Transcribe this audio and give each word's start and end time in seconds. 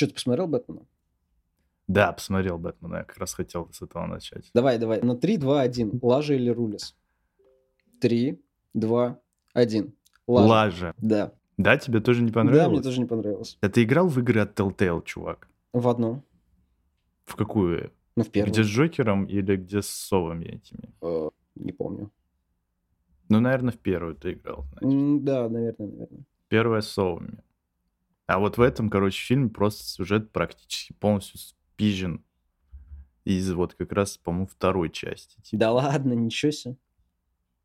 Что, 0.00 0.06
ты 0.06 0.14
посмотрел 0.14 0.46
Бэтмена? 0.46 0.86
Да, 1.86 2.12
посмотрел 2.12 2.56
Бэтмена, 2.56 2.96
я 2.96 3.04
как 3.04 3.18
раз 3.18 3.34
хотел 3.34 3.68
с 3.70 3.82
этого 3.82 4.06
начать. 4.06 4.50
Давай, 4.54 4.78
давай. 4.78 5.02
На 5.02 5.14
3, 5.14 5.36
2, 5.36 5.60
1. 5.60 5.98
Лажа 6.00 6.32
или 6.34 6.48
Рулис? 6.48 6.96
3, 8.00 8.40
2, 8.72 9.20
1. 9.52 9.92
Лажа. 10.26 10.48
Лажа. 10.48 10.94
Да. 10.96 11.32
Да, 11.58 11.76
тебе 11.76 12.00
тоже 12.00 12.22
не 12.22 12.28
Да, 12.30 12.34
понравилось? 12.40 12.72
мне 12.72 12.82
тоже 12.82 13.00
не 13.00 13.06
понравилось. 13.06 13.58
А 13.60 13.68
ты 13.68 13.82
играл 13.82 14.08
в 14.08 14.18
игры 14.20 14.40
от 14.40 14.58
Telltale, 14.58 15.04
чувак? 15.04 15.48
В 15.74 15.86
одну. 15.86 16.22
В 17.26 17.36
какую? 17.36 17.92
Ну, 18.16 18.24
в 18.24 18.30
первую. 18.30 18.52
Где 18.54 18.64
с 18.64 18.68
Джокером 18.68 19.26
или 19.26 19.56
где 19.56 19.82
с 19.82 19.88
совами 19.88 20.46
этими? 20.46 20.94
Э, 21.02 21.28
Не 21.56 21.72
помню. 21.72 22.10
Ну, 23.28 23.40
наверное, 23.40 23.72
в 23.72 23.78
первую 23.78 24.14
ты 24.14 24.32
играл. 24.32 24.64
значит. 24.80 25.24
Да, 25.24 25.46
наверное, 25.50 25.88
наверное. 25.88 26.24
Первая 26.48 26.80
с 26.80 26.88
совами. 26.88 27.42
А 28.30 28.38
вот 28.38 28.58
в 28.58 28.60
этом, 28.60 28.90
короче, 28.90 29.20
фильме 29.20 29.48
просто 29.48 29.82
сюжет 29.82 30.30
практически 30.30 30.92
полностью 30.92 31.40
спизжен 31.40 32.24
из 33.24 33.50
вот 33.50 33.74
как 33.74 33.90
раз, 33.90 34.18
по-моему, 34.18 34.46
второй 34.46 34.88
части. 34.90 35.40
типа. 35.40 35.58
Да 35.58 35.72
ладно, 35.72 36.12
ничего 36.12 36.52
себе. 36.52 36.76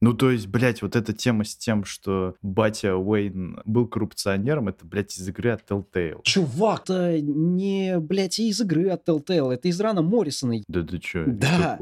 Ну, 0.01 0.13
то 0.13 0.31
есть, 0.31 0.47
блядь, 0.47 0.81
вот 0.81 0.95
эта 0.95 1.13
тема 1.13 1.43
с 1.43 1.55
тем, 1.55 1.83
что 1.85 2.35
батя 2.41 2.95
Уэйн 2.95 3.61
был 3.65 3.87
коррупционером, 3.87 4.67
это, 4.67 4.87
блядь, 4.87 5.15
из 5.15 5.27
игры 5.29 5.51
от 5.51 5.69
Telltale. 5.69 6.21
Чувак, 6.23 6.81
это 6.85 7.21
не, 7.21 7.99
блядь, 7.99 8.39
из 8.39 8.59
игры 8.59 8.89
от 8.89 9.07
Telltale, 9.07 9.53
это 9.53 9.67
из 9.67 9.79
рана 9.79 10.01
Моррисона. 10.01 10.63
Да 10.67 10.81
ты 10.81 10.97
чё? 10.97 11.25
Да. 11.27 11.77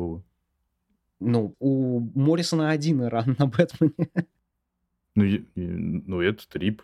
Ну, 1.22 1.56
у 1.60 2.00
Моррисона 2.20 2.70
один 2.70 3.02
ран 3.04 3.38
на 3.40 3.48
Бэтмене. 3.48 4.10
Ну, 5.16 5.26
ну, 5.56 6.20
это 6.20 6.50
R.I.P., 6.50 6.82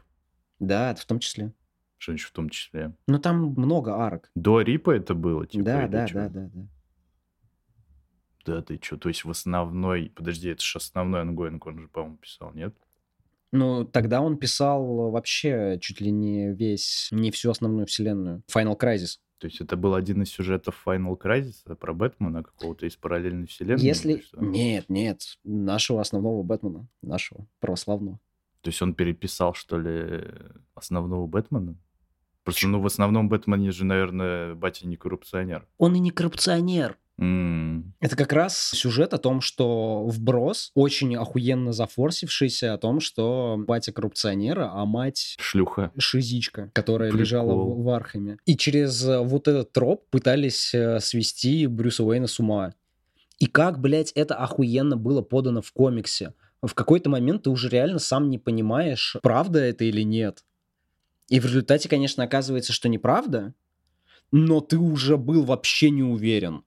Да, 0.59 0.91
это 0.91 1.01
в 1.01 1.05
том 1.05 1.19
числе. 1.19 1.51
Что 1.99 2.13
еще 2.13 2.27
в 2.27 2.31
том 2.31 2.49
числе. 2.49 2.95
Но 3.07 3.19
там 3.19 3.53
много 3.55 3.93
арок. 3.95 4.31
До 4.33 4.61
R.I.P. 4.61 4.87
а 4.87 4.91
это 4.91 5.13
было, 5.13 5.45
типа, 5.45 5.65
да, 5.65 5.87
да, 5.87 6.07
да, 6.11 6.29
да, 6.29 6.49
да. 6.53 6.67
Да 8.45 8.61
ты 8.63 8.79
что, 8.81 8.97
то 8.97 9.09
есть 9.09 9.25
в 9.25 9.29
основной... 9.29 10.11
Подожди, 10.15 10.49
это 10.49 10.63
же 10.63 10.77
основной 10.77 11.21
ongoing, 11.21 11.67
он 11.67 11.79
же, 11.79 11.87
по-моему, 11.89 12.17
писал, 12.17 12.51
нет? 12.53 12.73
Ну, 13.51 13.83
тогда 13.83 14.21
он 14.21 14.37
писал 14.37 15.11
вообще 15.11 15.77
чуть 15.81 16.01
ли 16.01 16.09
не 16.09 16.53
весь, 16.53 17.09
не 17.11 17.31
всю 17.31 17.51
основную 17.51 17.85
вселенную. 17.85 18.43
Final 18.51 18.79
Crisis. 18.79 19.19
То 19.39 19.47
есть 19.47 19.61
это 19.61 19.75
был 19.77 19.93
один 19.93 20.21
из 20.21 20.29
сюжетов 20.29 20.83
Final 20.85 21.17
Crisis 21.17 21.75
про 21.75 21.93
Бэтмена 21.93 22.43
какого-то 22.43 22.85
из 22.85 22.95
параллельной 22.95 23.47
вселенной? 23.47 23.83
Если... 23.83 24.23
Нет, 24.37 24.85
нет, 24.89 25.21
нашего 25.43 26.01
основного 26.01 26.43
Бэтмена, 26.43 26.87
нашего, 27.01 27.45
православного. 27.59 28.19
То 28.61 28.69
есть 28.69 28.81
он 28.81 28.93
переписал, 28.93 29.53
что 29.53 29.79
ли, 29.79 30.25
основного 30.75 31.25
Бэтмена? 31.25 31.75
Просто, 32.49 32.67
ну, 32.67 32.81
в 32.81 32.85
основном 32.87 33.29
Бэтмене 33.29 33.71
же, 33.71 33.85
наверное, 33.85 34.55
батя 34.55 34.87
не 34.87 34.95
коррупционер. 34.95 35.67
Он 35.77 35.95
и 35.95 35.99
не 35.99 36.09
коррупционер. 36.09 36.97
Это 37.19 38.15
как 38.15 38.33
раз 38.33 38.57
сюжет 38.57 39.13
о 39.13 39.17
том, 39.17 39.41
что 39.41 40.05
вброс, 40.07 40.71
очень 40.73 41.15
охуенно 41.15 41.73
зафорсившийся 41.73 42.73
о 42.73 42.77
том, 42.77 43.01
что 43.01 43.61
батя 43.67 43.91
коррупционер, 43.91 44.71
а 44.73 44.85
мать 44.85 45.35
Шлюха. 45.37 45.91
шизичка, 45.97 46.71
которая 46.73 47.09
Прикол. 47.09 47.19
лежала 47.19 47.53
в, 47.53 47.83
в 47.83 47.89
Архаме. 47.89 48.37
И 48.45 48.57
через 48.57 49.05
э, 49.05 49.19
вот 49.19 49.47
этот 49.47 49.71
троп 49.73 50.05
пытались 50.09 50.73
э, 50.73 50.99
свести 51.01 51.67
Брюса 51.67 52.03
Уэйна 52.03 52.27
с 52.27 52.39
ума. 52.39 52.73
И 53.37 53.45
как, 53.45 53.79
блядь, 53.79 54.11
это 54.13 54.35
охуенно 54.35 54.97
было 54.97 55.21
подано 55.21 55.61
в 55.61 55.71
комиксе. 55.71 56.33
В 56.61 56.73
какой-то 56.73 57.09
момент 57.09 57.43
ты 57.43 57.49
уже 57.49 57.69
реально 57.69 57.99
сам 57.99 58.29
не 58.29 58.37
понимаешь, 58.37 59.17
правда 59.21 59.59
это 59.59 59.85
или 59.85 60.01
нет. 60.01 60.43
И 61.29 61.39
в 61.39 61.45
результате, 61.45 61.87
конечно, 61.89 62.23
оказывается, 62.23 62.73
что 62.73 62.89
неправда, 62.89 63.53
но 64.31 64.61
ты 64.61 64.77
уже 64.77 65.17
был 65.17 65.43
вообще 65.45 65.89
не 65.89 66.03
уверен. 66.03 66.63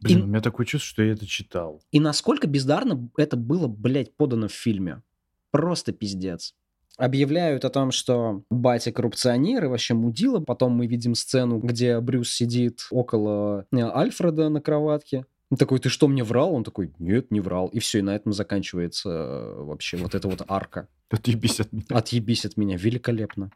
Блин, 0.00 0.18
И- 0.18 0.22
у 0.22 0.26
меня 0.26 0.40
такое 0.40 0.66
чувство, 0.66 0.88
что 0.88 1.02
я 1.02 1.12
это 1.12 1.26
читал. 1.26 1.82
И 1.92 2.00
насколько 2.00 2.46
бездарно 2.46 3.08
это 3.16 3.36
было, 3.36 3.68
блядь, 3.68 4.14
подано 4.16 4.48
в 4.48 4.52
фильме. 4.52 5.02
Просто 5.50 5.92
пиздец. 5.92 6.54
Объявляют 6.96 7.64
о 7.64 7.70
том, 7.70 7.90
что 7.92 8.42
батя 8.50 8.90
коррупционер 8.90 9.64
и 9.64 9.68
вообще 9.68 9.94
мудила. 9.94 10.40
Потом 10.40 10.72
мы 10.72 10.86
видим 10.86 11.14
сцену, 11.14 11.58
где 11.58 12.00
Брюс 12.00 12.30
сидит 12.32 12.86
около 12.90 13.66
э, 13.70 13.76
Альфреда 13.80 14.48
на 14.48 14.60
кроватке. 14.62 15.26
Он 15.50 15.56
такой, 15.56 15.78
ты 15.78 15.88
что, 15.88 16.08
мне 16.08 16.24
врал? 16.24 16.54
Он 16.54 16.64
такой, 16.64 16.92
нет, 16.98 17.30
не 17.30 17.40
врал. 17.40 17.68
И 17.68 17.78
все, 17.78 18.00
и 18.00 18.02
на 18.02 18.16
этом 18.16 18.32
заканчивается 18.32 19.08
э, 19.10 19.62
вообще 19.62 19.96
вот 19.96 20.14
эта 20.14 20.28
вот 20.28 20.42
арка. 20.48 20.88
Отъебись 21.08 21.60
от 21.60 21.72
меня. 21.72 21.84
Отъебись 21.90 22.44
от 22.44 22.56
меня. 22.56 22.76
Великолепно. 22.76 23.52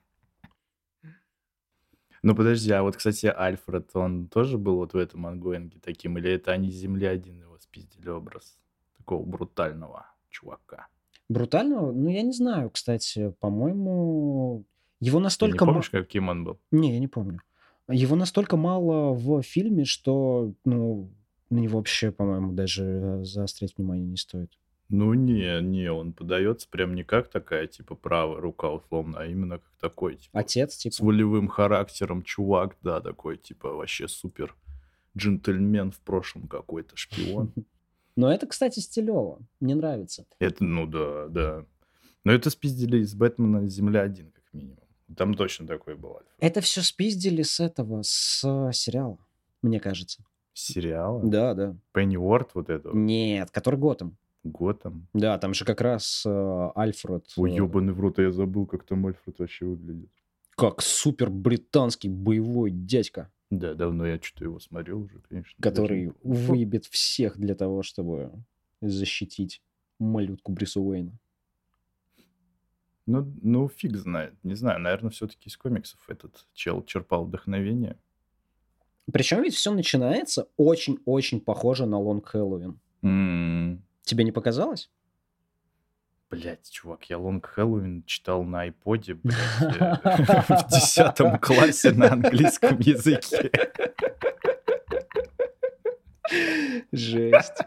Ну 2.22 2.36
подожди, 2.36 2.70
а 2.70 2.82
вот, 2.82 2.96
кстати, 2.96 3.26
Альфред, 3.26 3.90
он 3.94 4.28
тоже 4.28 4.58
был 4.58 4.76
вот 4.76 4.92
в 4.92 4.96
этом 4.96 5.26
ангоинге 5.26 5.80
таким? 5.82 6.18
Или 6.18 6.30
это 6.32 6.52
они 6.52 6.70
с 6.70 6.74
Земли 6.74 7.06
один 7.06 7.40
его 7.40 7.58
спиздили 7.58 8.08
образ 8.08 8.58
такого 8.98 9.24
брутального 9.24 10.06
чувака? 10.28 10.88
Брутально? 11.28 11.92
Ну, 11.92 12.08
я 12.10 12.22
не 12.22 12.32
знаю, 12.32 12.70
кстати. 12.70 13.34
По-моему, 13.40 14.64
его 15.00 15.18
Ты 15.18 15.22
настолько... 15.22 15.64
не 15.64 15.66
ма- 15.66 15.72
помнишь, 15.72 15.90
каким 15.90 16.28
он 16.28 16.44
был? 16.44 16.60
Не, 16.70 16.92
я 16.92 16.98
не 17.00 17.08
помню. 17.08 17.40
Его 17.88 18.16
настолько 18.16 18.56
мало 18.56 19.12
в 19.14 19.42
фильме, 19.42 19.84
что, 19.84 20.52
ну, 20.64 21.10
на 21.50 21.58
него 21.58 21.78
вообще, 21.78 22.10
по-моему, 22.10 22.52
даже 22.52 22.84
э, 22.84 23.24
заострять 23.24 23.76
внимание 23.76 24.06
не 24.06 24.16
стоит. 24.16 24.52
Ну 24.88 25.14
не, 25.14 25.60
не, 25.62 25.90
он 25.90 26.12
подается 26.12 26.68
прям 26.68 26.94
не 26.94 27.04
как 27.04 27.28
такая, 27.28 27.68
типа, 27.68 27.94
правая 27.94 28.40
рука 28.40 28.70
условно, 28.70 29.20
а 29.20 29.26
именно 29.26 29.58
как 29.58 29.70
такой, 29.80 30.16
типа, 30.16 30.40
Отец, 30.40 30.74
с 30.74 30.78
типа. 30.78 31.04
волевым 31.04 31.46
характером 31.46 32.22
чувак, 32.22 32.76
да, 32.82 33.00
такой, 33.00 33.36
типа, 33.36 33.68
вообще 33.72 34.08
супер 34.08 34.56
джентльмен 35.16 35.92
в 35.92 36.00
прошлом 36.00 36.48
какой-то, 36.48 36.96
шпион. 36.96 37.52
Но 38.16 38.32
это, 38.32 38.46
кстати, 38.46 38.80
стилево. 38.80 39.38
Мне 39.60 39.74
нравится. 39.74 40.26
Это, 40.40 40.64
ну 40.64 40.86
да, 40.86 41.28
да. 41.28 41.66
Но 42.24 42.32
это 42.32 42.50
спиздили 42.50 42.98
из 42.98 43.14
Бэтмена 43.14 43.66
Земля-1, 43.66 44.32
как 44.32 44.44
минимум. 44.52 44.78
Там 45.16 45.34
точно 45.34 45.66
такой 45.66 45.94
был 45.94 46.16
Альфред. 46.16 46.34
Это 46.40 46.60
все 46.60 46.82
спиздили 46.82 47.42
с 47.42 47.60
этого, 47.60 48.02
с 48.02 48.42
э, 48.44 48.72
сериала, 48.72 49.18
мне 49.62 49.80
кажется. 49.80 50.24
Сериала? 50.52 51.22
Да, 51.24 51.54
да. 51.54 51.76
Пенни 51.92 52.16
Уорд 52.16 52.50
вот 52.54 52.70
этого? 52.70 52.94
Нет, 52.96 53.50
который 53.50 53.78
Готэм. 53.78 54.16
Готэм? 54.44 55.06
Да, 55.12 55.38
там 55.38 55.54
же 55.54 55.64
как 55.64 55.80
раз 55.80 56.22
э, 56.26 56.68
Альфред. 56.74 57.26
Ой, 57.36 57.52
э, 57.52 57.56
ебаный 57.56 57.92
в 57.92 58.00
рот, 58.00 58.18
а 58.18 58.22
я 58.22 58.32
забыл, 58.32 58.66
как 58.66 58.84
там 58.84 59.06
Альфред 59.06 59.38
вообще 59.38 59.66
выглядит. 59.66 60.10
как 60.56 60.82
супер 60.82 61.30
британский 61.30 62.08
боевой 62.08 62.70
дядька, 62.70 63.30
Да, 63.50 63.74
давно 63.74 64.06
я 64.06 64.18
что-то 64.20 64.44
его 64.44 64.58
смотрел 64.60 65.00
уже, 65.02 65.18
конечно. 65.28 65.52
который 65.62 66.06
даже 66.06 66.16
выебет 66.22 66.86
всех 66.86 67.38
для 67.38 67.54
того, 67.54 67.82
чтобы 67.82 68.32
защитить 68.80 69.62
малютку 69.98 70.52
Брюса 70.52 70.80
Уэйна. 70.80 71.12
Ну, 73.06 73.32
ну, 73.42 73.68
фиг 73.68 73.96
знает. 73.96 74.34
Не 74.44 74.54
знаю, 74.54 74.80
наверное, 74.80 75.10
все-таки 75.10 75.48
из 75.48 75.56
комиксов 75.56 75.98
этот 76.08 76.46
чел 76.54 76.82
черпал 76.84 77.24
вдохновение. 77.24 77.96
Причем 79.12 79.42
ведь 79.42 79.54
все 79.54 79.72
начинается 79.72 80.48
очень-очень 80.56 81.40
похоже 81.40 81.86
на 81.86 81.98
Лонг 81.98 82.28
Хэллоуин. 82.28 82.78
М, 83.02 83.82
Тебе 84.02 84.24
не 84.24 84.32
показалось? 84.32 84.90
Блять, 86.30 86.70
чувак, 86.70 87.04
я 87.10 87.18
Лонг 87.18 87.46
Хэллоуин 87.46 88.04
читал 88.04 88.44
на 88.44 88.60
айподе, 88.62 89.14
блядь, 89.22 89.36
в 89.36 90.68
десятом 90.70 91.38
классе 91.38 91.90
на 91.92 92.12
английском 92.12 92.78
языке. 92.78 93.50
Жесть. 96.92 97.58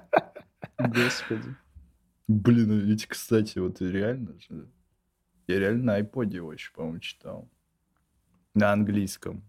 Господи. 0.78 1.56
Блин, 2.28 2.72
а 2.72 2.75
ведь, 2.75 3.06
кстати, 3.06 3.60
вот 3.60 3.81
реально 3.81 4.40
же... 4.40 4.68
Я 5.48 5.60
реально 5.60 5.84
на 5.84 5.96
айподе 5.96 6.38
его 6.38 6.54
еще, 6.54 6.72
по-моему, 6.74 7.00
читал. 7.00 7.50
На 8.54 8.72
английском. 8.72 9.44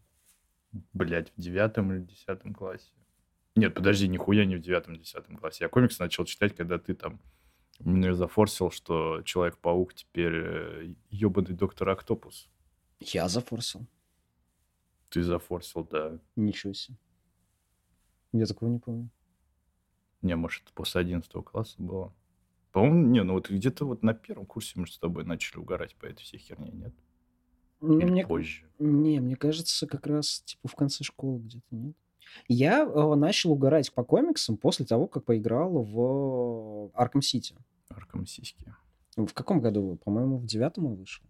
Блять, 0.92 1.32
в 1.36 1.40
девятом 1.40 1.92
или 1.92 2.00
десятом 2.00 2.54
классе. 2.54 2.90
Нет, 3.56 3.74
подожди, 3.74 4.08
нихуя 4.08 4.44
не 4.44 4.56
в 4.56 4.60
девятом-десятом 4.60 5.36
классе. 5.36 5.64
Я 5.64 5.68
комикс 5.68 5.98
начал 5.98 6.24
читать, 6.24 6.56
когда 6.56 6.78
ты 6.78 6.94
там 6.94 7.20
мне 7.80 8.14
зафорсил, 8.14 8.70
что 8.70 9.22
Человек-паук 9.22 9.94
теперь 9.94 10.96
ебаный 11.10 11.54
доктор 11.54 11.88
Октопус. 11.90 12.48
Я 13.00 13.28
зафорсил. 13.28 13.86
Ты 15.08 15.22
зафорсил, 15.22 15.84
да. 15.84 16.18
Ничего 16.36 16.72
себе. 16.72 16.96
Я 18.32 18.46
такого 18.46 18.68
не 18.68 18.78
помню. 18.78 19.10
Не, 20.22 20.36
может, 20.36 20.64
это 20.64 20.72
после 20.72 21.02
11 21.02 21.30
класса 21.44 21.74
было. 21.78 22.12
По-моему, 22.72 23.06
не, 23.06 23.22
ну 23.22 23.34
вот 23.34 23.50
где-то 23.50 23.84
вот 23.84 24.02
на 24.02 24.14
первом 24.14 24.46
курсе 24.46 24.72
мы 24.80 24.86
с 24.88 24.98
тобой 24.98 25.24
начали 25.24 25.58
угорать 25.58 25.94
по 25.94 26.06
этой 26.06 26.22
всей 26.22 26.38
херне, 26.38 26.70
нет? 26.72 26.94
Или 27.86 28.04
мне, 28.04 28.26
позже? 28.26 28.64
не, 28.78 29.20
мне 29.20 29.36
кажется, 29.36 29.86
как 29.86 30.06
раз 30.06 30.42
типа 30.44 30.68
в 30.68 30.74
конце 30.74 31.04
школы 31.04 31.40
где-то, 31.40 31.66
нет? 31.74 31.96
Я 32.48 32.82
э, 32.82 33.14
начал 33.14 33.52
угорать 33.52 33.92
по 33.92 34.04
комиксам 34.04 34.56
после 34.56 34.84
того, 34.84 35.06
как 35.06 35.24
поиграл 35.24 35.82
в 35.82 36.90
Арком 36.94 37.22
Сити. 37.22 37.54
Арком 37.88 38.26
сиськи. 38.26 38.74
В 39.16 39.32
каком 39.32 39.60
году? 39.60 39.98
По-моему, 40.04 40.38
в 40.38 40.46
девятом 40.46 40.86
он 40.86 40.96
вышел. 40.96 41.24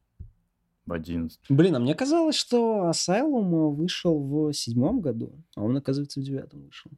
в 0.86 0.92
11. 0.92 1.38
Блин, 1.50 1.76
а 1.76 1.78
мне 1.78 1.94
казалось, 1.94 2.36
что 2.36 2.90
Asylum 2.90 3.74
вышел 3.74 4.18
в 4.18 4.52
седьмом 4.52 5.00
году, 5.00 5.32
а 5.56 5.62
он, 5.62 5.76
оказывается, 5.76 6.20
в 6.20 6.22
девятом 6.22 6.62
вышел. 6.62 6.90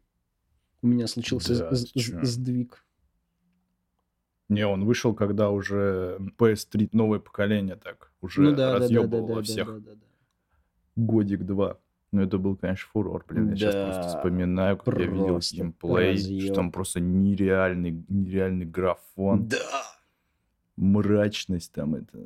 У 0.83 0.87
меня 0.87 1.07
случился 1.07 1.59
Да, 1.59 1.75
сдвиг. 1.75 2.86
Не, 4.49 4.67
он 4.67 4.85
вышел, 4.85 5.15
когда 5.15 5.51
уже 5.51 6.19
PS3 6.39 6.91
новое 6.93 7.19
поколение 7.19 7.77
так 7.77 8.13
уже 8.21 8.41
Ну 8.43 8.51
да, 8.51 8.57
да, 8.57 8.67
да, 8.67 8.73
да, 8.73 8.85
разъебывало 8.85 9.29
да, 9.29 9.35
да, 9.37 9.43
всех 9.43 9.67
да, 9.67 9.79
да, 9.81 9.95
да. 9.95 10.01
годик-два. 10.97 11.79
Ну, 12.13 12.23
это 12.23 12.39
был, 12.39 12.57
конечно, 12.57 12.89
фурор, 12.93 13.25
блин. 13.29 13.51
Я 13.51 13.57
сейчас 13.57 13.75
Да, 13.75 13.85
просто 13.87 14.17
вспоминаю, 14.17 14.77
как 14.79 14.99
я 14.99 15.07
видел 15.07 15.27
просто 15.27 15.57
геймплей, 15.57 16.13
разъёб. 16.13 16.43
что 16.45 16.55
там 16.55 16.73
просто 16.73 17.01
нереальный, 17.01 18.05
нереальный 18.09 18.65
графон, 18.65 19.49
Да. 19.49 19.59
мрачность 20.77 21.73
там, 21.73 21.95
это 21.97 22.17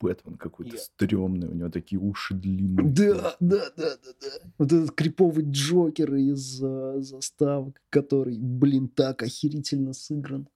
Бэтмен 0.00 0.36
какой-то 0.36 0.76
Я- 0.76 0.82
стрёмный, 0.82 1.48
у 1.48 1.54
него 1.54 1.70
такие 1.70 1.98
уши 2.00 2.34
длинные. 2.34 2.92
Да, 2.92 3.34
да, 3.40 3.70
да, 3.76 3.96
да, 3.96 4.12
да. 4.20 4.50
Вот 4.58 4.72
этот 4.72 4.92
криповый 4.92 5.44
Джокер 5.48 6.14
из 6.16 6.62
э, 6.62 6.96
заставок, 7.00 7.80
который, 7.88 8.36
блин, 8.38 8.88
так 8.88 9.22
охерительно 9.22 9.92
сыгран. 9.94 10.48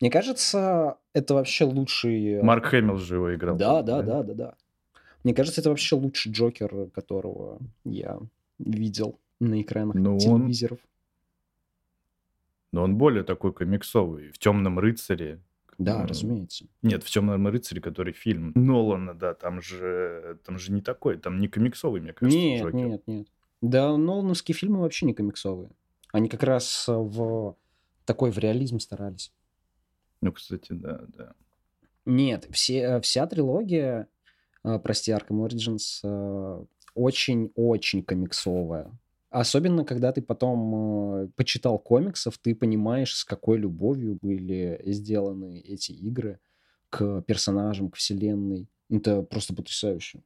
Мне 0.00 0.10
кажется, 0.10 0.96
это 1.12 1.34
вообще 1.34 1.64
лучший... 1.64 2.34
э, 2.34 2.42
Марк 2.42 2.66
Хэмилл 2.66 2.96
же 2.96 3.16
его 3.16 3.34
играл. 3.34 3.56
Да, 3.56 3.82
да, 3.82 4.02
да, 4.02 4.22
да, 4.22 4.34
да. 4.34 4.54
Мне 5.24 5.34
кажется, 5.34 5.60
это 5.60 5.68
вообще 5.70 5.96
лучший 5.96 6.32
Джокер, 6.32 6.88
которого 6.94 7.58
я 7.84 8.18
видел 8.58 9.18
на 9.40 9.60
экранах 9.60 9.94
Ну, 9.96 10.12
он- 10.14 10.18
телевизоров. 10.18 10.78
Но 12.72 12.82
он 12.84 12.96
более 12.96 13.24
такой 13.24 13.52
комиксовый. 13.52 14.30
В 14.30 14.38
Темном 14.38 14.78
рыцаре. 14.78 15.40
Да, 15.76 16.02
ну, 16.02 16.06
разумеется. 16.08 16.66
Нет, 16.82 17.02
в 17.02 17.10
Темном 17.10 17.48
рыцаре, 17.48 17.80
который 17.80 18.12
фильм 18.12 18.52
Нолана, 18.54 19.12
да, 19.14 19.34
там 19.34 19.60
же, 19.60 20.38
там 20.44 20.58
же 20.58 20.72
не 20.72 20.80
такой, 20.80 21.16
там 21.18 21.38
не 21.38 21.48
комиксовый, 21.48 22.00
мне 22.00 22.12
кажется, 22.12 22.38
Нет, 22.38 22.62
Джокер. 22.62 22.74
нет, 22.78 23.02
нет. 23.06 23.26
Да, 23.60 23.96
Нолановские 23.96 24.54
фильмы 24.54 24.80
вообще 24.80 25.06
не 25.06 25.14
комиксовые. 25.14 25.70
Они 26.12 26.28
как 26.28 26.42
раз 26.42 26.86
э, 26.88 26.92
в 26.92 27.56
такой 28.04 28.30
в 28.30 28.38
реализм 28.38 28.78
старались. 28.78 29.32
Ну, 30.20 30.32
кстати, 30.32 30.72
да, 30.72 31.00
да. 31.16 31.32
Нет, 32.06 32.46
все, 32.50 32.78
э, 32.78 33.00
вся 33.00 33.26
трилогия, 33.26 34.08
э, 34.64 34.78
прости, 34.78 35.12
Arkham 35.12 35.46
Origins, 35.46 36.00
э, 36.02 36.64
очень-очень 36.94 38.02
комиксовая. 38.02 38.90
Особенно, 39.30 39.84
когда 39.84 40.12
ты 40.12 40.22
потом 40.22 40.74
э, 41.24 41.28
почитал 41.36 41.78
комиксов, 41.78 42.36
ты 42.38 42.54
понимаешь, 42.54 43.14
с 43.14 43.24
какой 43.24 43.58
любовью 43.58 44.18
были 44.20 44.82
сделаны 44.86 45.60
эти 45.60 45.92
игры 45.92 46.40
к 46.90 47.22
персонажам, 47.22 47.90
к 47.90 47.96
вселенной. 47.96 48.66
Это 48.90 49.22
просто 49.22 49.54
потрясающе. 49.54 50.22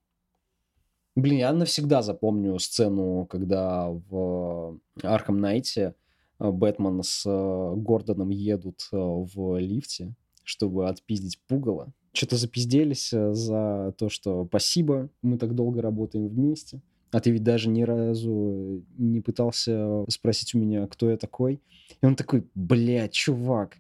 Блин, 1.17 1.39
я 1.39 1.53
навсегда 1.53 2.03
запомню 2.03 2.59
сцену, 2.59 3.27
когда 3.27 3.89
в 3.89 4.81
Найте 5.29 5.83
э, 5.83 5.93
Бэтмен 6.39 7.03
с 7.03 7.25
э, 7.27 7.75
Гордоном 7.77 8.31
едут 8.31 8.89
э, 8.93 8.97
в 8.97 9.59
лифте, 9.59 10.15
чтобы 10.43 10.89
отпиздить 10.89 11.39
пугало. 11.47 11.93
Что-то 12.13 12.37
запизделись 12.37 13.13
э, 13.13 13.33
за 13.35 13.95
то, 13.99 14.09
что 14.09 14.47
спасибо, 14.47 15.11
мы 15.23 15.39
так 15.39 15.55
долго 15.55 15.83
работаем 15.83 16.29
вместе. 16.29 16.81
А 17.11 17.21
ты 17.21 17.31
ведь 17.31 17.45
даже 17.45 17.69
ни 17.69 17.83
разу 17.83 18.83
не 18.99 19.21
пытался 19.21 20.05
спросить 20.09 20.55
у 20.55 20.59
меня, 20.59 20.87
кто 20.89 21.11
я 21.11 21.17
такой. 21.17 21.61
И 22.03 22.07
он 22.07 22.17
такой, 22.17 22.45
блядь, 22.55 23.13
чувак, 23.13 23.77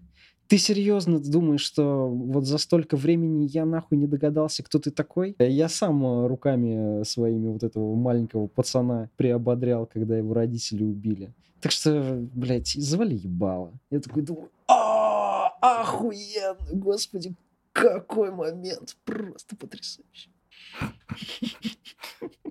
ты 0.46 0.58
серьезно 0.58 1.20
думаешь, 1.20 1.62
что 1.62 2.08
вот 2.08 2.44
за 2.44 2.58
столько 2.58 2.96
времени 2.96 3.48
я 3.50 3.64
нахуй 3.64 3.96
не 3.96 4.06
догадался, 4.06 4.62
кто 4.62 4.78
ты 4.78 4.90
такой? 4.90 5.34
Я 5.38 5.68
сам 5.68 6.04
э, 6.04 6.26
руками 6.26 7.02
своими 7.02 7.48
вот 7.48 7.62
этого 7.62 7.94
маленького 7.94 8.46
пацана 8.46 9.10
приободрял, 9.16 9.86
когда 9.86 10.16
его 10.18 10.34
родители 10.34 10.84
убили. 10.84 11.32
Так 11.64 11.72
что, 11.72 12.20
блядь, 12.34 12.74
завали 12.74 13.14
ебало. 13.14 13.72
Я 13.88 14.00
такой 14.00 14.22
думаю, 14.22 14.50
а 14.68 15.48
охуенно, 15.62 16.58
господи, 16.72 17.34
какой 17.72 18.30
момент, 18.32 18.98
просто 19.06 19.56
потрясающе. 19.56 20.28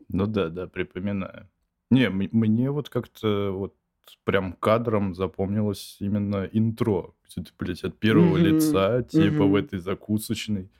Ну 0.10 0.25
да, 0.25 0.50
да, 0.50 0.65
припоминаю. 0.65 1.48
Не, 1.92 2.10
мне 2.10 2.71
вот 2.71 2.89
как-то 2.89 3.51
вот 3.51 3.75
прям 4.24 4.54
кадром 4.54 5.13
запомнилось 5.13 5.98
именно 6.00 6.50
интро. 6.51 7.13
Где 7.30 7.44
ты, 7.44 7.51
блядь, 7.60 7.83
от 7.83 8.00
первого 8.00 8.36
лица, 8.38 9.04
типа 9.04 9.45
в 9.45 9.54
этой 9.54 9.77
закусочной. 9.77 10.71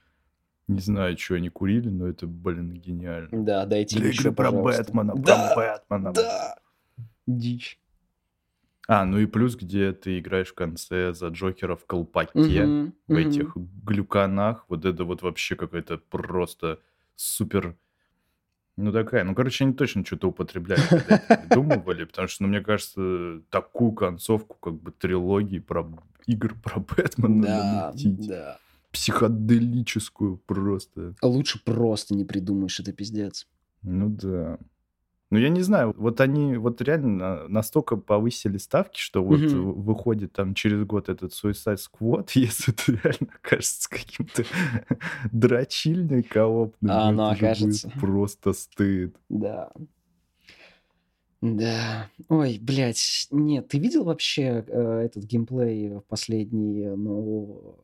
Не 0.68 0.80
знаю, 0.80 1.15
что 1.19 1.35
они 1.35 1.50
курили, 1.50 1.89
но 1.89 2.07
это, 2.07 2.25
блин, 2.25 2.74
гениально. 2.74 3.44
Да, 3.44 3.68
дайте 3.68 4.00
Для 4.00 4.07
еще, 4.07 4.31
про 4.31 4.51
пожалуйста. 4.51 4.83
Бэтмена, 4.85 5.13
Да, 5.18 5.51
про 5.53 5.80
Бэтмена. 5.88 6.13
да. 6.13 6.56
Дичь. 7.27 7.80
А, 8.88 9.06
ну 9.06 9.18
и 9.18 9.25
плюс, 9.25 9.56
где 9.56 9.94
ты 9.94 10.19
играешь 10.19 10.50
в 10.50 10.56
конце 10.56 11.13
за 11.13 11.30
Джокера 11.30 11.75
в 11.75 11.85
колпаке, 11.85 12.65
Мгм, 12.65 12.94
в 13.07 13.12
мгм. 13.12 13.18
этих 13.21 13.56
глюканах. 13.56 14.65
Вот 14.68 14.85
это 14.85 15.06
вот 15.06 15.21
вообще 15.21 15.56
какая-то 15.56 15.97
просто 15.97 16.80
супер... 17.15 17.77
Ну 18.75 18.91
такая, 18.91 19.24
ну 19.24 19.35
короче, 19.35 19.63
они 19.65 19.74
точно 19.74 20.03
что-то 20.03 20.30
употребляли, 20.30 20.81
когда 20.81 21.15
это 21.15 21.38
придумывали, 21.41 22.03
потому 22.06 22.27
что, 22.27 22.44
ну 22.44 22.50
мне 22.50 22.59
кажется, 22.62 23.41
такую 23.50 23.91
концовку, 23.94 24.57
как 24.59 24.74
бы 24.74 24.91
трилогии 24.91 25.59
про 25.59 25.88
игр 26.25 26.56
про 26.62 26.80
Бэтмена 26.80 27.41
Да, 27.44 27.63
намутить. 27.94 28.27
да. 28.27 28.57
Психоделическую 28.91 30.38
просто. 30.38 31.15
Лучше 31.21 31.63
просто 31.63 32.15
не 32.15 32.25
придумаешь, 32.25 32.80
это 32.80 32.91
пиздец. 32.91 33.47
Ну 33.81 34.09
да. 34.09 34.57
Ну, 35.33 35.39
я 35.39 35.50
не 35.50 35.62
знаю, 35.62 35.95
вот 35.97 36.21
они 36.21 36.57
вот 36.57 36.80
реально 36.81 37.47
настолько 37.47 37.97
повысили 37.97 38.59
ставки, 38.59 39.00
что 39.00 39.24
вот 39.24 39.39
в- 39.39 39.81
выходит 39.81 40.31
там 40.33 40.53
через 40.53 40.85
год 40.85 41.09
этот 41.09 41.31
Suicide 41.31 41.80
Squad, 41.80 42.30
если 42.35 42.71
это 42.71 42.91
реально 42.91 43.33
окажется 43.41 43.89
каким-то 43.89 44.44
дрочильной 45.31 46.21
коопным, 46.21 46.91
А 46.91 47.07
оно 47.09 47.33
же 47.33 47.39
будет 47.39 47.44
окажется. 47.51 47.89
просто 48.00 48.53
стыд. 48.53 49.15
Да. 49.30 49.71
Да. 51.41 52.09
Ой, 52.30 52.59
блядь. 52.62 53.27
Нет, 53.31 53.68
ты 53.68 53.80
видел 53.80 54.03
вообще 54.03 54.63
э, 54.68 55.01
этот 55.06 55.24
геймплей 55.25 56.00
последний, 56.07 56.85
ну, 56.95 57.75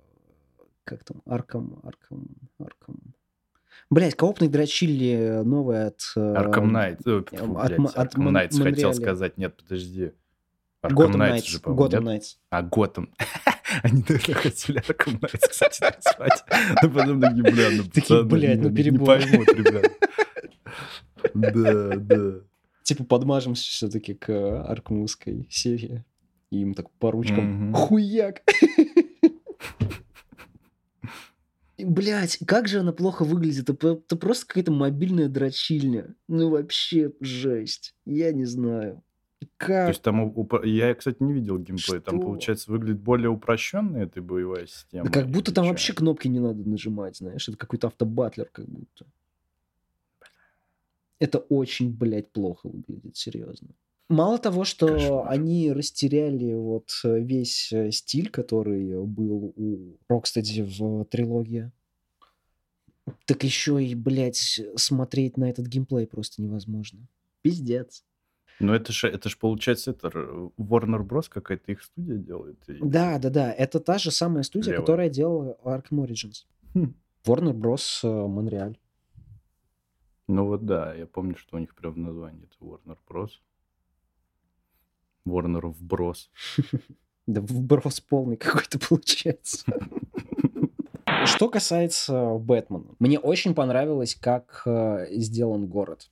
как 0.83 1.03
там, 1.03 1.21
Арком, 1.25 1.79
Арком, 1.83 2.27
Арком. 2.59 2.99
Блядь, 3.91 4.15
коопный 4.15 4.47
дрочили 4.49 5.41
от... 5.87 6.01
э, 6.15 6.19
э, 6.21 6.35
от 7.25 7.31
фу, 7.33 7.45
М- 7.45 7.53
блядь, 7.53 7.95
от 7.95 8.15
Arkham 8.15 8.19
Мон- 8.21 8.35
Knights 8.35 8.63
хотел 8.63 8.93
сказать, 8.93 9.37
нет, 9.37 9.55
подожди. 9.57 10.11
Knights 11.15 11.15
Knights. 11.15 11.47
же, 11.47 11.59
по-моему? 11.59 11.79
Knights. 12.01 12.35
А, 12.51 12.61
Готэм. 12.61 13.13
Они, 13.83 14.03
наверное, 14.07 14.35
хотели 14.35 14.79
Arkham 14.79 15.19
Knights, 15.19 15.47
кстати, 15.49 15.81
назвать. 15.81 16.43
Но 16.83 16.89
потом 16.89 17.21
такие, 17.21 17.43
бля, 17.43 17.69
ну, 17.71 17.83
Такие, 17.91 18.23
блядь, 18.23 18.59
ну, 18.59 18.73
перебор. 18.73 19.19
Не 19.19 19.25
поймут, 19.25 19.47
ребят. 19.49 19.91
Да, 21.33 21.95
да. 21.97 22.31
Типа 22.83 23.03
подмажемся 23.03 23.63
все-таки 23.69 24.13
к 24.13 24.29
э, 24.29 24.61
аркмовской 24.67 25.47
серии. 25.49 26.03
И 26.49 26.61
им 26.61 26.73
так 26.73 26.89
по 26.91 27.11
ручкам 27.11 27.73
хуяк. 27.73 28.41
Блять, 31.89 32.37
как 32.45 32.67
же 32.67 32.79
она 32.81 32.91
плохо 32.93 33.23
выглядит. 33.25 33.69
Это, 33.69 33.93
это 33.93 34.15
просто 34.15 34.45
какая-то 34.45 34.71
мобильная 34.71 35.27
дрочильня. 35.27 36.13
Ну 36.27 36.49
вообще 36.49 37.11
жесть. 37.19 37.95
Я 38.05 38.31
не 38.31 38.45
знаю. 38.45 39.01
То 39.39 39.47
Как? 39.57 39.89
есть 39.89 40.01
там, 40.03 40.19
у- 40.21 40.33
упро- 40.43 40.67
я, 40.67 40.93
кстати, 40.93 41.17
не 41.23 41.33
видел 41.33 41.57
геймплей. 41.57 41.99
Там, 42.01 42.17
Что? 42.17 42.25
получается, 42.27 42.71
выглядит 42.71 43.01
более 43.01 43.29
упрощенная 43.29 44.03
эта 44.03 44.21
боевая 44.21 44.67
система. 44.67 45.05
Да 45.05 45.11
как 45.11 45.29
будто 45.29 45.51
там 45.53 45.63
чё? 45.65 45.69
вообще 45.71 45.93
кнопки 45.93 46.27
не 46.27 46.39
надо 46.39 46.67
нажимать, 46.69 47.17
знаешь. 47.17 47.47
Это 47.49 47.57
какой-то 47.57 47.87
автобатлер 47.87 48.49
как 48.51 48.67
будто. 48.67 49.05
Это 51.19 51.39
очень, 51.39 51.91
блядь, 51.91 52.31
плохо 52.31 52.67
выглядит, 52.69 53.17
серьезно. 53.17 53.69
Мало 54.09 54.37
того, 54.39 54.63
что 54.63 54.87
Кошмар. 54.87 55.27
они 55.29 55.71
растеряли 55.71 56.53
вот 56.53 56.89
э, 57.03 57.19
весь 57.19 57.71
э, 57.71 57.91
стиль, 57.91 58.29
который 58.29 59.03
был 59.05 59.53
у 59.55 59.97
Rocksteady 60.11 60.63
в 60.63 61.05
трилогии, 61.05 61.71
так 63.25 63.43
еще 63.43 63.83
и, 63.83 63.95
блядь, 63.95 64.59
смотреть 64.75 65.37
на 65.37 65.49
этот 65.49 65.67
геймплей 65.67 66.07
просто 66.07 66.41
невозможно. 66.41 66.99
Пиздец. 67.41 68.03
Ну, 68.59 68.73
это 68.73 68.91
же, 68.91 69.07
это 69.07 69.29
ж, 69.29 69.37
получается, 69.37 69.91
это 69.91 70.09
Warner 70.57 71.01
Bros. 71.07 71.29
какая-то 71.29 71.71
их 71.71 71.81
студия 71.83 72.17
делает. 72.17 72.57
и- 72.67 72.77
Да, 72.81 73.17
да, 73.19 73.29
да. 73.29 73.53
Это 73.53 73.79
та 73.79 73.97
же 73.97 74.11
самая 74.11 74.43
студия, 74.43 74.71
Левая. 74.73 74.81
которая 74.81 75.09
делала 75.09 75.57
Arkham 75.63 76.05
Origins. 76.05 76.45
Хм. 76.73 76.93
Warner 77.25 77.53
Bros. 77.53 77.99
э, 78.03 78.27
Монреаль. 78.27 78.77
Ну 80.27 80.45
вот 80.45 80.65
да, 80.65 80.93
я 80.93 81.07
помню, 81.07 81.35
что 81.37 81.55
у 81.57 81.59
них 81.59 81.73
прям 81.73 81.93
в 81.93 81.97
названии 81.97 82.43
это 82.43 82.55
Warner 82.59 82.97
Bros. 83.07 83.29
Warner 85.25 85.67
вброс. 85.67 86.29
Да 87.27 87.41
вброс 87.41 87.99
полный 88.01 88.37
какой-то 88.37 88.79
получается. 88.79 89.63
Что 91.29 91.47
касается 91.49 92.33
Бэтмена, 92.33 92.95
мне 92.99 93.17
очень 93.19 93.53
понравилось, 93.53 94.15
как 94.15 94.63
э, 94.65 95.05
сделан 95.11 95.67
город. 95.67 96.09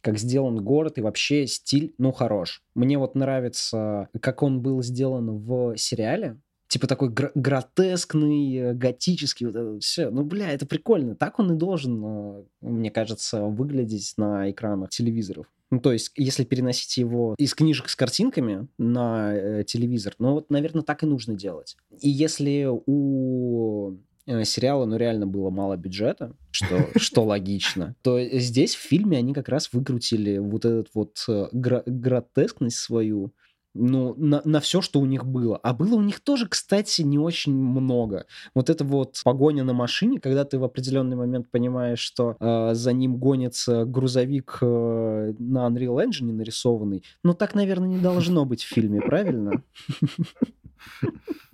Как 0.00 0.18
сделан 0.18 0.64
город 0.64 0.98
и 0.98 1.00
вообще 1.00 1.46
стиль, 1.46 1.94
ну, 1.98 2.10
хорош. 2.10 2.64
Мне 2.74 2.98
вот 2.98 3.14
нравится, 3.14 4.08
как 4.20 4.42
он 4.42 4.60
был 4.60 4.82
сделан 4.82 5.38
в 5.38 5.76
сериале. 5.76 6.40
Типа 6.66 6.86
такой 6.86 7.10
гр- 7.10 7.30
гротескный, 7.34 8.56
э, 8.56 8.74
готический, 8.74 9.46
вот 9.46 9.54
это 9.54 9.78
все. 9.80 10.10
Ну, 10.10 10.24
бля, 10.24 10.50
это 10.50 10.66
прикольно. 10.66 11.14
Так 11.14 11.38
он 11.38 11.52
и 11.52 11.56
должен, 11.56 12.02
э, 12.04 12.44
мне 12.62 12.90
кажется, 12.90 13.42
выглядеть 13.44 14.14
на 14.16 14.50
экранах 14.50 14.88
телевизоров. 14.90 15.46
Ну, 15.70 15.80
то 15.80 15.92
есть, 15.92 16.12
если 16.16 16.44
переносить 16.44 16.96
его 16.96 17.34
из 17.38 17.54
книжек 17.54 17.88
с 17.88 17.96
картинками 17.96 18.68
на 18.78 19.34
э, 19.34 19.64
телевизор, 19.64 20.14
ну, 20.18 20.32
вот, 20.32 20.50
наверное, 20.50 20.82
так 20.82 21.02
и 21.02 21.06
нужно 21.06 21.34
делать. 21.34 21.76
И 22.00 22.08
если 22.08 22.68
у 22.68 23.98
сериала, 24.44 24.84
ну, 24.84 24.96
реально 24.96 25.26
было 25.26 25.50
мало 25.50 25.76
бюджета, 25.76 26.34
что, 26.50 26.88
что 26.96 27.24
логично, 27.24 27.94
то 28.02 28.22
здесь 28.38 28.74
в 28.74 28.80
фильме 28.80 29.18
они 29.18 29.34
как 29.34 29.48
раз 29.48 29.72
выкрутили 29.72 30.38
вот 30.38 30.64
этот 30.64 30.88
вот 30.94 31.16
э, 31.28 31.48
гро- 31.52 31.82
гротескность 31.86 32.78
свою, 32.78 33.32
ну, 33.74 34.14
на, 34.16 34.42
на 34.44 34.60
все, 34.60 34.80
что 34.80 35.00
у 35.00 35.06
них 35.06 35.24
было. 35.24 35.56
А 35.56 35.72
было 35.72 35.94
у 35.94 36.02
них 36.02 36.20
тоже, 36.20 36.46
кстати, 36.46 37.02
не 37.02 37.18
очень 37.18 37.54
много. 37.54 38.26
Вот 38.54 38.70
это 38.70 38.84
вот 38.84 39.20
погоня 39.24 39.64
на 39.64 39.72
машине, 39.72 40.20
когда 40.20 40.44
ты 40.44 40.58
в 40.58 40.64
определенный 40.64 41.16
момент 41.16 41.50
понимаешь, 41.50 42.00
что 42.00 42.36
э, 42.38 42.74
за 42.74 42.92
ним 42.92 43.16
гонится 43.16 43.84
грузовик 43.84 44.58
э, 44.60 45.34
на 45.38 45.66
Unreal 45.68 46.06
Engine 46.06 46.32
нарисованный. 46.32 47.02
Ну, 47.24 47.34
так, 47.34 47.54
наверное, 47.54 47.88
не 47.88 47.98
должно 47.98 48.44
быть 48.44 48.62
в 48.62 48.68
фильме, 48.68 49.00
правильно? 49.00 49.62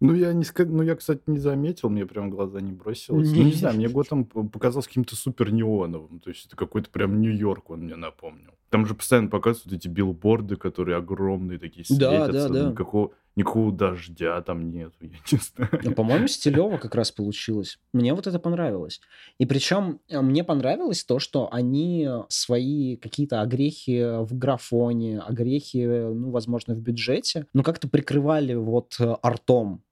Ну, 0.00 0.14
я 0.14 0.32
не 0.32 0.44
ну, 0.64 0.82
я, 0.82 0.96
кстати, 0.96 1.20
не 1.26 1.38
заметил, 1.38 1.90
мне 1.90 2.06
прям 2.06 2.30
глаза 2.30 2.60
не 2.60 2.72
бросилось. 2.72 3.28
Ну, 3.30 3.36
Не. 3.36 3.44
не 3.44 3.52
знаю, 3.52 3.76
мне 3.76 3.88
Готэм 3.88 4.24
показался 4.24 4.88
каким-то 4.88 5.14
супер 5.14 5.52
неоновым. 5.52 6.20
То 6.20 6.30
есть 6.30 6.46
это 6.46 6.56
какой-то 6.56 6.88
прям 6.90 7.20
Нью-Йорк 7.20 7.68
он 7.70 7.80
мне 7.80 7.96
напомнил. 7.96 8.52
Там 8.70 8.86
же 8.86 8.94
постоянно 8.94 9.28
показывают 9.28 9.72
эти 9.78 9.88
билборды, 9.88 10.56
которые 10.56 10.96
огромные 10.96 11.58
такие 11.58 11.84
Да, 11.90 12.26
светятся. 12.26 12.48
да, 12.48 12.48
да. 12.48 12.70
Никакого, 12.70 13.10
никакого 13.36 13.72
дождя 13.72 14.40
там 14.42 14.70
нету, 14.70 14.94
я 15.00 15.08
не 15.32 15.38
знаю. 15.38 15.70
Ну, 15.82 15.92
По-моему, 15.92 16.28
стилево 16.28 16.78
как 16.78 16.94
раз 16.94 17.12
получилось. 17.12 17.78
Мне 17.92 18.14
вот 18.14 18.26
это 18.26 18.38
понравилось. 18.38 19.00
И 19.38 19.44
причем 19.44 20.00
э, 20.08 20.20
мне 20.22 20.44
понравилось 20.44 21.04
то, 21.04 21.18
что 21.18 21.52
они 21.52 22.08
свои 22.28 22.96
какие-то 22.96 23.42
огрехи 23.42 24.22
в 24.24 24.38
графоне, 24.38 25.20
огрехи, 25.20 25.84
ну, 25.84 26.30
возможно, 26.30 26.74
в 26.74 26.80
бюджете, 26.80 27.46
ну, 27.52 27.62
как-то 27.62 27.86
прикрывали 27.88 28.54
вот 28.54 28.94
э, 28.98 29.16
артом. 29.20 29.82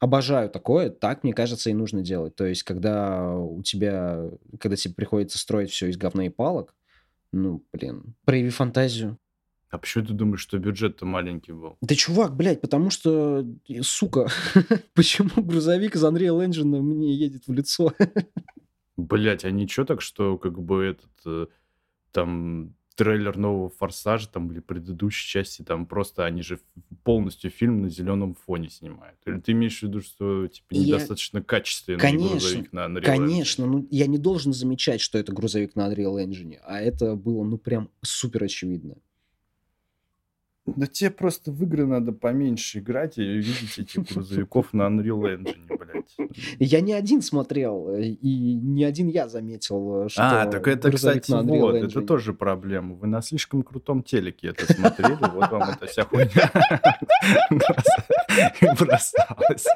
Обожаю 0.00 0.48
такое, 0.48 0.88
так, 0.88 1.22
мне 1.22 1.34
кажется, 1.34 1.68
и 1.68 1.74
нужно 1.74 2.02
делать. 2.02 2.34
То 2.34 2.46
есть, 2.46 2.62
когда 2.62 3.34
у 3.36 3.62
тебя, 3.62 4.30
когда 4.58 4.74
тебе 4.74 4.94
приходится 4.94 5.38
строить 5.38 5.70
все 5.70 5.88
из 5.88 5.98
говна 5.98 6.26
и 6.26 6.30
палок, 6.30 6.74
ну, 7.32 7.62
блин, 7.72 8.14
прояви 8.24 8.48
фантазию. 8.48 9.18
А 9.68 9.78
почему 9.78 10.06
ты 10.06 10.14
думаешь, 10.14 10.40
что 10.40 10.58
бюджет-то 10.58 11.06
маленький 11.06 11.52
был? 11.52 11.76
Да 11.80 11.94
чувак, 11.94 12.34
блядь, 12.34 12.60
потому 12.60 12.90
что, 12.90 13.46
сука, 13.82 14.28
почему 14.94 15.44
грузовик 15.44 15.94
из 15.94 16.02
Unreal 16.02 16.44
Engine 16.44 16.80
мне 16.80 17.14
едет 17.14 17.46
в 17.46 17.52
лицо? 17.52 17.92
Блять, 18.96 19.44
а 19.44 19.50
ничего 19.50 19.86
так, 19.86 20.00
что 20.00 20.36
как 20.38 20.60
бы 20.60 20.84
этот 20.84 21.10
э, 21.24 21.46
там 22.10 22.74
трейлер 23.00 23.38
нового 23.38 23.70
Форсажа 23.70 24.28
там 24.28 24.52
или 24.52 24.60
предыдущей 24.60 25.26
части, 25.26 25.62
там 25.62 25.86
просто 25.86 26.26
они 26.26 26.42
же 26.42 26.60
полностью 27.02 27.50
фильм 27.50 27.80
на 27.80 27.88
зеленом 27.88 28.34
фоне 28.34 28.68
снимают. 28.68 29.16
Или 29.24 29.40
ты 29.40 29.52
имеешь 29.52 29.78
в 29.78 29.84
виду, 29.84 30.02
что 30.02 30.46
типа 30.48 30.66
Я- 30.74 30.80
недостаточно 30.82 31.42
качественный 31.42 31.98
Конечно, 31.98 32.28
грузовик 32.28 32.72
на 32.74 32.80
Unreal 32.80 33.00
Engine? 33.00 33.04
Конечно, 33.04 33.66
ну 33.66 33.88
я 33.90 34.06
не 34.06 34.18
должен 34.18 34.52
замечать, 34.52 35.00
что 35.00 35.16
это 35.16 35.32
грузовик 35.32 35.76
на 35.76 35.90
Unreal 35.90 36.22
Engine, 36.22 36.58
а 36.62 36.78
это 36.78 37.16
было, 37.16 37.42
ну, 37.42 37.56
прям 37.56 37.88
супер 38.02 38.44
очевидно. 38.44 38.96
Да 40.76 40.86
тебе 40.86 41.10
просто 41.10 41.50
в 41.52 41.62
игры 41.62 41.86
надо 41.86 42.12
поменьше 42.12 42.78
играть 42.78 43.18
и 43.18 43.22
видеть 43.22 43.78
этих 43.78 44.02
грузовиков 44.14 44.72
на 44.72 44.82
Unreal 44.88 45.22
Engine, 45.38 45.66
блядь. 45.68 46.30
Я 46.58 46.80
не 46.80 46.92
один 46.92 47.22
смотрел, 47.22 47.90
э, 47.90 48.02
и 48.04 48.54
не 48.54 48.84
один 48.84 49.08
я 49.08 49.28
заметил, 49.28 50.04
э, 50.04 50.08
что 50.08 50.22
А, 50.42 50.46
так 50.46 50.66
это, 50.68 50.90
кстати, 50.90 51.30
вот, 51.30 51.74
Engine. 51.74 51.86
это 51.86 52.02
тоже 52.02 52.32
проблема. 52.34 52.94
Вы 52.94 53.06
на 53.06 53.22
слишком 53.22 53.62
крутом 53.62 54.02
телеке 54.02 54.48
это 54.48 54.72
смотрели, 54.72 55.18
вот 55.32 55.50
вам 55.50 55.70
эта 55.70 55.86
вся 55.86 56.04
хуйня 56.04 56.50
бросалась. 58.78 59.66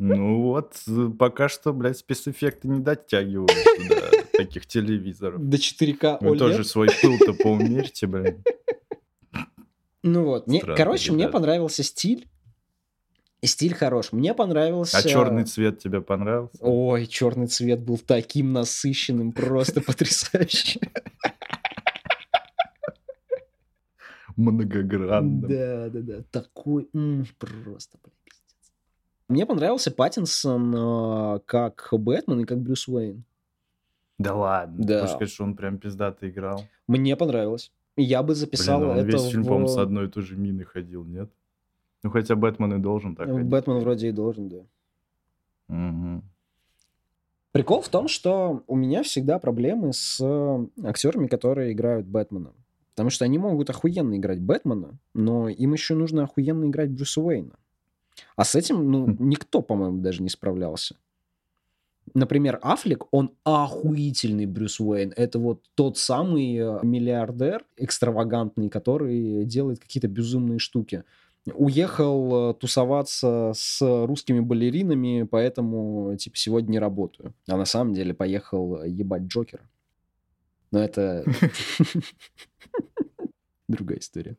Ну 0.00 0.42
вот, 0.42 0.74
пока 1.18 1.48
что, 1.48 1.72
блядь, 1.72 1.98
спецэффекты 1.98 2.68
не 2.68 2.78
дотягивают 2.78 3.52
до 3.88 4.36
таких 4.36 4.66
телевизоров. 4.66 5.42
До 5.42 5.56
4К 5.56 6.18
Вы 6.20 6.36
тоже 6.38 6.62
свой 6.62 6.88
пыл-то 7.02 7.32
поумерьте, 7.34 8.06
блядь. 8.06 8.36
Ну 10.02 10.24
вот, 10.24 10.46
мне, 10.46 10.60
короче, 10.60 11.12
мне 11.12 11.28
понравился 11.28 11.82
стиль. 11.82 12.28
Стиль 13.44 13.74
хорош. 13.74 14.12
Мне 14.12 14.34
понравился... 14.34 14.98
А 14.98 15.02
черный 15.02 15.44
цвет 15.44 15.78
тебе 15.78 16.00
понравился? 16.00 16.58
Ой, 16.60 17.06
черный 17.06 17.46
цвет 17.46 17.80
был 17.80 17.98
таким 17.98 18.52
насыщенным, 18.52 19.32
просто 19.32 19.80
потрясающе. 19.86 20.80
Многогранным. 24.36 25.40
Да, 25.42 25.88
да, 25.88 26.00
да. 26.00 26.22
Такой 26.30 26.88
просто, 27.38 27.98
блин, 28.02 28.14
пиздец. 28.24 28.72
Мне 29.28 29.46
понравился 29.46 29.90
Паттинсон 29.90 30.74
э, 30.74 31.40
как 31.44 31.88
Бэтмен 31.92 32.40
и 32.40 32.44
как 32.44 32.60
Брюс 32.60 32.88
Уэйн. 32.88 33.24
Да 34.18 34.34
ладно. 34.34 34.84
Да. 34.84 35.00
Хочешь 35.00 35.14
сказать, 35.14 35.32
что 35.32 35.44
он 35.44 35.56
прям 35.56 35.78
пиздато 35.78 36.28
играл? 36.28 36.64
Мне 36.88 37.16
понравилось. 37.16 37.72
Я 38.00 38.22
бы 38.22 38.28
Блин, 38.28 38.36
записал 38.36 38.82
он 38.82 38.98
это 38.98 39.06
весь 39.06 39.24
фильм, 39.28 39.42
в... 39.42 39.46
по-моему, 39.46 39.68
с 39.68 39.76
одной 39.76 40.06
и 40.06 40.08
той 40.08 40.22
же 40.22 40.36
миной 40.36 40.64
ходил, 40.64 41.04
нет? 41.04 41.30
Ну, 42.02 42.10
хотя 42.10 42.36
Бэтмен 42.36 42.74
и 42.74 42.78
должен 42.78 43.16
так 43.16 43.28
в 43.28 43.32
ходить. 43.32 43.48
Бэтмен 43.48 43.78
вроде 43.80 44.08
и 44.08 44.12
должен, 44.12 44.48
да. 44.48 44.58
Мгм. 45.68 46.22
Прикол 47.52 47.80
в 47.80 47.88
том, 47.88 48.08
что 48.08 48.62
у 48.66 48.76
меня 48.76 49.02
всегда 49.02 49.38
проблемы 49.38 49.92
с 49.92 50.20
актерами, 50.84 51.26
которые 51.26 51.72
играют 51.72 52.06
Бэтмена. 52.06 52.52
Потому 52.94 53.10
что 53.10 53.24
они 53.24 53.38
могут 53.38 53.70
охуенно 53.70 54.16
играть 54.16 54.40
Бэтмена, 54.40 54.98
но 55.14 55.48
им 55.48 55.72
еще 55.72 55.94
нужно 55.94 56.24
охуенно 56.24 56.66
играть 56.66 56.90
Брюса 56.90 57.20
Уэйна. 57.20 57.54
А 58.36 58.44
с 58.44 58.54
этим, 58.54 58.90
ну, 58.90 59.06
Хм. 59.06 59.16
никто, 59.28 59.62
по-моему, 59.62 60.00
даже 60.00 60.22
не 60.22 60.28
справлялся. 60.28 60.96
Например, 62.14 62.58
Аффлек, 62.62 63.06
он 63.10 63.34
охуительный 63.44 64.46
Брюс 64.46 64.80
Уэйн. 64.80 65.12
Это 65.16 65.38
вот 65.38 65.62
тот 65.74 65.98
самый 65.98 66.56
э, 66.56 66.78
миллиардер 66.82 67.64
экстравагантный, 67.76 68.68
который 68.68 69.44
делает 69.44 69.80
какие-то 69.80 70.08
безумные 70.08 70.58
штуки. 70.58 71.04
Уехал 71.54 72.50
э, 72.50 72.54
тусоваться 72.54 73.52
с 73.54 73.80
русскими 74.06 74.40
балеринами, 74.40 75.22
поэтому, 75.22 76.16
типа, 76.16 76.36
сегодня 76.36 76.72
не 76.72 76.78
работаю. 76.78 77.34
А 77.48 77.56
на 77.56 77.64
самом 77.64 77.94
деле 77.94 78.14
поехал 78.14 78.82
ебать 78.84 79.22
Джокера. 79.22 79.62
Но 80.70 80.80
это 80.80 81.24
другая 83.68 83.98
история. 83.98 84.36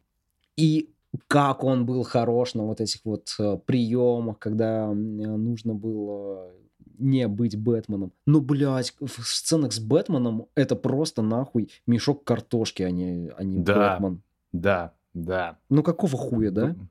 И 0.55 0.89
как 1.27 1.63
он 1.63 1.85
был 1.85 2.03
хорош 2.03 2.53
на 2.53 2.63
вот 2.63 2.81
этих 2.81 3.03
вот 3.03 3.33
э, 3.39 3.57
приемах, 3.65 4.39
когда 4.39 4.91
нужно 4.91 5.73
было 5.73 6.51
не 6.99 7.27
быть 7.27 7.57
Бэтменом. 7.57 8.11
Ну, 8.25 8.41
блядь, 8.41 8.93
в 8.99 9.23
сценах 9.23 9.73
с 9.73 9.79
Бэтменом 9.79 10.47
это 10.55 10.75
просто 10.75 11.21
нахуй 11.21 11.69
мешок 11.87 12.23
картошки, 12.23 12.83
а 12.83 12.91
не, 12.91 13.31
а 13.35 13.43
не 13.43 13.59
Да. 13.59 13.93
Бэтмен. 13.93 14.21
Да, 14.51 14.93
да. 15.13 15.57
Ну, 15.69 15.83
какого 15.83 16.17
хуя, 16.17 16.51
да? 16.51 16.67
Ну, 16.67 16.87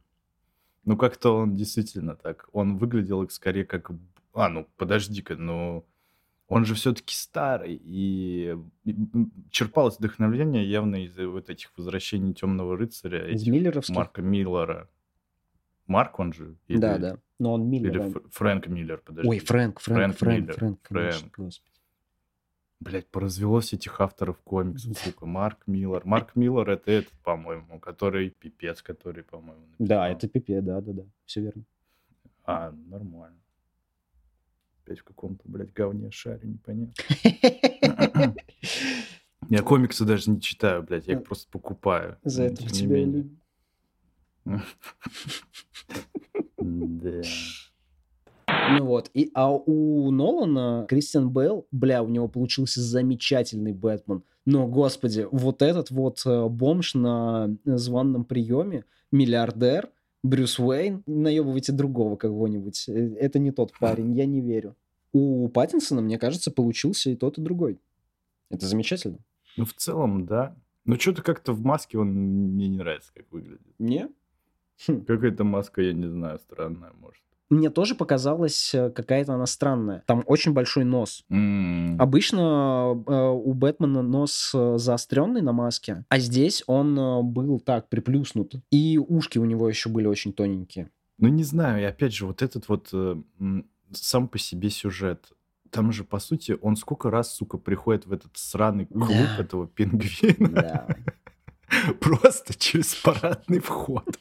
Ну, 0.85 0.97
как-то 0.97 1.37
он 1.37 1.55
действительно 1.55 2.17
так. 2.17 2.49
Он 2.53 2.79
выглядел 2.79 3.29
скорее 3.31 3.65
как... 3.65 3.91
А, 4.33 4.49
ну, 4.49 4.67
подожди-ка, 4.77 5.37
ну... 5.37 5.85
Он 6.49 6.65
же 6.65 6.75
все-таки 6.75 7.15
старый, 7.15 7.79
и 7.85 8.57
черпалось 9.50 9.99
вдохновление 9.99 10.69
явно 10.69 11.05
из 11.05 11.15
вот 11.19 11.50
этих 11.50 11.71
возвращений 11.77 12.33
Темного 12.33 12.75
рыцаря, 12.75 13.29
Из 13.29 13.47
Миллеровских? 13.47 13.95
Марка 13.95 14.23
Миллера. 14.23 14.88
Марк 15.88 16.18
он 16.21 16.33
же? 16.33 16.57
Или- 16.68 16.78
Да, 16.78 16.99
да. 16.99 17.18
Но 17.40 17.54
он 17.54 17.68
Миллер. 17.68 17.90
Или 17.90 17.99
он- 17.99 18.12
Фр- 18.12 18.28
Фрэнк 18.30 18.66
Миллер, 18.68 18.99
подожди. 19.04 19.28
Ой, 19.28 19.38
Фрэнк, 19.40 19.80
Фрэнк, 19.80 19.99
Фрэнк 19.99 20.16
Фрэнк, 20.18 20.40
Миллер. 20.42 20.54
Фрэнк, 20.54 20.83
конечно, 20.83 21.18
Фрэнк. 21.21 21.37
господи. 21.38 21.73
Блять, 22.80 23.09
поразвелось 23.09 23.73
этих 23.73 24.00
авторов 24.00 24.38
комиксов, 24.42 24.97
сука. 24.99 25.26
Марк 25.26 25.66
Миллер. 25.66 26.02
Марк 26.04 26.37
Миллер 26.37 26.71
это 26.71 26.90
этот, 26.92 27.12
по-моему, 27.25 27.80
который 27.80 28.30
пипец, 28.30 28.83
который, 28.83 29.25
по-моему, 29.25 29.66
Да, 29.80 30.02
написал. 30.09 30.16
это 30.16 30.28
пипе, 30.28 30.61
да, 30.61 30.80
да, 30.80 30.92
да, 30.92 31.02
все 31.25 31.40
верно. 31.40 31.64
А, 32.45 32.71
нормально. 32.71 33.37
Опять 34.85 35.00
в 35.00 35.04
каком-то, 35.04 35.42
блядь, 35.47 35.73
говне 35.73 36.11
шаре, 36.11 36.49
непонятно. 36.49 36.95
Я 39.50 39.62
комиксы 39.62 40.04
даже 40.04 40.30
не 40.30 40.40
читаю, 40.40 40.83
блядь, 40.83 41.07
я 41.07 41.14
их 41.14 41.25
просто 41.25 41.49
покупаю. 41.50 42.18
За 42.23 42.42
Но 42.42 42.49
это 42.49 42.66
тебя 42.68 42.99
и. 42.99 43.25
Да. 46.59 47.23
Ну 48.71 48.85
вот. 48.85 49.11
И, 49.14 49.31
а 49.35 49.50
у 49.52 50.11
Нолана 50.11 50.87
Кристиан 50.88 51.31
Бейл, 51.31 51.67
бля, 51.71 52.02
у 52.02 52.09
него 52.09 52.28
получился 52.28 52.81
замечательный 52.81 53.73
Бэтмен. 53.73 54.23
Но, 54.47 54.67
господи, 54.67 55.26
вот 55.31 55.62
этот 55.62 55.90
вот 55.90 56.23
э, 56.25 56.49
бомж 56.49 56.95
на 56.95 57.55
званном 57.64 58.25
приеме, 58.25 58.85
миллиардер, 59.12 59.90
Брюс 60.23 60.59
Уэйн, 60.59 61.02
наебывайте 61.07 61.73
другого 61.73 62.17
кого-нибудь. 62.17 62.88
Э, 62.88 63.14
Это 63.17 63.38
не 63.38 63.52
тот 63.52 63.73
парень, 63.78 64.14
я 64.14 64.26
не 64.26 64.40
верю. 64.40 64.75
У 65.12 65.49
Паттинсона, 65.49 66.00
мне 66.00 66.19
кажется, 66.19 66.50
получился 66.50 67.11
и 67.11 67.17
тот, 67.17 67.38
и 67.38 67.43
другой. 67.43 67.78
Это 68.50 68.67
замечательно. 68.67 69.19
Ну, 69.57 69.64
в 69.64 69.75
целом, 69.75 70.26
да. 70.26 70.57
Но 70.85 70.99
что-то 70.99 71.23
как-то 71.23 71.52
в 71.52 71.62
маске 71.62 71.99
он 71.99 72.09
мне 72.09 72.69
не 72.69 72.78
нравится, 72.78 73.11
как 73.14 73.31
выглядит. 73.31 73.61
Не? 73.78 74.09
Хм. 74.87 75.05
Какая-то 75.05 75.45
маска, 75.45 75.83
я 75.83 75.93
не 75.93 76.07
знаю, 76.09 76.39
странная, 76.39 76.93
может. 77.01 77.23
Мне 77.51 77.71
тоже 77.71 77.95
показалась 77.95 78.75
э, 78.75 78.91
какая-то 78.91 79.33
она 79.35 79.47
странная. 79.47 80.03
Там 80.07 80.23
очень 80.27 80.53
большой 80.53 80.85
нос. 80.85 81.25
М. 81.31 81.99
Обычно 81.99 83.03
э, 83.07 83.13
у 83.31 83.55
Бэтмена 83.55 84.03
нос 84.03 84.53
э, 84.55 84.77
заостренный 84.77 85.41
на 85.41 85.53
маске, 85.53 86.05
а 86.11 86.19
здесь 86.19 86.63
он 86.67 86.99
э, 86.99 87.23
был 87.23 87.59
так 87.59 87.89
приплюснут. 87.89 88.53
И 88.71 88.99
ушки 88.99 89.39
у 89.39 89.47
него 89.47 89.67
еще 89.69 89.89
были 89.89 90.07
очень 90.07 90.35
тоненькие. 90.35 90.91
Ну, 91.17 91.29
не 91.29 91.43
знаю, 91.43 91.81
и 91.81 91.85
опять 91.85 92.13
же, 92.15 92.27
вот 92.27 92.43
этот 92.43 92.69
вот 92.69 92.91
э, 92.93 93.17
сам 93.93 94.29
по 94.29 94.39
себе 94.39 94.69
сюжет. 94.69 95.33
Там 95.71 95.91
же, 95.91 96.05
по 96.05 96.19
сути, 96.19 96.57
он 96.61 96.77
сколько 96.77 97.11
раз, 97.11 97.35
сука, 97.35 97.57
приходит 97.57 98.07
в 98.07 98.13
этот 98.13 98.37
сраный 98.37 98.85
клуб 98.87 99.09
Да. 99.09 99.37
этого 99.43 99.67
пингвина. 99.67 100.49
Да. 100.51 100.87
Просто 102.01 102.53
через 102.59 102.95
парадный 102.95 103.61
вход. 103.61 104.19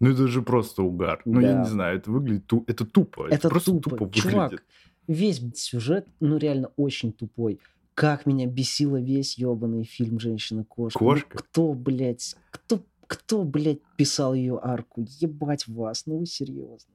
Ну, 0.00 0.10
это 0.10 0.26
же 0.28 0.42
просто 0.42 0.82
угар. 0.82 1.20
Ну, 1.24 1.40
я 1.40 1.52
Да. 1.54 1.60
не 1.62 1.68
знаю, 1.68 1.98
это 1.98 2.10
выглядит... 2.10 2.46
ту- 2.46 2.64
Это 2.66 2.84
тупо. 2.86 3.26
Это 3.30 3.48
просто 3.48 3.72
тупо. 3.72 3.90
тупо 3.96 4.12
Чувак, 4.12 4.50
выглядит. 4.52 4.64
весь 5.06 5.40
сюжет, 5.58 6.06
ну 6.20 6.36
реально 6.38 6.70
очень 6.76 7.12
тупой. 7.12 7.58
Как 7.94 8.24
меня 8.24 8.46
бесило 8.46 8.98
весь 9.00 9.36
ебаный 9.36 9.84
фильм 9.84 10.18
«Женщина-кошка». 10.18 10.98
Ну, 11.04 11.10
Кошка? 11.10 11.38
кто, 11.38 11.74
блядь, 11.74 12.34
кто, 12.50 12.82
кто, 13.06 13.44
блядь, 13.44 13.80
писал 13.96 14.32
ее 14.32 14.58
арку? 14.62 15.04
Ебать 15.20 15.68
вас, 15.68 16.06
ну 16.06 16.18
вы 16.18 16.26
серьезно. 16.26 16.94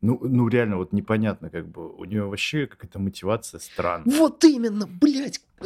Ну, 0.00 0.18
ну, 0.22 0.48
реально, 0.48 0.76
вот 0.78 0.92
непонятно, 0.92 1.50
как 1.50 1.68
бы, 1.68 1.90
у 1.94 2.04
нее 2.04 2.24
вообще 2.24 2.66
какая-то 2.66 2.98
мотивация 2.98 3.58
странная. 3.60 4.16
Вот 4.16 4.42
именно, 4.44 4.86
блядь. 4.86 5.40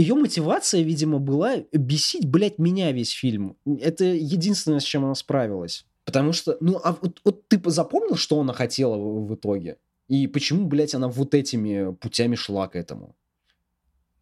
Ее 0.00 0.14
мотивация, 0.14 0.80
видимо, 0.80 1.18
была 1.18 1.58
бесить, 1.72 2.26
блядь, 2.26 2.58
меня 2.58 2.90
весь 2.90 3.10
фильм. 3.10 3.58
Это 3.66 4.04
единственное, 4.04 4.80
с 4.80 4.84
чем 4.84 5.04
она 5.04 5.14
справилась. 5.14 5.84
Потому 6.06 6.32
что, 6.32 6.56
ну, 6.60 6.80
а 6.82 6.92
вот, 6.92 7.20
вот 7.22 7.46
ты 7.48 7.60
запомнил, 7.66 8.16
что 8.16 8.40
она 8.40 8.54
хотела 8.54 8.96
в, 8.96 9.26
в 9.26 9.34
итоге? 9.34 9.76
И 10.08 10.26
почему, 10.26 10.66
блядь, 10.66 10.94
она 10.94 11.08
вот 11.08 11.34
этими 11.34 11.92
путями 11.92 12.34
шла 12.34 12.66
к 12.66 12.76
этому? 12.76 13.14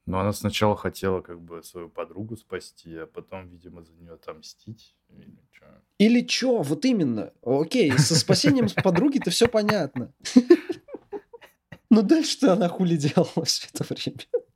Но 0.04 0.18
она 0.18 0.32
сначала 0.32 0.76
хотела, 0.76 1.20
как 1.20 1.40
бы, 1.40 1.62
свою 1.62 1.88
подругу 1.88 2.36
спасти, 2.36 2.96
а 2.96 3.06
потом, 3.06 3.46
видимо, 3.48 3.84
за 3.84 3.92
нее 3.92 4.14
отомстить. 4.14 4.96
Или 5.10 5.38
чё. 5.52 5.64
Или 5.98 6.20
чё? 6.22 6.62
Вот 6.62 6.84
именно. 6.86 7.32
Окей, 7.42 7.96
со 7.96 8.16
спасением 8.16 8.66
подруги-то 8.82 9.30
все 9.30 9.46
понятно. 9.46 10.12
Но 11.88 12.02
дальше-то 12.02 12.54
она 12.54 12.68
хули 12.68 12.96
делала 12.96 13.44
все 13.44 13.68
это 13.72 13.84
время. 13.94 14.47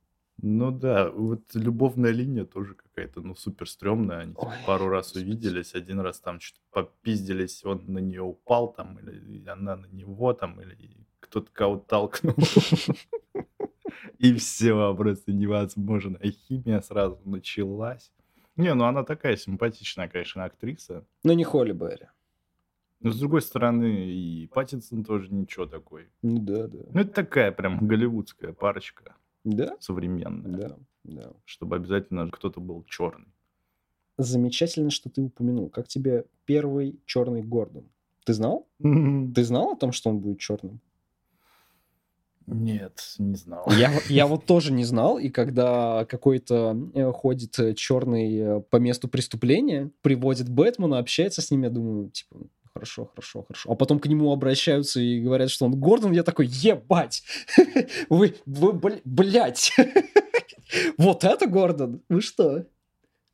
Ну 0.45 0.71
да, 0.71 1.09
вот 1.09 1.55
любовная 1.55 2.11
линия 2.11 2.43
тоже 2.43 2.73
какая-то, 2.73 3.21
ну, 3.21 3.33
супер 3.33 3.65
стрёмная. 3.65 4.19
Они 4.19 4.33
типа, 4.33 4.47
Ой, 4.47 4.55
пару 4.67 4.89
раз 4.89 5.07
господи. 5.07 5.23
увиделись, 5.23 5.73
один 5.73 6.01
раз 6.01 6.19
там 6.19 6.41
что-то 6.41 6.65
попиздились, 6.71 7.63
он 7.63 7.85
на 7.87 7.99
нее 7.99 8.23
упал 8.23 8.73
там, 8.73 8.99
или 8.99 9.47
она 9.47 9.77
на 9.77 9.85
него 9.85 10.33
там, 10.33 10.59
или 10.59 10.97
кто-то 11.21 11.49
кого-то 11.49 11.87
толкнул. 11.87 12.35
И 14.17 14.33
все, 14.33 14.93
просто 14.93 15.31
невозможно. 15.31 16.17
И 16.17 16.31
химия 16.31 16.81
сразу 16.81 17.21
началась. 17.23 18.11
Не, 18.57 18.73
ну 18.73 18.83
она 18.83 19.03
такая 19.03 19.37
симпатичная, 19.37 20.09
конечно, 20.09 20.43
актриса. 20.43 21.05
Но 21.23 21.31
не 21.31 21.45
Холли 21.45 21.71
Берри. 21.71 22.07
Но 22.99 23.11
с 23.11 23.19
другой 23.19 23.41
стороны, 23.41 24.11
и 24.11 24.47
Паттинсон 24.47 25.05
тоже 25.05 25.33
ничего 25.33 25.65
такой. 25.65 26.09
Ну 26.21 26.39
да, 26.39 26.67
да. 26.67 26.79
Ну, 26.91 26.99
это 26.99 27.13
такая 27.13 27.53
прям 27.53 27.87
голливудская 27.87 28.51
парочка 28.51 29.15
Да? 29.43 29.75
современная, 29.79 30.51
Да, 30.69 30.77
да. 31.03 31.33
чтобы 31.45 31.75
обязательно 31.75 32.29
кто-то 32.31 32.59
был 32.61 32.83
черный. 32.87 33.27
Замечательно, 34.17 34.89
что 34.91 35.09
ты 35.09 35.21
упомянул. 35.21 35.69
Как 35.69 35.87
тебе 35.87 36.25
первый 36.45 36.99
черный 37.05 37.41
Гордон? 37.41 37.85
Ты 38.25 38.33
знал? 38.33 38.67
Ты 38.79 39.43
знал 39.43 39.71
о 39.71 39.75
том, 39.75 39.91
что 39.91 40.09
он 40.11 40.19
будет 40.19 40.39
черным? 40.39 40.79
Нет, 42.45 43.15
не 43.19 43.35
знал. 43.35 43.65
Я, 43.71 43.89
вот- 43.91 44.05
я 44.09 44.27
вот 44.27 44.45
тоже 44.45 44.73
не 44.73 44.83
знал, 44.83 45.17
и 45.17 45.29
когда 45.29 46.05
какой-то 46.05 46.77
э, 46.93 47.11
ходит 47.13 47.57
черный 47.77 48.35
э, 48.37 48.61
по 48.69 48.77
месту 48.77 49.07
преступления, 49.07 49.91
приводит 50.01 50.49
Бэтмена, 50.49 50.99
общается 50.99 51.41
с 51.41 51.51
ним, 51.51 51.63
я 51.63 51.69
думаю, 51.69 52.09
типа, 52.09 52.35
хорошо, 52.73 53.05
хорошо, 53.05 53.43
хорошо. 53.43 53.71
А 53.71 53.75
потом 53.75 53.99
к 53.99 54.07
нему 54.07 54.31
обращаются 54.31 54.99
и 54.99 55.21
говорят, 55.21 55.49
что 55.49 55.65
он 55.65 55.79
Гордон, 55.79 56.11
я 56.11 56.23
такой, 56.23 56.47
ебать! 56.47 57.23
Вы, 58.09 58.35
вы, 58.45 58.71
бл- 58.71 59.01
блядь! 59.05 59.71
Вот 60.97 61.23
это 61.23 61.45
Гордон? 61.45 62.01
Вы 62.09 62.21
что? 62.21 62.65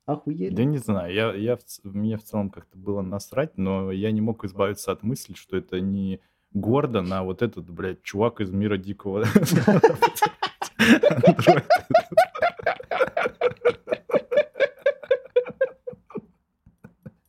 Охуели? 0.05 0.53
Я 0.59 0.65
не 0.65 0.77
знаю, 0.77 1.13
я, 1.13 1.33
я 1.33 1.57
мне 1.83 2.17
в 2.17 2.23
целом 2.23 2.49
как-то 2.49 2.77
было 2.77 3.01
насрать, 3.01 3.57
но 3.57 3.91
я 3.93 4.11
не 4.11 4.19
мог 4.19 4.43
избавиться 4.43 4.91
от 4.91 5.03
мысли, 5.03 5.35
что 5.35 5.55
это 5.55 5.79
не 5.79 6.19
Гордон, 6.51 7.13
а 7.13 7.23
вот 7.23 7.41
этот, 7.41 7.69
блядь, 7.69 8.03
чувак 8.03 8.41
из 8.41 8.51
мира 8.51 8.75
дикого. 8.75 9.23
Андроид. 10.79 11.63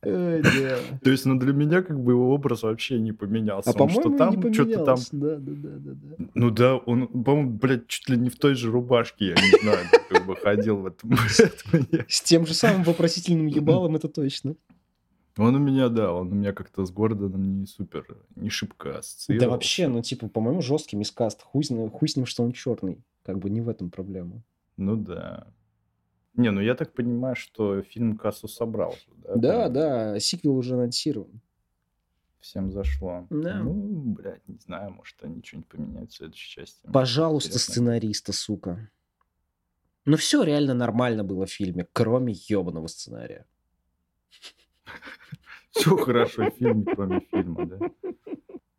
То 1.03 1.09
есть, 1.09 1.25
ну, 1.25 1.39
для 1.39 1.53
меня 1.53 1.81
как 1.81 1.99
бы 1.99 2.13
его 2.13 2.33
образ 2.33 2.63
вообще 2.63 2.99
не 2.99 3.11
поменялся. 3.11 3.69
А 3.69 3.73
по-моему, 3.73 4.17
там, 4.17 4.53
что-то 4.53 4.83
там... 4.83 4.97
Да, 5.11 5.35
да, 5.37 5.51
да, 5.55 5.69
да, 5.77 5.91
да. 5.93 6.25
Ну 6.33 6.49
да, 6.51 6.75
он, 6.75 7.07
по-моему, 7.07 7.51
блядь, 7.51 7.87
чуть 7.87 8.09
ли 8.09 8.17
не 8.17 8.29
в 8.29 8.37
той 8.37 8.55
же 8.55 8.71
рубашке, 8.71 9.29
я 9.29 9.35
не 9.35 9.61
знаю, 9.61 9.85
как 10.09 10.25
бы 10.25 10.35
ходил 10.35 10.77
в 10.77 10.85
этом. 10.87 11.15
С 12.07 12.21
тем 12.21 12.45
же 12.45 12.53
самым 12.53 12.83
вопросительным 12.83 13.47
ебалом, 13.47 13.95
это 13.95 14.07
точно. 14.07 14.55
Он 15.37 15.55
у 15.55 15.59
меня, 15.59 15.89
да, 15.89 16.13
он 16.13 16.31
у 16.31 16.35
меня 16.35 16.51
как-то 16.51 16.85
с 16.85 16.91
Гордоном 16.91 17.61
не 17.61 17.65
супер, 17.65 18.05
не 18.35 18.49
шибко 18.49 18.91
Да 18.91 18.99
ассоциировался. 18.99 19.49
вообще, 19.49 19.87
ну, 19.87 20.01
типа, 20.01 20.27
по-моему, 20.27 20.61
жесткий 20.61 20.97
мискаст. 20.97 21.41
Хуй, 21.41 21.63
хуй 21.63 22.09
с 22.09 22.17
ним, 22.17 22.25
что 22.25 22.43
он 22.43 22.51
черный. 22.51 23.01
Как 23.23 23.39
бы 23.39 23.49
не 23.49 23.61
в 23.61 23.69
этом 23.69 23.91
проблема. 23.91 24.43
Ну 24.75 24.97
да. 24.97 25.47
Не, 26.35 26.51
ну 26.51 26.61
я 26.61 26.75
так 26.75 26.93
понимаю, 26.93 27.35
что 27.35 27.81
фильм 27.81 28.17
кассу 28.17 28.47
собрал. 28.47 28.95
Да, 29.17 29.35
Да, 29.35 29.69
да, 29.69 30.19
сиквел 30.19 30.55
уже 30.55 30.75
анонсирован. 30.75 31.41
Всем 32.39 32.71
зашло. 32.71 33.27
Да. 33.29 33.59
Ну, 33.59 33.73
блядь, 33.73 34.47
не 34.47 34.57
знаю, 34.57 34.91
может 34.91 35.15
они 35.23 35.43
что-нибудь 35.43 35.67
поменяют 35.69 36.11
в 36.11 36.15
следующей 36.15 36.49
части. 36.49 36.79
Пожалуйста, 36.91 37.49
Интересно. 37.49 37.73
сценариста, 37.73 38.33
сука. 38.33 38.89
Ну, 40.05 40.17
все 40.17 40.41
реально 40.41 40.73
нормально 40.73 41.23
было 41.23 41.45
в 41.45 41.51
фильме, 41.51 41.87
кроме 41.93 42.33
ебаного 42.33 42.87
сценария. 42.87 43.45
Все 45.71 45.95
хорошо 45.95 46.49
в 46.49 46.55
фильме, 46.55 46.83
кроме 46.83 47.21
фильма, 47.31 47.65
да. 47.65 47.79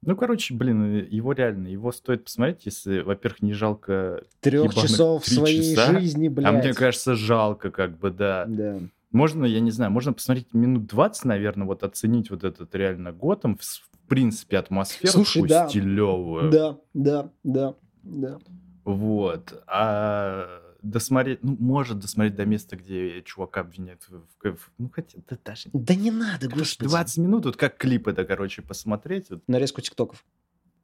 Ну, 0.05 0.17
короче, 0.17 0.53
блин, 0.53 1.07
его 1.09 1.33
реально, 1.33 1.69
его 1.69 1.93
стоит 1.93 2.25
посмотреть, 2.25 2.67
если, 2.67 3.01
во-первых, 3.01 3.41
не 3.41 3.53
жалко 3.53 4.25
Трех 4.41 4.75
часов 4.75 5.25
своей 5.25 5.77
часа, 5.77 6.01
жизни, 6.01 6.29
блядь. 6.29 6.49
А 6.49 6.53
мне 6.53 6.75
кажется, 6.75 7.15
жалко, 7.15 7.71
как 7.71 7.99
бы, 7.99 8.11
да. 8.11 8.45
Да. 8.49 8.81
Можно, 9.12 9.45
я 9.45 9.61
не 9.61 9.71
знаю, 9.71 9.93
можно 9.93 10.12
посмотреть 10.12 10.53
минут 10.55 10.87
20, 10.87 11.25
наверное, 11.27 11.67
вот 11.67 11.85
оценить 11.85 12.31
вот 12.31 12.43
этот 12.43 12.75
реально 12.75 13.12
Готэм, 13.12 13.57
в, 13.57 13.62
в 13.62 14.09
принципе, 14.09 14.59
атмосферу 14.59 15.12
Слушай, 15.12 15.47
да. 15.47 15.69
стилевую. 15.69 16.51
Да, 16.51 16.79
да, 16.95 17.31
да, 17.45 17.75
да. 18.03 18.38
Вот. 18.85 19.62
А 19.69 20.62
досмотреть, 20.83 21.42
ну, 21.42 21.57
может 21.59 21.99
досмотреть 21.99 22.35
до 22.35 22.45
места, 22.45 22.77
где 22.77 23.23
чувака 23.23 23.61
обвиняют 23.61 24.07
в... 24.09 24.59
ну, 24.79 24.90
хотя, 24.92 25.18
да 25.29 25.38
даже... 25.45 25.71
Да 25.73 25.95
не 25.95 26.11
надо, 26.11 26.49
господи. 26.49 26.88
20 26.88 27.18
минут, 27.18 27.45
вот 27.47 27.57
как 27.57 27.77
клип 27.77 28.09
это, 28.09 28.25
короче, 28.25 28.62
посмотреть, 28.62 29.31
вот, 29.31 29.42
Нарезку 29.47 29.81
тиктоков. 29.81 30.25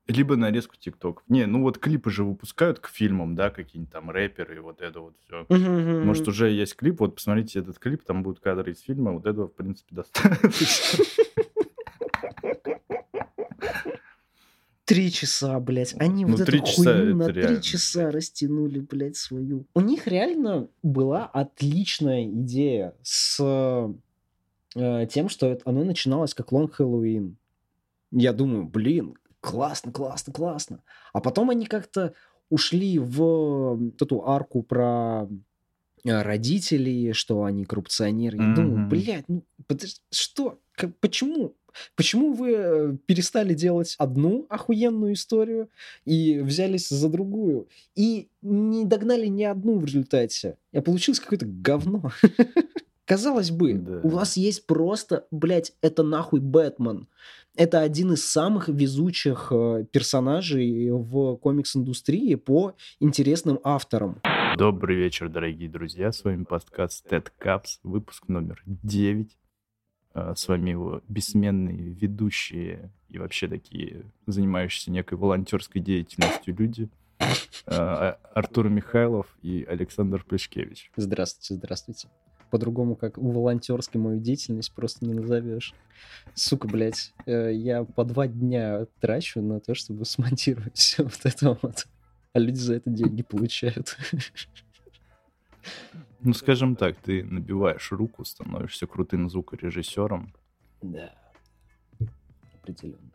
либо 0.06 0.36
нарезку 0.36 0.76
тиктоков. 0.76 1.22
Не, 1.28 1.46
ну 1.46 1.62
вот 1.62 1.78
клипы 1.78 2.10
же 2.10 2.24
выпускают 2.24 2.78
к 2.78 2.88
фильмам, 2.88 3.34
да, 3.34 3.50
какие-нибудь 3.50 3.92
там 3.92 4.10
рэперы 4.10 4.56
и 4.56 4.60
вот 4.60 4.80
это 4.80 5.00
вот 5.00 5.16
все. 5.24 5.46
Может, 5.48 6.28
уже 6.28 6.50
есть 6.50 6.76
клип, 6.76 7.00
вот 7.00 7.16
посмотрите 7.16 7.58
этот 7.58 7.78
клип, 7.78 8.04
там 8.04 8.22
будут 8.22 8.40
кадры 8.40 8.72
из 8.72 8.80
фильма, 8.80 9.12
вот 9.12 9.26
этого, 9.26 9.48
в 9.48 9.54
принципе, 9.54 9.94
достаточно. 9.94 11.04
Три 14.88 15.12
часа, 15.12 15.60
блядь. 15.60 15.94
Они 15.98 16.24
Ну, 16.24 16.32
вот 16.32 16.40
эту 16.40 16.58
часа 16.60 16.82
хуйню 16.82 17.14
на 17.16 17.28
реально, 17.28 17.56
три 17.56 17.62
часа 17.62 18.10
растянули, 18.10 18.80
блядь, 18.80 19.16
свою. 19.16 19.66
У 19.74 19.80
них 19.80 20.06
реально 20.06 20.68
была 20.82 21.26
отличная 21.26 22.24
идея 22.24 22.94
с 23.02 23.38
э, 24.74 25.06
тем, 25.10 25.28
что 25.28 25.46
это- 25.46 25.62
оно 25.68 25.84
начиналось 25.84 26.32
как 26.34 26.52
Лонг 26.52 26.74
Хэллоуин. 26.74 27.36
Я 28.12 28.32
думаю, 28.32 28.64
блин, 28.64 29.14
классно, 29.40 29.92
классно, 29.92 30.32
классно. 30.32 30.82
А 31.12 31.20
потом 31.20 31.50
они 31.50 31.66
как-то 31.66 32.14
ушли 32.50 32.98
в 32.98 33.78
эту 34.00 34.26
арку 34.26 34.62
про 34.62 35.28
э, 36.04 36.22
родителей, 36.22 37.12
что 37.12 37.44
они 37.44 37.64
коррупционеры. 37.66 38.38
Я 38.38 38.54
думаю, 38.54 38.88
блядь, 38.88 39.28
ну 39.28 39.42
подож- 39.66 40.00
что? 40.10 40.58
Как- 40.72 40.96
почему? 40.98 41.54
Почему 41.96 42.32
вы 42.32 42.52
э, 42.56 42.96
перестали 43.06 43.54
делать 43.54 43.94
одну 43.98 44.46
охуенную 44.48 45.12
историю 45.14 45.68
и 46.04 46.40
взялись 46.40 46.88
за 46.88 47.08
другую? 47.08 47.68
И 47.94 48.28
не 48.42 48.84
догнали 48.84 49.26
ни 49.26 49.44
одну 49.44 49.78
в 49.78 49.84
результате. 49.84 50.56
А 50.72 50.80
получилось 50.80 51.20
какое-то 51.20 51.46
говно. 51.46 52.10
Казалось 53.04 53.50
бы, 53.50 53.72
Да. 53.74 54.00
у 54.02 54.08
вас 54.08 54.36
есть 54.36 54.66
просто, 54.66 55.26
блядь, 55.30 55.72
это 55.80 56.02
нахуй 56.02 56.40
Бэтмен. 56.40 57.08
Это 57.56 57.80
один 57.80 58.12
из 58.12 58.24
самых 58.24 58.68
везучих 58.68 59.48
э, 59.50 59.84
персонажей 59.90 60.90
в 60.90 61.36
комикс-индустрии 61.36 62.34
по 62.36 62.74
интересным 63.00 63.58
авторам. 63.64 64.20
Добрый 64.56 64.96
вечер, 64.96 65.28
дорогие 65.28 65.68
друзья. 65.68 66.12
С 66.12 66.22
вами 66.22 66.44
подкаст 66.44 67.06
TED 67.10 67.26
Caps, 67.40 67.78
выпуск 67.82 68.28
номер 68.28 68.62
9. 68.66 69.30
А, 70.18 70.34
С 70.34 70.48
вами 70.48 70.70
его 70.70 71.02
бессменные 71.08 71.90
ведущие 71.90 72.90
и 73.08 73.18
вообще 73.18 73.48
такие 73.48 74.04
занимающиеся 74.26 74.90
некой 74.90 75.16
волонтерской 75.16 75.80
деятельностью 75.80 76.56
люди. 76.56 76.88
А, 77.66 78.18
Артур 78.34 78.68
Михайлов 78.68 79.26
и 79.42 79.64
Александр 79.68 80.24
Плешкевич. 80.24 80.90
Здравствуйте, 80.96 81.54
здравствуйте. 81.54 82.08
По-другому, 82.50 82.96
как 82.96 83.18
волонтерской 83.18 84.00
мою 84.00 84.20
деятельность, 84.20 84.72
просто 84.72 85.04
не 85.04 85.12
назовешь. 85.12 85.74
Сука, 86.34 86.66
блядь, 86.66 87.12
э, 87.26 87.52
я 87.52 87.84
по 87.84 88.04
два 88.04 88.26
дня 88.26 88.86
трачу 89.00 89.42
на 89.42 89.60
то, 89.60 89.74
чтобы 89.74 90.06
смонтировать 90.06 90.76
все 90.76 91.02
вот 91.04 91.20
это 91.24 91.58
вот. 91.60 91.86
А 92.32 92.38
люди 92.38 92.56
за 92.56 92.74
это 92.76 92.88
деньги 92.88 93.22
получают. 93.22 93.98
Ну, 96.20 96.32
скажем 96.32 96.74
так, 96.76 96.96
ты 96.96 97.22
набиваешь 97.24 97.92
руку, 97.92 98.24
становишься 98.24 98.86
крутым 98.86 99.30
звукорежиссером. 99.30 100.34
Да, 100.82 101.14
определенно. 102.54 103.10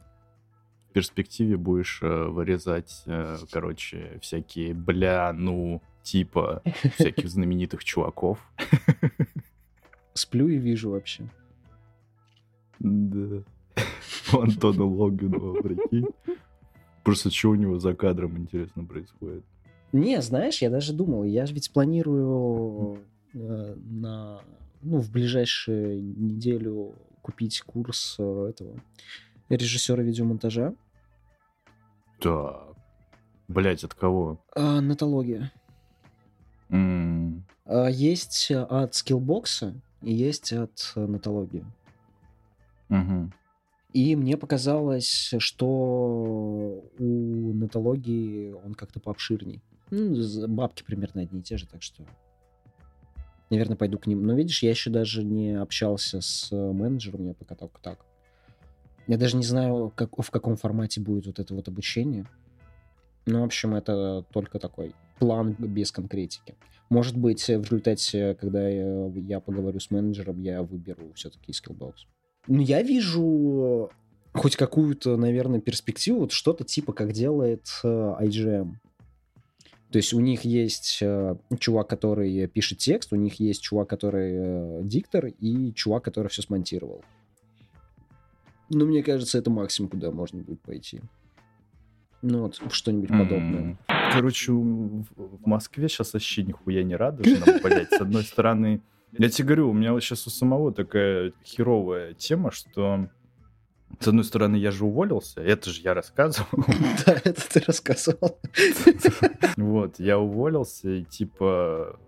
В 0.89 0.93
перспективе 0.93 1.57
будешь 1.57 2.01
э, 2.01 2.25
вырезать, 2.27 3.03
э, 3.07 3.37
короче, 3.51 4.19
всякие 4.21 4.73
бля, 4.73 5.33
ну, 5.33 5.81
типа 6.03 6.61
всяких 6.97 7.29
знаменитых 7.29 7.83
чуваков. 7.83 8.39
Сплю 10.13 10.47
и 10.47 10.57
вижу 10.57 10.91
вообще. 10.91 11.27
Да. 12.79 13.43
У 14.33 14.39
Антона 14.39 14.85
Логинова, 14.85 15.61
прикинь. 15.61 16.07
Просто 17.03 17.31
что 17.31 17.49
у 17.49 17.55
него 17.55 17.79
за 17.79 17.95
кадром, 17.95 18.37
интересно, 18.37 18.85
происходит? 18.85 19.43
Не, 19.93 20.21
знаешь, 20.21 20.61
я 20.61 20.69
даже 20.69 20.91
думал, 20.91 21.23
я 21.23 21.45
ведь 21.45 21.71
планирую 21.71 22.97
э, 23.33 23.75
на, 23.75 24.41
ну, 24.81 24.97
в 24.99 25.11
ближайшую 25.11 26.03
неделю 26.03 26.95
купить 27.21 27.61
курс 27.61 28.15
э, 28.19 28.47
этого 28.49 28.75
режиссера 29.49 30.01
видеомонтажа. 30.01 30.73
Так. 32.19 32.73
Блять, 33.47 33.83
от 33.83 33.93
кого? 33.93 34.39
А, 34.55 34.81
нотология. 34.81 35.51
М, 36.69 37.45
А, 37.65 37.87
Есть 37.87 38.49
от 38.51 38.95
скиллбокса 38.95 39.75
и 40.01 40.11
есть 40.11 40.51
от 40.53 40.91
нотологии. 40.95 41.65
мгм. 42.89 43.31
И 43.93 44.15
мне 44.15 44.37
показалось, 44.37 45.33
что 45.37 45.67
у 46.97 47.53
нотологии 47.53 48.51
он 48.53 48.73
как-то 48.73 48.99
пообширней. 48.99 49.61
Ну, 49.91 50.47
бабки 50.47 50.83
примерно 50.83 51.21
одни 51.21 51.39
и 51.39 51.43
те 51.43 51.57
же, 51.57 51.67
так 51.67 51.81
что... 51.81 52.03
Наверное, 53.49 53.77
пойду 53.77 53.99
к 53.99 54.07
ним. 54.07 54.25
Но 54.25 54.33
видишь, 54.33 54.63
я 54.63 54.71
еще 54.71 54.89
даже 54.89 55.23
не 55.23 55.59
общался 55.59 56.21
с 56.21 56.51
э, 56.51 56.55
менеджером, 56.55 57.27
я 57.27 57.33
пока 57.35 57.55
только 57.55 57.79
так. 57.81 58.03
Я 59.05 59.17
даже 59.17 59.37
не 59.37 59.43
знаю, 59.43 59.91
как, 59.95 60.17
в 60.17 60.31
каком 60.31 60.55
формате 60.55 61.01
будет 61.01 61.27
вот 61.27 61.39
это 61.39 61.53
вот 61.53 61.67
обучение. 61.67 62.25
Ну, 63.25 63.41
в 63.41 63.43
общем, 63.43 63.75
это 63.75 64.25
только 64.31 64.59
такой 64.59 64.95
план 65.19 65.55
без 65.59 65.91
конкретики. 65.91 66.55
Может 66.89 67.17
быть, 67.17 67.43
в 67.47 67.61
результате, 67.61 68.35
когда 68.35 68.67
я, 68.67 69.07
я 69.07 69.39
поговорю 69.39 69.79
с 69.79 69.91
менеджером, 69.91 70.41
я 70.41 70.63
выберу 70.63 71.11
все-таки 71.15 71.51
Skillbox. 71.51 71.93
Ну, 72.47 72.61
я 72.61 72.81
вижу 72.81 73.89
хоть 74.33 74.55
какую-то, 74.55 75.15
наверное, 75.15 75.61
перспективу, 75.61 76.21
вот 76.21 76.31
что-то 76.31 76.63
типа 76.63 76.93
как 76.93 77.13
делает 77.13 77.67
э, 77.83 77.87
IGM. 77.87 78.73
То 79.93 79.97
есть 79.97 80.11
у 80.11 80.19
них 80.19 80.43
есть 80.43 80.97
э, 81.03 81.35
чувак, 81.59 81.87
который 81.87 82.47
пишет 82.47 82.79
текст, 82.79 83.13
у 83.13 83.15
них 83.15 83.39
есть 83.39 83.61
чувак, 83.61 83.87
который 83.89 84.31
э, 84.33 84.79
диктор, 84.81 85.27
и 85.27 85.71
чувак, 85.73 86.03
который 86.03 86.29
все 86.29 86.41
смонтировал. 86.41 87.05
Ну, 88.71 88.87
мне 88.87 89.03
кажется, 89.03 89.37
это 89.37 89.51
максимум, 89.51 89.91
куда 89.91 90.09
можно 90.09 90.41
будет 90.41 90.61
пойти. 90.61 90.99
Ну, 92.23 92.41
вот 92.41 92.59
что-нибудь 92.71 93.09
подобное. 93.09 93.77
Короче, 94.11 94.51
в 94.51 95.05
в 95.15 95.45
Москве 95.45 95.87
сейчас 95.87 96.13
вообще 96.13 96.41
нихуя 96.41 96.81
не 96.81 96.95
радужно, 96.95 97.59
блядь. 97.63 97.91
С 97.91 98.01
одной 98.01 98.23
стороны, 98.23 98.81
я 99.11 99.29
тебе 99.29 99.45
говорю, 99.45 99.69
у 99.69 99.73
меня 99.73 99.93
вот 99.93 100.01
сейчас 100.01 100.25
у 100.25 100.31
самого 100.31 100.73
такая 100.73 101.33
херовая 101.45 102.15
тема, 102.15 102.49
что 102.49 103.09
с 103.99 104.07
одной 104.07 104.23
стороны, 104.23 104.55
я 104.55 104.71
же 104.71 104.85
уволился, 104.85 105.41
это 105.41 105.69
же 105.69 105.81
я 105.81 105.93
рассказывал. 105.93 106.47
Да, 107.05 107.19
это 107.23 107.49
ты 107.49 107.59
рассказывал. 107.65 108.39
Вот, 109.57 109.99
я 109.99 110.19
уволился, 110.19 110.89
и 110.89 111.03
типа 111.03 111.99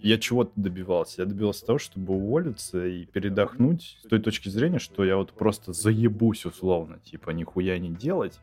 я 0.00 0.18
чего-то 0.18 0.52
добивался. 0.56 1.22
Я 1.22 1.26
добивался 1.26 1.66
того, 1.66 1.78
чтобы 1.78 2.14
уволиться 2.14 2.86
и 2.86 3.04
передохнуть 3.04 3.98
с 4.04 4.08
той 4.08 4.20
точки 4.20 4.48
зрения, 4.48 4.78
что 4.78 5.04
я 5.04 5.16
вот 5.16 5.32
просто 5.32 5.72
заебусь 5.72 6.44
условно, 6.44 6.98
типа 7.00 7.30
нихуя 7.30 7.78
не 7.78 7.90
делать, 7.90 8.40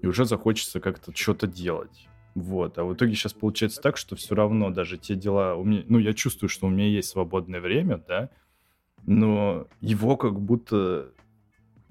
и 0.00 0.06
уже 0.06 0.24
захочется 0.24 0.80
как-то 0.80 1.12
что-то 1.14 1.46
делать. 1.46 2.08
Вот, 2.34 2.78
а 2.78 2.84
в 2.84 2.94
итоге 2.94 3.14
сейчас 3.14 3.34
получается 3.34 3.82
так, 3.82 3.98
что 3.98 4.16
все 4.16 4.34
равно 4.34 4.70
даже 4.70 4.96
те 4.96 5.14
дела, 5.14 5.54
у 5.54 5.64
меня, 5.64 5.82
ну, 5.86 5.98
я 5.98 6.14
чувствую, 6.14 6.48
что 6.48 6.66
у 6.66 6.70
меня 6.70 6.86
есть 6.86 7.10
свободное 7.10 7.60
время, 7.60 8.02
да, 8.08 8.30
но 9.04 9.66
его 9.80 10.16
как 10.16 10.40
будто, 10.40 11.12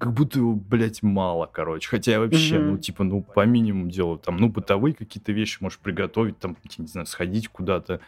как 0.02 0.14
будто 0.14 0.40
его, 0.40 0.56
блядь, 0.56 1.00
мало, 1.04 1.46
короче. 1.46 1.88
Хотя 1.88 2.10
я 2.10 2.18
вообще, 2.18 2.58
Мгм. 2.58 2.70
ну, 2.70 2.78
типа, 2.78 3.04
ну, 3.04 3.22
по 3.22 3.46
минимуму 3.46 3.88
делаю, 3.88 4.18
там, 4.18 4.36
ну, 4.36 4.48
бытовые 4.48 4.94
какие-то 4.94 5.30
вещи 5.30 5.58
можешь 5.60 5.78
приготовить, 5.78 6.40
там, 6.40 6.56
не 6.76 6.88
знаю, 6.88 7.06
сходить 7.06 7.46
куда-то, 7.46 8.00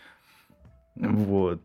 вот. 0.96 1.62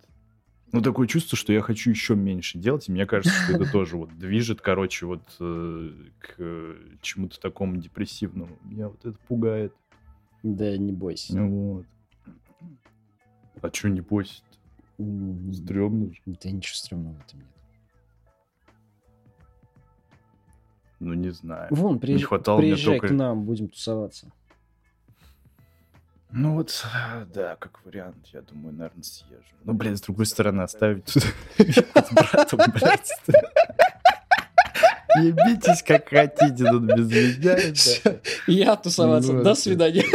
Ну, 0.71 0.81
такое 0.83 1.07
чувство, 1.07 1.35
что 1.35 1.51
я 1.51 1.61
хочу 1.61 1.89
еще 1.89 2.15
меньше 2.15 2.59
делать, 2.59 2.87
и 2.87 2.91
мне 2.91 3.07
кажется, 3.07 3.35
что 3.35 3.53
это 3.53 3.65
тоже 3.71 3.97
вот 3.97 4.15
движет, 4.19 4.61
короче, 4.61 5.07
вот 5.07 5.23
э, 5.39 5.89
к 6.19 6.35
э, 6.37 6.75
чему-то 7.01 7.39
такому 7.39 7.77
депрессивному. 7.77 8.55
Меня 8.61 8.89
вот 8.89 9.03
это 9.03 9.17
пугает. 9.27 9.73
Да, 10.43 10.77
не 10.77 10.91
бойся. 10.91 11.41
Вот. 11.41 11.87
А 13.63 13.73
что 13.73 13.89
не 13.89 14.01
бойся 14.01 14.43
М, 14.99 15.51
Стрёмно 15.53 16.13
же. 16.13 16.21
Да 16.27 16.51
ничего 16.51 16.75
стрёмного 16.75 17.15
в 17.15 17.21
этом 17.21 17.39
нет. 17.39 17.58
Ну, 20.99 21.13
не 21.13 21.29
знаю. 21.31 21.67
Вон, 21.71 21.93
Не 21.95 21.99
приезж- 21.99 22.23
хватало 22.23 22.59
мне 22.59 22.73
приезжай 22.73 22.99
только... 22.99 23.07
к 23.13 23.17
нам, 23.17 23.43
будем 23.43 23.69
тусоваться. 23.69 24.27
Ну 26.31 26.55
вот, 26.55 26.85
да, 27.33 27.55
как 27.55 27.83
вариант, 27.85 28.27
я 28.33 28.41
думаю, 28.41 28.73
наверное, 28.73 29.03
съезжу. 29.03 29.43
Ну, 29.63 29.73
блин, 29.73 29.97
с 29.97 30.01
другой 30.01 30.25
стороны, 30.25 30.61
оставить 30.61 31.05
тут 31.05 31.23
с 31.57 32.13
братом, 32.13 32.59
блядь. 32.73 33.11
Ебитесь 35.17 35.81
как 35.83 36.07
хотите 36.09 36.65
тут 36.65 36.83
без 36.83 37.09
меня. 37.09 37.57
Я 38.47 38.75
тусоваться. 38.75 39.33
Ну, 39.33 39.43
До 39.43 39.55
свидания. 39.55 40.05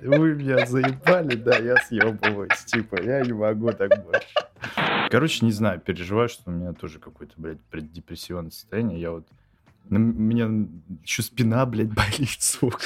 Вы 0.00 0.34
меня 0.36 0.64
заебали, 0.64 1.34
да, 1.34 1.56
я 1.58 1.76
съебываюсь. 1.76 2.64
Типа, 2.66 3.02
я 3.02 3.20
не 3.22 3.32
могу 3.32 3.72
так 3.72 3.90
больше. 4.04 4.28
Короче, 5.10 5.44
не 5.44 5.52
знаю, 5.52 5.80
переживаю, 5.80 6.28
что 6.28 6.50
у 6.50 6.52
меня 6.52 6.72
тоже 6.72 6.98
какое-то, 7.00 7.34
блядь, 7.36 7.60
преддепрессионное 7.62 8.52
состояние. 8.52 9.00
Я 9.00 9.10
вот... 9.10 9.26
У 9.90 9.94
меня 9.98 10.68
еще 11.02 11.22
спина, 11.22 11.64
блядь, 11.66 11.88
болит, 11.94 12.40
сука. 12.40 12.78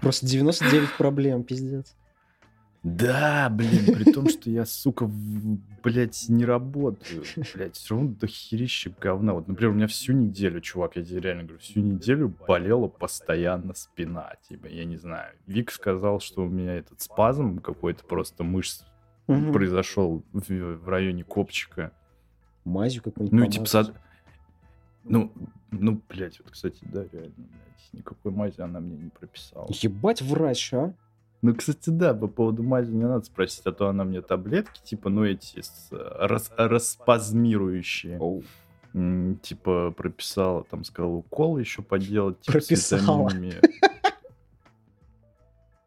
Просто 0.00 0.26
99 0.26 0.96
проблем, 0.96 1.44
пиздец. 1.44 1.94
Да, 2.82 3.48
блин, 3.50 3.94
при 3.94 4.12
том, 4.12 4.28
что 4.28 4.50
я, 4.50 4.66
сука, 4.66 5.10
блядь, 5.82 6.26
не 6.28 6.44
работаю. 6.44 7.24
Блядь, 7.54 7.76
все 7.76 7.94
равно 7.94 8.10
до 8.10 8.26
херища 8.26 8.94
говна. 9.00 9.32
Вот, 9.32 9.48
например, 9.48 9.70
у 9.70 9.74
меня 9.74 9.86
всю 9.86 10.12
неделю, 10.12 10.60
чувак, 10.60 10.96
я 10.96 11.02
тебе 11.04 11.20
реально 11.20 11.44
говорю, 11.44 11.60
всю 11.60 11.80
неделю 11.80 12.34
болела 12.46 12.88
постоянно 12.88 13.72
спина. 13.74 14.34
Типа, 14.46 14.66
я 14.66 14.84
не 14.84 14.98
знаю. 14.98 15.32
Вик 15.46 15.70
сказал, 15.70 16.20
что 16.20 16.42
у 16.42 16.48
меня 16.48 16.74
этот 16.74 17.00
спазм 17.00 17.58
какой-то 17.60 18.04
просто 18.04 18.44
мышц 18.44 18.82
Мгм. 19.28 19.54
произошел 19.54 20.22
в, 20.34 20.50
в 20.50 20.86
районе 20.86 21.24
копчика. 21.24 21.90
Мазью 22.64 23.02
какой-нибудь 23.02 23.32
Ну 23.38 23.46
и 23.46 23.48
типа, 23.50 23.64
помазать. 23.64 23.94
Ну, 25.04 25.32
Ну, 25.70 26.00
блядь, 26.08 26.38
вот, 26.40 26.50
кстати, 26.50 26.78
да, 26.82 27.04
реально, 27.12 27.32
блядь, 27.36 27.92
никакой 27.92 28.32
мази 28.32 28.60
она 28.60 28.80
мне 28.80 28.96
не 28.96 29.10
прописала. 29.10 29.66
Ебать 29.70 30.22
врач, 30.22 30.72
а? 30.74 30.92
Ну, 31.42 31.54
кстати, 31.54 31.90
да, 31.90 32.14
по 32.14 32.26
поводу 32.26 32.62
мази 32.62 32.90
не 32.92 33.04
надо 33.04 33.24
спросить, 33.24 33.62
а 33.66 33.72
то 33.72 33.88
она 33.88 34.04
мне 34.04 34.22
таблетки, 34.22 34.80
типа, 34.82 35.10
ну, 35.10 35.24
эти 35.24 35.60
с, 35.60 35.88
рас, 35.92 36.50
распазмирующие. 36.56 38.18
Оу. 38.18 38.42
М, 38.94 39.38
Типа, 39.42 39.90
прописала, 39.96 40.64
там, 40.64 40.84
сказала, 40.84 41.12
укол 41.14 41.58
еще 41.58 41.82
поделать. 41.82 42.40
Типа, 42.40 42.52
Прописала. 42.52 43.30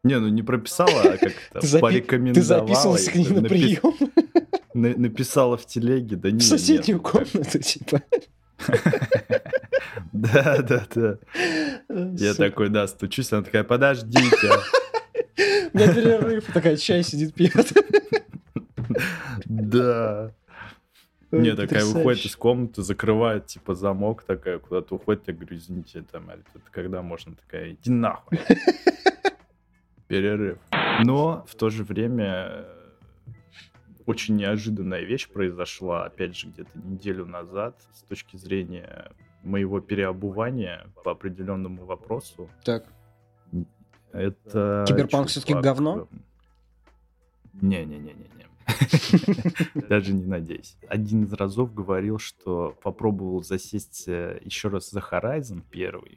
Не, 0.04 0.20
ну 0.20 0.28
не 0.28 0.42
прописала, 0.42 1.02
а 1.02 1.16
как 1.16 1.32
Ты 1.32 1.34
это, 1.58 1.66
запи- 1.66 1.80
порекомендовала. 1.80 2.34
Ты 2.34 2.42
записывался 2.42 3.10
к 3.10 3.14
ней 3.16 3.28
на 3.28 3.42
прием 3.48 3.94
на- 4.74 4.96
Написала 4.96 5.56
в 5.56 5.66
телеге, 5.66 6.16
да 6.16 6.30
не, 6.30 6.38
в 6.38 6.42
соседнюю 6.44 6.98
ну 6.98 7.10
комнату, 7.10 7.58
типа. 7.58 8.02
Да, 10.12 10.62
да, 10.62 10.86
да. 10.94 11.18
Я 11.88 12.34
такой, 12.34 12.68
да, 12.68 12.86
стучусь, 12.86 13.32
она 13.32 13.42
такая, 13.42 13.64
подождите. 13.64 14.50
На 15.72 15.94
перерыв 15.94 16.46
такая 16.52 16.76
чай 16.76 17.02
сидит, 17.02 17.34
пьет. 17.34 17.72
Да. 19.44 20.32
Не, 21.30 21.54
такая 21.54 21.84
выходит 21.84 22.24
из 22.24 22.36
комнаты, 22.36 22.82
закрывает, 22.82 23.46
типа, 23.46 23.74
замок, 23.74 24.22
такая 24.22 24.58
куда-то 24.58 24.94
уходит. 24.94 25.24
Я 25.26 25.34
говорю, 25.34 25.56
извините, 25.56 26.02
там, 26.10 26.30
когда 26.70 27.02
можно? 27.02 27.34
Такая, 27.36 27.72
иди 27.72 27.90
нахуй. 27.90 28.40
Перерыв. 30.08 30.58
Но 31.04 31.44
в 31.46 31.54
то 31.54 31.68
же 31.68 31.84
время 31.84 32.64
очень 34.08 34.36
неожиданная 34.36 35.02
вещь 35.02 35.28
произошла, 35.28 36.06
опять 36.06 36.36
же, 36.36 36.48
где-то 36.48 36.78
неделю 36.78 37.26
назад, 37.26 37.76
с 37.92 38.02
точки 38.02 38.36
зрения 38.36 39.12
моего 39.42 39.80
переобувания 39.80 40.86
по 41.04 41.12
определенному 41.12 41.84
вопросу. 41.84 42.48
Так. 42.64 42.86
Это... 44.12 44.84
Киберпанк 44.88 45.28
всё-таки 45.28 45.52
чувак, 45.52 45.64
говно? 45.64 46.08
Не-не-не-не-не. 47.60 48.46
Даже 49.88 50.12
не 50.12 50.24
надейся. 50.24 50.76
Один 50.88 51.24
из 51.24 51.32
разов 51.32 51.74
говорил, 51.74 52.18
что 52.18 52.76
попробовал 52.82 53.42
засесть 53.42 54.04
э, 54.06 54.40
еще 54.42 54.68
раз 54.68 54.90
за 54.90 55.00
Horizon 55.00 55.62
первый. 55.70 56.16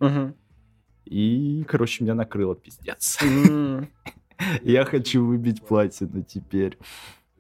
И, 1.06 1.66
короче, 1.68 2.04
меня 2.04 2.14
накрыло 2.14 2.56
пиздец. 2.56 3.20
Я 4.62 4.86
хочу 4.86 5.26
выбить 5.26 5.62
платину 5.62 6.24
теперь. 6.24 6.78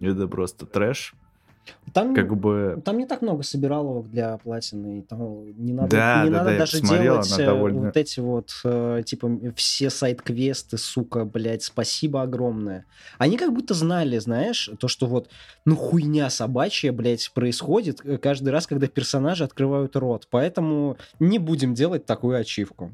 Это 0.02 0.28
просто 0.28 0.66
трэш. 0.66 1.14
Там, 1.94 2.16
Как 2.16 2.36
бы... 2.36 2.82
там 2.84 2.98
не 2.98 3.06
так 3.06 3.22
много 3.22 3.44
собираловок 3.44 4.10
для 4.10 4.38
платины, 4.40 5.00
и 5.00 5.02
там 5.04 5.46
не 5.64 5.74
надо, 5.74 5.90
Да, 5.92 6.24
не 6.24 6.32
да, 6.32 6.38
надо 6.40 6.50
да, 6.52 6.58
даже 6.58 6.82
посмотрел, 6.82 7.14
делать 7.14 7.40
э, 7.40 7.46
довольно- 7.46 7.80
вот 7.82 7.98
эти 7.98 8.20
вот, 8.20 8.50
э, 8.64 9.04
типа, 9.06 9.30
все 9.56 9.92
сайт-квесты, 9.92 10.78
сука, 10.80 11.24
блядь, 11.24 11.62
спасибо 11.62 12.24
огромное. 12.24 12.86
Они 13.20 13.38
как 13.38 13.54
будто 13.54 13.76
знали, 13.76 14.18
знаешь, 14.18 14.72
то, 14.80 14.88
что 14.88 15.06
вот, 15.06 15.30
ну, 15.64 15.76
хуйня 15.76 16.32
собачья, 16.32 16.92
блядь, 16.92 17.32
происходит 17.34 18.02
э, 18.04 18.18
каждый 18.18 18.50
раз, 18.50 18.66
когда 18.66 18.88
персонажи 18.88 19.44
открывают 19.44 19.96
рот, 19.96 20.28
поэтому 20.32 20.98
не 21.20 21.38
будем 21.38 21.76
делать 21.76 22.08
такую 22.08 22.38
ачивку. 22.40 22.92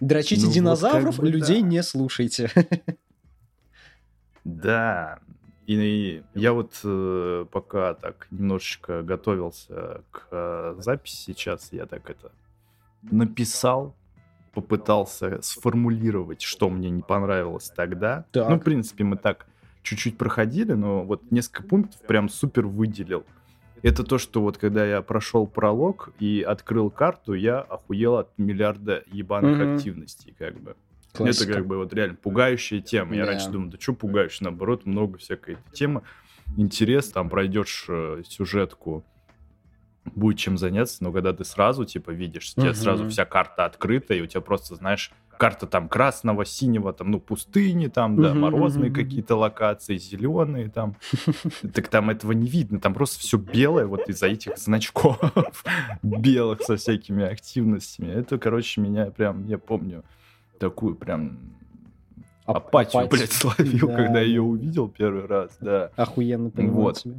Дрочите 0.00 0.40
Ну, 0.42 0.46
вот 0.46 0.54
динозавров, 0.54 1.18
бы 1.18 1.28
людей 1.28 1.60
да. 1.60 1.68
не 1.68 1.82
слушайте. 1.82 2.50
Да. 4.56 5.18
И 5.66 6.22
я 6.34 6.52
вот 6.52 6.80
э, 6.82 7.46
пока 7.50 7.94
так 7.94 8.26
немножечко 8.30 9.02
готовился 9.02 10.02
к 10.10 10.26
э, 10.30 10.74
записи 10.78 11.16
сейчас, 11.16 11.72
я 11.72 11.86
так 11.86 12.10
это 12.10 12.32
написал, 13.02 13.94
попытался 14.52 15.40
сформулировать, 15.42 16.42
что 16.42 16.70
мне 16.70 16.90
не 16.90 17.02
понравилось 17.02 17.70
тогда. 17.74 18.24
Так. 18.32 18.48
Ну, 18.48 18.56
в 18.56 18.60
принципе, 18.60 19.04
мы 19.04 19.16
так 19.16 19.46
чуть-чуть 19.82 20.18
проходили, 20.18 20.72
но 20.72 21.04
вот 21.04 21.30
несколько 21.30 21.62
пунктов 21.62 22.00
прям 22.02 22.28
супер 22.28 22.66
выделил. 22.66 23.24
Это 23.82 24.04
то, 24.04 24.18
что 24.18 24.42
вот 24.42 24.58
когда 24.58 24.84
я 24.84 25.00
прошел 25.00 25.46
пролог 25.46 26.10
и 26.18 26.42
открыл 26.42 26.90
карту, 26.90 27.32
я 27.32 27.60
охуел 27.60 28.16
от 28.16 28.36
миллиарда 28.36 29.04
ебаных 29.06 29.58
Мгм. 29.58 29.76
активностей, 29.76 30.34
как 30.38 30.60
бы. 30.60 30.76
Это 31.12 31.18
Классика. 31.18 31.54
как 31.54 31.66
бы 31.66 31.76
вот 31.76 31.92
реально 31.92 32.14
пугающая 32.16 32.80
тема. 32.80 33.14
Я 33.14 33.22
Да. 33.22 33.32
раньше 33.32 33.50
думал, 33.50 33.68
да 33.70 33.78
что 33.80 33.94
пугающая, 33.94 34.44
наоборот, 34.46 34.86
много 34.86 35.18
всякой 35.18 35.58
темы. 35.72 36.02
Интерес, 36.56 37.10
там 37.10 37.28
пройдешь 37.28 37.86
э, 37.88 38.22
сюжетку, 38.28 39.04
будет 40.04 40.38
чем 40.38 40.56
заняться, 40.58 41.02
но 41.04 41.12
когда 41.12 41.32
ты 41.32 41.44
сразу, 41.44 41.84
типа, 41.84 42.10
видишь, 42.10 42.52
у 42.56 42.60
тебя 42.60 42.70
Мгм. 42.70 42.74
сразу 42.74 43.08
вся 43.08 43.24
карта 43.24 43.64
открыта, 43.64 44.14
и 44.14 44.20
у 44.20 44.26
тебя 44.26 44.40
просто, 44.40 44.74
знаешь, 44.74 45.12
карта 45.38 45.66
там 45.66 45.88
красного, 45.88 46.44
синего, 46.44 46.92
там, 46.92 47.10
ну, 47.10 47.20
пустыни, 47.20 47.86
там, 47.86 48.16
да, 48.20 48.30
Мгм, 48.30 48.40
морозные 48.40 48.90
мгм. 48.90 49.02
какие-то 49.04 49.36
локации, 49.36 49.96
зеленые 49.96 50.68
там. 50.70 50.96
Так 51.74 51.88
там 51.88 52.10
этого 52.10 52.32
не 52.32 52.48
видно, 52.48 52.80
там 52.80 52.94
просто 52.94 53.20
все 53.20 53.36
белое 53.38 53.86
вот 53.86 54.08
из-за 54.08 54.26
этих 54.26 54.56
значков 54.58 55.18
белых 56.02 56.62
со 56.62 56.76
всякими 56.76 57.24
активностями. 57.24 58.08
Это, 58.08 58.38
короче, 58.38 58.80
меня 58.80 59.06
прям, 59.06 59.46
я 59.46 59.58
помню, 59.58 60.04
такую 60.60 60.94
прям 60.94 61.38
Ап- 62.46 62.58
апатию, 62.58 63.02
апатию. 63.02 63.10
блядь, 63.18 63.32
словил, 63.32 63.88
Да, 63.88 63.96
когда 63.96 64.12
да. 64.14 64.20
ее 64.20 64.42
увидел 64.42 64.88
первый 64.88 65.26
раз, 65.26 65.56
да. 65.60 65.90
Охуенно 65.96 66.50
понимаю 66.50 66.76
Вот. 66.76 66.98
тебя. 66.98 67.16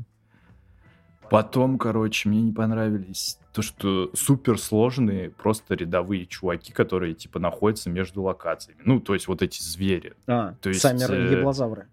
Потом, 1.29 1.77
короче, 1.77 2.27
мне 2.27 2.41
не 2.41 2.51
понравились 2.51 3.39
то, 3.53 3.61
что 3.61 4.11
суперсложные 4.13 5.29
просто 5.29 5.75
рядовые 5.75 6.25
чуваки, 6.25 6.73
которые, 6.73 7.13
типа, 7.13 7.39
находятся 7.39 7.89
между 7.89 8.21
локациями. 8.21 8.79
Ну, 8.83 8.99
то 8.99 9.13
есть 9.13 9.27
вот 9.29 9.41
эти 9.41 9.61
звери. 9.63 10.13
А, 10.27 10.55
То 10.61 10.69
есть, 10.69 10.81
сами 10.81 10.99
э, 11.09 11.37
еблозавры. 11.39 11.87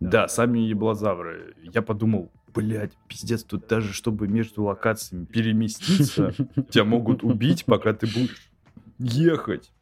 Да, 0.00 0.28
сами 0.28 0.58
еблозавры. 0.58 1.54
Я 1.62 1.80
подумал, 1.80 2.30
блядь, 2.54 2.92
пиздец, 3.08 3.42
тут 3.42 3.66
даже 3.68 3.94
чтобы 3.94 4.28
между 4.28 4.64
локациями 4.64 5.24
переместиться, 5.24 6.34
тебя 6.70 6.84
могут 6.84 7.24
убить, 7.24 7.64
пока 7.64 7.94
ты 7.94 8.06
будешь 8.06 8.50
ехать. 8.98 9.72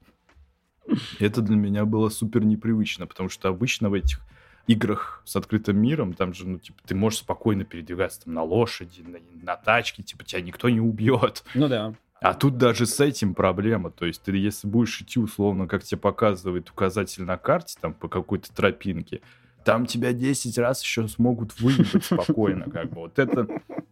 Это 1.19 1.41
для 1.41 1.57
меня 1.57 1.85
было 1.85 2.09
супер 2.09 2.45
непривычно, 2.45 3.07
потому 3.07 3.29
что 3.29 3.49
обычно 3.49 3.91
в 3.91 3.95
этих 3.95 4.21
играх 4.67 5.23
с 5.25 5.37
открытым 5.37 5.79
миром, 5.79 6.15
там 6.15 6.33
же, 6.33 6.47
ну, 6.49 6.59
типа, 6.59 6.81
ты 6.87 6.95
можешь 6.95 7.21
спокойно 7.21 7.65
передвигаться 7.65 8.25
там 8.25 8.35
на 8.35 8.43
лошади, 8.43 9.03
на, 9.03 9.19
на 9.43 9.57
тачке, 9.57 10.03
типа, 10.03 10.25
тебя 10.25 10.41
никто 10.41 10.69
не 10.69 10.81
убьет. 10.81 11.45
Ну 11.55 11.69
да. 11.69 11.95
А 12.21 12.33
тут 12.33 12.57
даже 12.57 12.87
с 12.87 13.01
этим 13.01 13.35
проблема. 13.35 13.91
То 13.91 14.07
есть 14.07 14.23
ты, 14.23 14.35
если 14.35 14.67
будешь 14.67 15.01
идти, 15.03 15.21
условно, 15.21 15.69
как 15.69 15.83
тебе 15.85 15.99
показывает 15.99 16.71
указатель 16.71 17.23
на 17.23 17.37
карте, 17.37 17.77
там, 17.81 17.93
по 17.93 18.09
какой-то 18.09 18.51
тропинке, 18.55 19.21
там 19.65 19.87
тебя 19.87 20.13
10 20.13 20.59
раз 20.59 20.83
еще 20.83 21.09
смогут 21.09 21.59
выебать 21.61 22.05
спокойно, 22.05 22.71
как 22.71 22.91
бы. 22.91 23.01
Вот 23.03 23.19
это, 23.19 23.47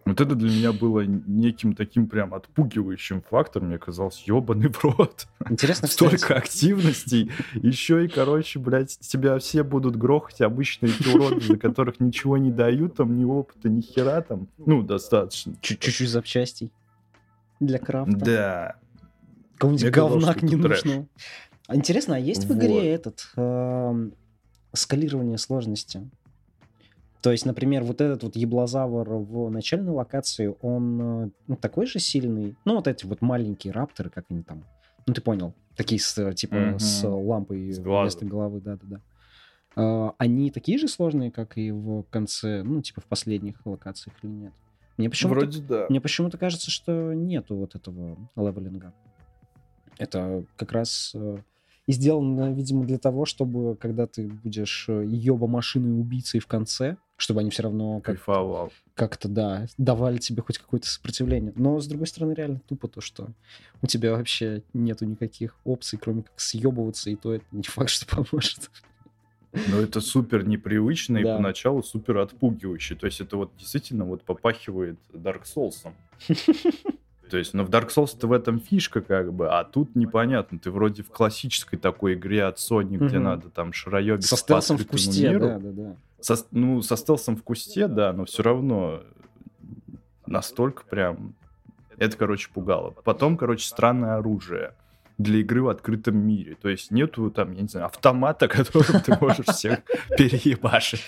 вот 0.04 0.20
это 0.20 0.34
для 0.34 0.50
меня 0.50 0.72
было 0.72 1.00
неким 1.00 1.74
таким 1.74 2.06
прям 2.06 2.34
отпугивающим 2.34 3.22
фактором. 3.22 3.68
Мне 3.68 3.78
казалось, 3.78 4.22
ебаный 4.26 4.68
в 4.68 4.84
рот. 4.84 5.26
Интересно, 5.48 5.88
кстати. 5.88 6.16
Столько 6.16 6.36
активностей. 6.36 7.30
Еще 7.54 8.04
и, 8.04 8.08
короче, 8.08 8.58
блядь, 8.58 8.98
тебя 9.00 9.38
все 9.38 9.62
будут 9.62 9.96
грохать. 9.96 10.40
Обычно 10.42 10.86
эти 10.86 11.08
уроды, 11.08 11.40
за 11.40 11.56
которых 11.56 12.00
ничего 12.00 12.36
не 12.38 12.50
дают, 12.50 12.96
там 12.96 13.16
ни 13.18 13.24
опыта, 13.24 13.68
ни 13.68 13.80
хера 13.80 14.20
там. 14.20 14.48
Ну, 14.58 14.82
достаточно. 14.82 15.54
Чуть- 15.60 15.80
Чуть-чуть 15.80 16.10
запчастей 16.10 16.70
для 17.60 17.78
крафта. 17.78 18.16
Да. 18.16 18.74
Какого-нибудь 19.54 19.82
Мне 19.84 19.92
казалось, 19.92 20.24
говна 20.24 20.32
что 20.36 20.46
это 20.46 20.56
ненужного. 20.56 21.06
А 21.68 21.76
интересно, 21.76 22.16
а 22.16 22.18
есть 22.18 22.44
в 22.44 22.52
игре 22.58 22.88
этот 22.92 23.30
эм, 23.36 24.12
скалирование 24.72 25.38
сложности? 25.38 26.08
То 27.22 27.30
есть, 27.30 27.46
например, 27.46 27.84
вот 27.84 28.00
этот 28.00 28.24
вот 28.24 28.36
еблозавр 28.36 29.08
в 29.08 29.48
начальной 29.48 29.92
локации, 29.92 30.54
он 30.60 31.00
э, 31.00 31.30
ну, 31.46 31.56
такой 31.56 31.86
же 31.86 32.00
сильный? 32.00 32.56
Ну, 32.64 32.74
вот 32.74 32.88
эти 32.88 33.06
вот 33.06 33.22
маленькие 33.22 33.72
рапторы, 33.72 34.10
как 34.10 34.24
они 34.28 34.42
там. 34.42 34.64
Ну, 35.06 35.14
ты 35.14 35.20
понял. 35.20 35.54
Такие 35.76 36.00
с, 36.00 36.34
типа, 36.34 36.56
Мгм. 36.56 36.78
с 36.80 37.08
лампой 37.08 37.72
С 37.72 37.78
вместо 37.78 38.26
головы, 38.26 38.60
да-да-да. 38.60 39.00
А, 39.76 40.14
они 40.18 40.50
такие 40.50 40.78
же 40.78 40.88
сложные, 40.88 41.30
как 41.30 41.56
и 41.56 41.70
в 41.70 42.02
конце, 42.10 42.62
ну, 42.64 42.82
типа, 42.82 43.00
в 43.00 43.04
последних 43.04 43.64
локациях 43.64 44.16
или 44.22 44.30
нет? 44.30 44.52
Мне 44.98 45.08
почему-то 45.08 45.40
Вроде 45.40 45.62
да. 45.62 45.86
мне 45.88 46.00
почему-то 46.00 46.38
кажется, 46.38 46.70
что 46.70 47.12
нету 47.14 47.56
вот 47.56 47.74
этого 47.74 48.18
левелинга. 48.36 48.92
Это 49.98 50.44
как 50.56 50.72
раз 50.72 51.12
э, 51.14 51.38
и 51.86 51.92
сделано, 51.92 52.52
видимо, 52.52 52.84
для 52.84 52.98
того, 52.98 53.24
чтобы 53.24 53.76
когда 53.76 54.06
ты 54.06 54.28
будешь 54.28 54.88
еба 54.88 55.46
машиной 55.46 55.98
убийцей 56.00 56.38
в 56.40 56.46
конце, 56.46 56.96
чтобы 57.16 57.40
они 57.40 57.50
все 57.50 57.64
равно 57.64 57.96
как- 58.00 58.16
Кайфовал. 58.16 58.72
как-то, 58.94 59.28
да, 59.28 59.66
давали 59.78 60.18
тебе 60.18 60.42
хоть 60.42 60.58
какое-то 60.58 60.86
сопротивление. 60.88 61.52
Но, 61.56 61.80
с 61.80 61.86
другой 61.86 62.06
стороны, 62.06 62.32
реально 62.34 62.60
тупо 62.68 62.88
то, 62.88 63.00
что 63.00 63.28
у 63.80 63.86
тебя 63.86 64.12
вообще 64.12 64.62
нету 64.74 65.04
никаких 65.06 65.56
опций, 65.64 65.98
кроме 65.98 66.22
как 66.22 66.38
съебываться, 66.40 67.10
и 67.10 67.16
то 67.16 67.34
это 67.34 67.44
не 67.52 67.62
факт, 67.68 67.90
что 67.90 68.06
поможет. 68.06 68.70
Но 69.68 69.78
это 69.80 70.00
супер 70.00 70.46
непривычно 70.46 71.18
и 71.18 71.24
Да. 71.24 71.36
поначалу 71.36 71.82
супер 71.82 72.18
отпугивающе. 72.18 72.94
То 72.94 73.06
есть 73.06 73.20
это 73.20 73.36
вот 73.36 73.52
действительно 73.58 74.04
вот 74.04 74.22
попахивает 74.24 74.98
Dark 75.12 75.42
Souls. 75.44 75.92
То 77.32 77.38
есть, 77.38 77.54
но 77.54 77.64
в 77.64 77.70
Dark 77.70 77.88
Souls-то 77.88 78.26
в 78.26 78.32
этом 78.32 78.60
фишка 78.60 79.00
как 79.00 79.32
бы, 79.32 79.48
а 79.48 79.64
тут 79.64 79.96
непонятно. 79.96 80.58
Ты 80.58 80.70
вроде 80.70 81.02
в 81.02 81.08
классической 81.08 81.78
такой 81.78 82.12
игре 82.12 82.44
от 82.44 82.58
Sony, 82.58 82.98
где 82.98 83.16
Мгм. 83.16 83.22
надо 83.22 83.48
там 83.48 83.72
шароебить 83.72 84.26
Со 84.26 84.36
стелсом 84.36 84.76
в 84.76 84.86
кусте, 84.86 85.30
миру. 85.30 85.46
да, 85.46 85.58
да, 85.58 85.70
да. 85.70 85.96
Со, 86.20 86.36
ну, 86.50 86.82
со 86.82 86.94
стелсом 86.94 87.36
в 87.36 87.42
кусте, 87.42 87.88
да, 87.88 88.12
но 88.12 88.26
все 88.26 88.42
равно 88.42 89.00
настолько 90.26 90.84
прям... 90.84 91.34
Это, 91.96 92.18
короче, 92.18 92.50
пугало. 92.52 92.90
Потом, 93.02 93.38
короче, 93.38 93.66
странное 93.66 94.16
оружие 94.16 94.74
для 95.16 95.38
игры 95.38 95.62
в 95.62 95.70
открытом 95.70 96.18
мире. 96.18 96.58
То 96.60 96.68
есть 96.68 96.90
нету 96.90 97.30
там, 97.30 97.52
я 97.54 97.62
не 97.62 97.68
знаю, 97.68 97.86
автомата, 97.86 98.46
которым 98.48 99.00
ты 99.00 99.16
можешь 99.18 99.46
всех 99.46 99.78
переебашить. 100.18 101.00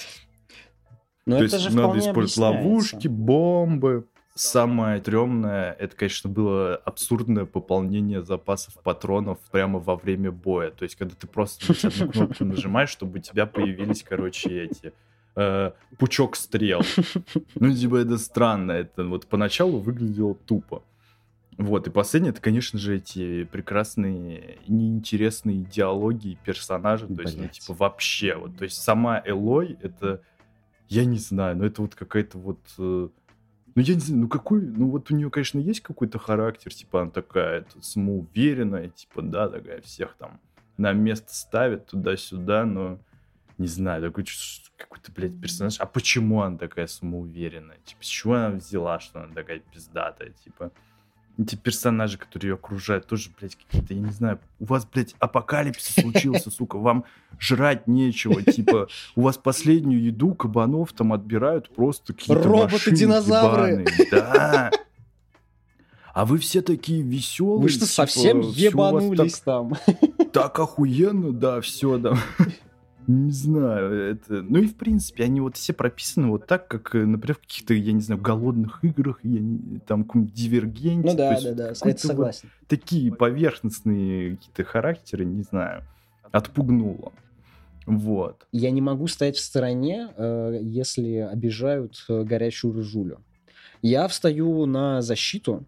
Но 1.26 1.36
То 1.36 1.44
это 1.44 1.56
есть 1.56 1.68
же 1.68 1.76
надо 1.76 1.98
использовать 1.98 2.38
ловушки, 2.38 3.08
бомбы. 3.08 4.06
Самое 4.36 5.00
стрёмное, 5.00 5.76
это, 5.78 5.94
конечно, 5.94 6.28
было 6.28 6.74
абсурдное 6.74 7.44
пополнение 7.44 8.20
запасов 8.24 8.74
патронов 8.82 9.38
прямо 9.52 9.78
во 9.78 9.94
время 9.94 10.32
боя. 10.32 10.72
То 10.72 10.82
есть, 10.82 10.96
когда 10.96 11.14
ты 11.14 11.28
просто 11.28 11.72
одну 11.86 12.10
кнопку 12.10 12.44
нажимаешь, 12.44 12.88
чтобы 12.90 13.20
у 13.20 13.22
тебя 13.22 13.46
появились, 13.46 14.02
короче, 14.02 14.64
эти 14.64 14.92
э, 15.36 15.70
пучок 15.98 16.34
стрел. 16.34 16.82
Ну, 17.54 17.72
типа, 17.72 17.96
это 17.96 18.18
странно. 18.18 18.72
Это 18.72 19.04
вот 19.04 19.28
поначалу 19.28 19.78
выглядело 19.78 20.34
тупо. 20.34 20.82
Вот, 21.56 21.86
и 21.86 21.90
последнее, 21.92 22.32
это, 22.32 22.40
конечно 22.40 22.76
же, 22.80 22.96
эти 22.96 23.44
прекрасные, 23.44 24.58
неинтересные 24.66 25.58
диалоги 25.58 26.36
персонажей. 26.44 27.06
То 27.14 27.22
есть, 27.22 27.38
ну, 27.38 27.46
типа, 27.46 27.72
вообще. 27.74 28.34
Вот, 28.34 28.56
то 28.56 28.64
есть, 28.64 28.82
сама 28.82 29.22
Элой, 29.24 29.78
это, 29.80 30.22
я 30.88 31.04
не 31.04 31.18
знаю, 31.18 31.56
но 31.56 31.66
это 31.66 31.82
вот 31.82 31.94
какая-то 31.94 32.36
вот... 32.38 32.58
ну, 33.74 33.82
я 33.82 33.94
не 33.94 34.00
знаю, 34.00 34.22
ну 34.22 34.28
какой, 34.28 34.62
ну 34.62 34.88
вот 34.88 35.10
у 35.10 35.16
нее, 35.16 35.30
конечно, 35.30 35.58
есть 35.58 35.80
какой-то 35.80 36.18
характер, 36.18 36.72
типа 36.72 37.02
она 37.02 37.10
такая 37.10 37.60
это, 37.60 37.82
самоуверенная, 37.82 38.88
типа, 38.88 39.22
да, 39.22 39.48
такая 39.48 39.80
всех 39.80 40.14
там 40.16 40.40
на 40.76 40.92
место 40.92 41.34
ставит 41.34 41.86
туда-сюда, 41.86 42.64
но 42.64 42.98
не 43.58 43.66
знаю, 43.66 44.02
такой 44.02 44.24
какой-то, 44.76 45.12
блядь, 45.12 45.40
персонаж. 45.40 45.78
А 45.78 45.86
почему 45.86 46.42
она 46.42 46.58
такая 46.58 46.86
самоуверенная? 46.86 47.78
Типа, 47.84 48.02
с 48.02 48.06
чего 48.06 48.34
она 48.34 48.50
взяла, 48.50 48.98
что 49.00 49.22
она 49.22 49.32
такая 49.32 49.60
пиздатая, 49.60 50.30
типа? 50.30 50.72
Эти 51.36 51.56
персонажи, 51.56 52.16
которые 52.16 52.50
ее 52.50 52.54
окружают, 52.54 53.06
тоже, 53.06 53.30
блядь, 53.38 53.56
какие-то, 53.56 53.92
я 53.92 54.00
не 54.00 54.12
знаю, 54.12 54.38
у 54.60 54.66
вас, 54.66 54.86
блядь, 54.86 55.16
апокалипсис 55.18 55.96
случился, 56.02 56.50
сука, 56.50 56.78
вам 56.78 57.04
жрать 57.40 57.88
нечего, 57.88 58.40
типа, 58.40 58.86
у 59.16 59.22
вас 59.22 59.36
последнюю 59.36 60.00
еду 60.00 60.34
кабанов 60.34 60.92
там 60.92 61.12
отбирают 61.12 61.74
просто 61.74 62.12
какие-то 62.12 62.42
Роботы-динозавры. 62.42 63.84
Да. 64.12 64.70
А 66.12 66.24
вы 66.24 66.38
все 66.38 66.62
такие 66.62 67.02
веселые. 67.02 67.62
Вы 67.62 67.68
что, 67.68 67.86
совсем 67.86 68.42
типа, 68.42 68.56
ебанулись 68.56 69.40
там? 69.40 69.72
Так 70.32 70.60
охуенно, 70.60 71.32
да, 71.32 71.60
все, 71.60 71.98
да. 71.98 72.16
Не 73.06 73.32
знаю, 73.32 73.92
это... 73.92 74.42
Ну 74.42 74.58
и, 74.58 74.66
в 74.66 74.76
принципе, 74.76 75.24
они 75.24 75.40
вот 75.40 75.56
все 75.56 75.72
прописаны 75.72 76.28
вот 76.28 76.46
так, 76.46 76.68
как, 76.68 76.94
э, 76.94 77.04
например, 77.04 77.36
в 77.36 77.40
каких-то, 77.40 77.74
я 77.74 77.92
не 77.92 78.00
знаю, 78.00 78.20
голодных 78.20 78.82
играх, 78.82 79.20
я 79.22 79.40
не- 79.40 79.78
там, 79.80 80.04
каком-нибудь 80.04 80.34
дивергенте. 80.34 81.10
Ну 81.10 81.16
да, 81.16 81.40
да, 81.40 81.48
вот 81.48 81.56
да, 81.56 81.70
это 81.70 81.86
вот 81.86 82.00
согласен. 82.00 82.50
такие 82.66 83.12
поверхностные 83.12 84.36
какие-то 84.36 84.64
характеры, 84.64 85.24
не 85.24 85.42
знаю, 85.42 85.82
отпугнуло. 86.32 87.12
Вот. 87.86 88.46
Я 88.52 88.70
не 88.70 88.80
могу 88.80 89.06
стоять 89.06 89.36
в 89.36 89.40
стороне, 89.40 90.08
э, 90.16 90.58
если 90.62 91.16
обижают 91.16 92.04
э, 92.08 92.22
горячую 92.24 92.72
рыжулю. 92.72 93.20
Я 93.82 94.08
встаю 94.08 94.64
на 94.64 95.02
защиту 95.02 95.66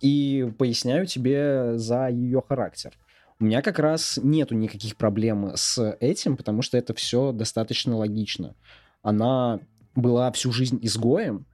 и 0.00 0.50
поясняю 0.56 1.04
тебе 1.06 1.76
за 1.76 2.08
ее 2.08 2.42
характер. 2.46 2.92
У 3.40 3.44
меня 3.44 3.62
как 3.62 3.78
раз 3.78 4.18
нету 4.22 4.54
никаких 4.54 4.96
проблем 4.96 5.52
с 5.54 5.96
этим, 6.00 6.36
потому 6.36 6.62
что 6.62 6.76
это 6.76 6.92
все 6.94 7.32
достаточно 7.32 7.96
логично. 7.96 8.56
Она 9.02 9.60
была 9.94 10.32
всю 10.32 10.50
жизнь 10.50 10.78
изгоем, 10.82 11.46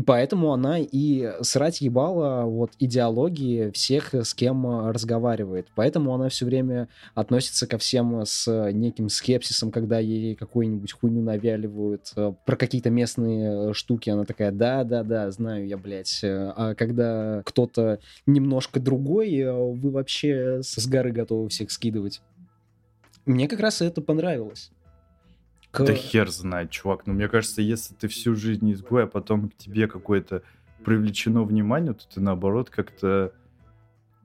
и 0.00 0.02
поэтому 0.02 0.54
она 0.54 0.78
и 0.78 1.30
срать 1.42 1.82
ебала 1.82 2.46
вот 2.46 2.70
идеологии 2.78 3.70
всех, 3.72 4.14
с 4.14 4.32
кем 4.32 4.66
э, 4.66 4.92
разговаривает. 4.92 5.68
Поэтому 5.74 6.14
она 6.14 6.30
все 6.30 6.46
время 6.46 6.88
относится 7.14 7.66
ко 7.66 7.76
всем 7.76 8.22
с 8.24 8.70
неким 8.72 9.10
скепсисом, 9.10 9.70
когда 9.70 9.98
ей 9.98 10.36
какую-нибудь 10.36 10.92
хуйню 10.92 11.20
навяливают 11.20 12.12
э, 12.16 12.32
про 12.46 12.56
какие-то 12.56 12.88
местные 12.88 13.72
э, 13.72 13.72
штуки. 13.74 14.08
Она 14.08 14.24
такая, 14.24 14.52
да-да-да, 14.52 15.30
знаю 15.32 15.66
я, 15.66 15.76
блядь. 15.76 16.20
Э, 16.22 16.50
А 16.56 16.74
когда 16.74 17.42
кто-то 17.44 17.98
немножко 18.24 18.80
другой, 18.80 19.36
э, 19.36 19.52
вы 19.52 19.90
вообще 19.90 20.62
с 20.62 20.86
горы 20.86 21.12
готовы 21.12 21.50
всех 21.50 21.70
скидывать. 21.70 22.22
Мне 23.26 23.48
как 23.48 23.60
раз 23.60 23.82
это 23.82 24.00
понравилось. 24.00 24.70
К- 25.70 25.84
Да 25.84 25.94
хер 25.94 26.28
знает, 26.30 26.70
чувак. 26.70 27.06
Но 27.06 27.12
мне 27.12 27.28
кажется, 27.28 27.62
если 27.62 27.94
ты 27.94 28.08
всю 28.08 28.34
жизнь 28.34 28.72
изгой, 28.72 29.04
а 29.04 29.06
потом 29.06 29.48
к 29.50 29.56
тебе 29.56 29.86
какое-то 29.88 30.42
привлечено 30.84 31.44
внимание, 31.44 31.92
то 31.94 32.04
ты 32.12 32.20
наоборот 32.20 32.70
как-то 32.70 33.32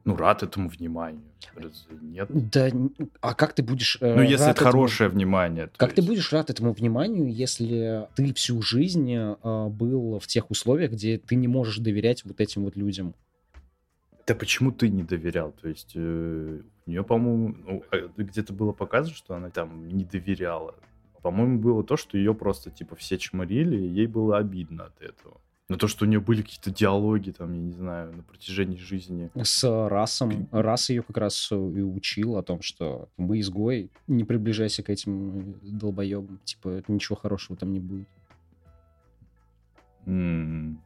ну, 0.05 0.15
рад 0.15 0.43
этому 0.43 0.69
вниманию. 0.69 1.21
Нет. 2.01 2.27
Да, 2.29 2.69
а 3.21 3.33
как 3.33 3.53
ты 3.53 3.63
будешь... 3.63 3.97
э, 4.01 4.15
Ну, 4.15 4.21
если 4.21 4.45
это 4.51 4.61
этому- 4.61 4.71
хорошее 4.71 5.09
внимание. 5.09 5.67
то 5.67 5.73
Как 5.77 5.93
ты 5.93 6.01
есть. 6.01 6.07
будешь 6.07 6.31
рад 6.31 6.49
этому 6.49 6.73
вниманию, 6.73 7.31
если 7.33 8.07
ты 8.15 8.33
всю 8.33 8.61
жизнь 8.61 9.11
э, 9.11 9.67
был 9.69 10.19
в 10.19 10.27
тех 10.27 10.51
условиях, 10.51 10.91
где 10.91 11.17
ты 11.17 11.35
не 11.35 11.47
можешь 11.47 11.77
доверять 11.79 12.23
вот 12.25 12.39
этим 12.39 12.63
вот 12.65 12.75
людям? 12.75 13.15
Да 14.27 14.35
почему 14.35 14.71
ты 14.71 14.89
не 14.89 15.03
доверял? 15.03 15.51
То 15.53 15.69
есть 15.69 15.91
э, 15.95 16.59
у 16.85 16.89
нее, 16.89 17.03
по-моему, 17.03 17.55
ну, 17.65 17.83
э, 17.91 18.07
где-то 18.17 18.53
было 18.53 18.71
показано, 18.73 19.15
что 19.15 19.35
она 19.35 19.49
там 19.49 19.87
не 19.87 20.03
доверяла. 20.05 20.75
По-моему, 21.25 21.57
было 21.57 21.83
то, 21.83 21.97
что 21.97 22.19
ее 22.19 22.35
просто 22.35 22.69
типа 22.69 22.95
все 22.95 23.17
чморили, 23.17 23.75
и 23.75 23.87
ей 23.87 24.05
было 24.05 24.37
обидно 24.37 24.85
от 24.85 25.01
этого. 25.01 25.41
Но 25.69 25.75
то, 25.75 25.87
что 25.87 26.05
у 26.05 26.07
нее 26.07 26.19
были 26.19 26.43
какие-то 26.43 26.69
диалоги, 26.69 27.31
там, 27.31 27.51
я 27.51 27.61
не 27.61 27.71
знаю, 27.71 28.15
на 28.15 28.21
протяжении 28.21 28.77
жизни. 28.77 29.31
С 29.33 29.63
расом. 29.89 30.47
Рас 30.51 30.91
ее 30.91 31.01
как 31.01 31.17
раз 31.17 31.51
э, 31.51 31.55
и 31.55 31.81
учил 31.81 32.37
о 32.37 32.43
том, 32.43 32.61
что 32.61 33.09
мы 33.17 33.39
изгой, 33.39 33.89
не 34.05 34.23
приближайся 34.23 34.83
к 34.83 34.91
этим 34.91 35.39
э, 35.39 35.53
долбоебам. 35.63 36.39
Типа, 36.43 36.83
ничего 36.87 37.15
хорошего 37.15 37.57
там 37.57 37.73
не 37.73 37.79
будет. 37.79 38.07
М. 40.05 40.79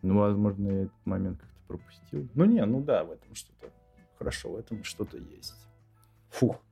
Ну, 0.00 0.18
возможно, 0.20 0.70
я 0.70 0.82
этот 0.84 1.04
момент 1.04 1.38
как-то 1.38 1.60
пропустил. 1.66 2.26
Ну, 2.34 2.46
не, 2.46 2.64
ну 2.64 2.80
да, 2.80 3.04
в 3.04 3.10
этом 3.10 3.34
что-то 3.34 3.70
хорошо, 4.18 4.52
в 4.52 4.56
этом 4.56 4.82
что-то 4.84 5.18
есть. 5.18 5.66
Фух. 6.30 6.62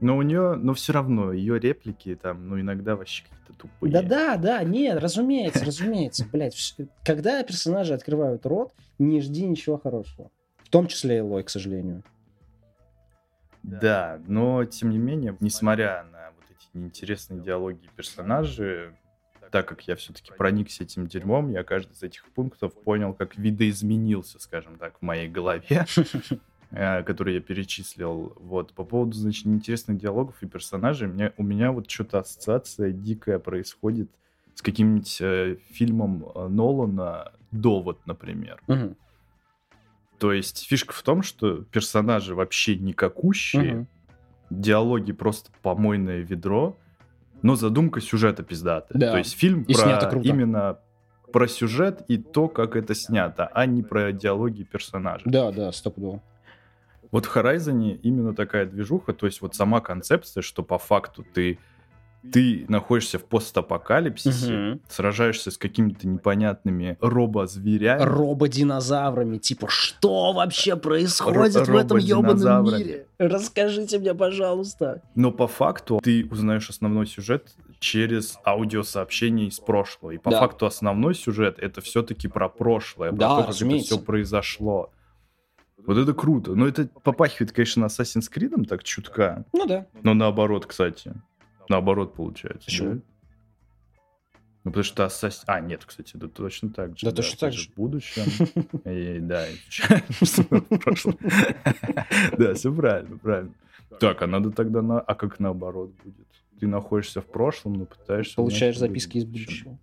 Но 0.00 0.16
у 0.16 0.22
нее, 0.22 0.54
но 0.54 0.72
все 0.72 0.92
равно, 0.94 1.32
ее 1.32 1.58
реплики 1.58 2.18
там, 2.20 2.48
ну, 2.48 2.58
иногда 2.58 2.96
вообще 2.96 3.24
какие-то 3.24 3.52
тупые. 3.52 3.92
Да-да, 3.92 4.36
да, 4.36 4.64
нет, 4.64 4.98
разумеется, 4.98 5.64
разумеется. 5.64 6.26
Блять, 6.32 6.74
когда 7.04 7.42
персонажи 7.42 7.92
открывают 7.92 8.46
рот, 8.46 8.72
не 8.98 9.20
жди 9.20 9.44
ничего 9.46 9.78
хорошего. 9.78 10.30
В 10.64 10.70
том 10.70 10.86
числе 10.86 11.18
и 11.18 11.20
Лой, 11.20 11.42
к 11.42 11.50
сожалению. 11.50 12.02
Да, 13.62 14.18
но 14.26 14.64
тем 14.64 14.90
не 14.90 14.98
менее, 14.98 15.36
несмотря 15.40 16.06
на 16.10 16.30
вот 16.30 16.44
эти 16.50 16.78
неинтересные 16.78 17.42
диалоги 17.42 17.86
персонажей, 17.94 18.92
так 19.50 19.68
как 19.68 19.82
я 19.86 19.96
все-таки 19.96 20.32
проникся 20.32 20.84
этим 20.84 21.06
дерьмом, 21.06 21.50
я 21.50 21.62
каждый 21.62 21.92
из 21.92 22.02
этих 22.02 22.24
пунктов 22.32 22.72
понял, 22.72 23.12
как 23.12 23.36
видоизменился, 23.36 24.38
скажем 24.38 24.78
так, 24.78 24.98
в 24.98 25.02
моей 25.02 25.28
голове, 25.28 25.84
э, 26.70 27.02
который 27.02 27.34
я 27.34 27.40
перечислил. 27.40 28.32
Вот, 28.36 28.72
по 28.72 28.84
поводу, 28.84 29.12
значит, 29.12 29.46
неинтересных 29.46 29.98
диалогов 29.98 30.42
и 30.42 30.46
персонажей, 30.46 31.08
меня, 31.08 31.32
у 31.36 31.42
меня 31.42 31.72
вот 31.72 31.90
что-то 31.90 32.18
ассоциация 32.18 32.92
дикая 32.92 33.38
происходит 33.38 34.10
с 34.54 34.62
каким-нибудь 34.62 35.18
э, 35.20 35.56
фильмом 35.70 36.24
э, 36.34 36.48
Нолана 36.48 37.32
«Довод», 37.50 38.06
например. 38.06 38.60
Мгм, 38.66 38.96
То 40.18 40.32
есть 40.32 40.66
фишка 40.68 40.92
в 40.92 41.02
том, 41.02 41.22
что 41.22 41.62
персонажи 41.64 42.34
вообще 42.34 42.76
никакущие, 42.76 43.74
мгм. 43.74 43.88
диалоги 44.50 45.12
просто 45.12 45.50
помойное 45.62 46.20
ведро, 46.20 46.76
но 47.42 47.56
задумка 47.56 48.00
сюжета 48.00 48.42
пиздатая. 48.42 48.98
Да. 48.98 49.12
То 49.12 49.18
есть 49.18 49.34
фильм 49.34 49.62
И 49.62 49.72
про 49.72 50.10
именно 50.22 50.78
про 51.32 51.46
сюжет 51.46 52.02
и 52.08 52.18
то, 52.18 52.48
как 52.48 52.76
это 52.76 52.94
снято, 52.94 53.46
а 53.46 53.66
не 53.66 53.82
про 53.82 54.12
диалоги 54.12 54.64
персонажей. 54.64 55.30
Да, 55.30 55.52
да, 55.52 55.72
стопудово. 55.72 56.20
Вот 57.10 57.26
в 57.26 57.36
Horizon 57.36 57.98
именно 58.02 58.34
такая 58.34 58.66
движуха, 58.66 59.12
то 59.12 59.26
есть 59.26 59.40
вот 59.40 59.54
сама 59.54 59.80
концепция, 59.80 60.42
что 60.42 60.62
по 60.62 60.78
факту 60.78 61.24
ты 61.34 61.58
ты 62.34 62.66
находишься 62.68 63.18
в 63.18 63.24
постапокалипсисе, 63.24 64.52
Мгм. 64.52 64.80
сражаешься 64.90 65.50
с 65.50 65.56
какими-то 65.56 66.06
непонятными 66.06 66.98
робо-зверями. 67.00 68.02
рободинозаврами. 68.02 69.38
Типа, 69.38 69.68
что 69.70 70.34
вообще 70.34 70.76
происходит 70.76 71.66
в 71.66 71.74
этом 71.74 71.96
ебаном 71.96 72.64
мире? 72.66 73.06
Расскажите 73.18 73.98
мне, 73.98 74.12
пожалуйста. 74.14 75.00
Но 75.14 75.30
по 75.32 75.46
факту 75.46 75.98
ты 76.02 76.26
узнаешь 76.30 76.68
основной 76.68 77.06
сюжет 77.06 77.54
через 77.78 78.38
аудиосообщение 78.44 79.48
из 79.48 79.58
прошлого. 79.58 80.10
И 80.10 80.18
по 80.18 80.30
Да. 80.30 80.40
факту 80.40 80.66
основной 80.66 81.14
сюжет 81.14 81.58
это 81.58 81.80
все-таки 81.80 82.28
про 82.28 82.50
прошлое, 82.50 83.12
про 83.12 83.18
Да, 83.18 83.28
то, 83.30 83.36
как 83.36 83.48
разумеется. 83.48 83.94
это 83.94 83.96
все 83.96 84.04
произошло. 84.04 84.90
Вот 85.86 85.96
это 85.96 86.14
круто. 86.14 86.54
Но 86.54 86.66
это 86.66 86.86
попахивает, 87.02 87.52
конечно, 87.52 87.84
Assassin's 87.84 88.30
Creed 88.32 88.66
так 88.66 88.84
чутка. 88.84 89.44
Ну 89.52 89.66
да. 89.66 89.86
Но 90.02 90.14
наоборот, 90.14 90.66
кстати. 90.66 91.14
Наоборот 91.68 92.14
получается. 92.14 92.66
Почему? 92.66 92.94
да? 92.94 93.00
Ну, 94.62 94.72
потому 94.72 94.84
что 94.84 95.04
Assassin... 95.04 95.44
А, 95.46 95.60
нет, 95.60 95.84
кстати, 95.86 96.16
да 96.16 96.28
точно 96.28 96.70
так 96.70 96.98
же. 96.98 97.06
Да, 97.06 97.12
точно 97.12 97.38
так 97.38 97.52
же. 97.54 97.70
В 97.70 97.74
будущем. 97.74 98.24
И, 98.84 99.18
да, 99.20 99.46
в 100.20 100.78
прошлом. 100.78 101.16
Да, 102.36 102.54
все 102.54 102.74
правильно, 102.74 103.16
правильно. 103.16 103.54
Так, 103.98 104.20
а 104.22 104.26
надо 104.26 104.50
тогда 104.50 104.82
на... 104.82 105.00
А 105.00 105.14
как 105.14 105.40
наоборот 105.40 105.92
будет? 106.04 106.26
Ты 106.58 106.66
находишься 106.66 107.22
в 107.22 107.26
прошлом, 107.26 107.74
но 107.74 107.86
пытаешься... 107.86 108.36
Получаешь 108.36 108.78
записки 108.78 109.18
из 109.18 109.24
будущего. 109.24 109.78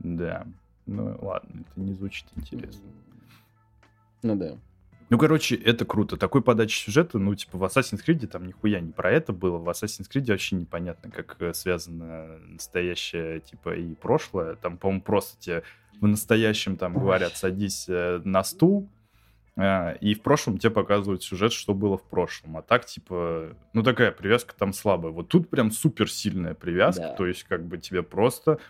Да. 0.00 0.46
Ну, 0.84 1.16
ладно, 1.22 1.62
это 1.62 1.80
не 1.80 1.94
звучит 1.94 2.26
интересно. 2.36 2.82
Ну 4.22 4.36
да. 4.36 4.58
Ну, 5.12 5.18
короче, 5.18 5.56
это 5.56 5.84
круто. 5.84 6.16
Такой 6.16 6.40
подачи 6.40 6.86
сюжета, 6.86 7.18
ну, 7.18 7.34
типа, 7.34 7.58
в 7.58 7.64
Assassin's 7.64 8.00
Creed 8.02 8.26
там 8.28 8.46
нихуя 8.46 8.80
не 8.80 8.92
про 8.92 9.10
это 9.10 9.34
было. 9.34 9.58
В 9.58 9.68
Assassin's 9.68 10.08
Creed 10.10 10.24
вообще 10.28 10.56
непонятно, 10.56 11.10
как 11.10 11.36
э, 11.38 11.52
связано 11.52 12.38
настоящее, 12.48 13.40
типа, 13.40 13.74
и 13.74 13.94
прошлое. 13.94 14.54
Там, 14.54 14.78
по-моему, 14.78 15.02
просто 15.02 15.38
тебе 15.38 15.64
в 16.00 16.06
настоящем 16.06 16.78
там 16.78 16.94
говорят, 16.94 17.36
садись 17.36 17.90
э, 17.90 18.22
на 18.24 18.42
стул, 18.42 18.88
а, 19.54 19.90
и 20.00 20.14
в 20.14 20.22
прошлом 20.22 20.56
тебе 20.56 20.70
показывают 20.70 21.22
сюжет, 21.22 21.52
что 21.52 21.74
было 21.74 21.98
в 21.98 22.04
прошлом. 22.04 22.56
А 22.56 22.62
так, 22.62 22.86
типа, 22.86 23.54
ну, 23.74 23.82
такая 23.82 24.12
привязка 24.12 24.54
там 24.58 24.72
слабая. 24.72 25.12
Вот 25.12 25.28
тут 25.28 25.50
прям 25.50 25.72
супер 25.72 26.10
сильная 26.10 26.54
привязка, 26.54 27.08
Да. 27.08 27.14
то 27.16 27.26
есть, 27.26 27.42
как 27.42 27.66
бы, 27.66 27.76
тебе 27.76 28.02
просто 28.02 28.60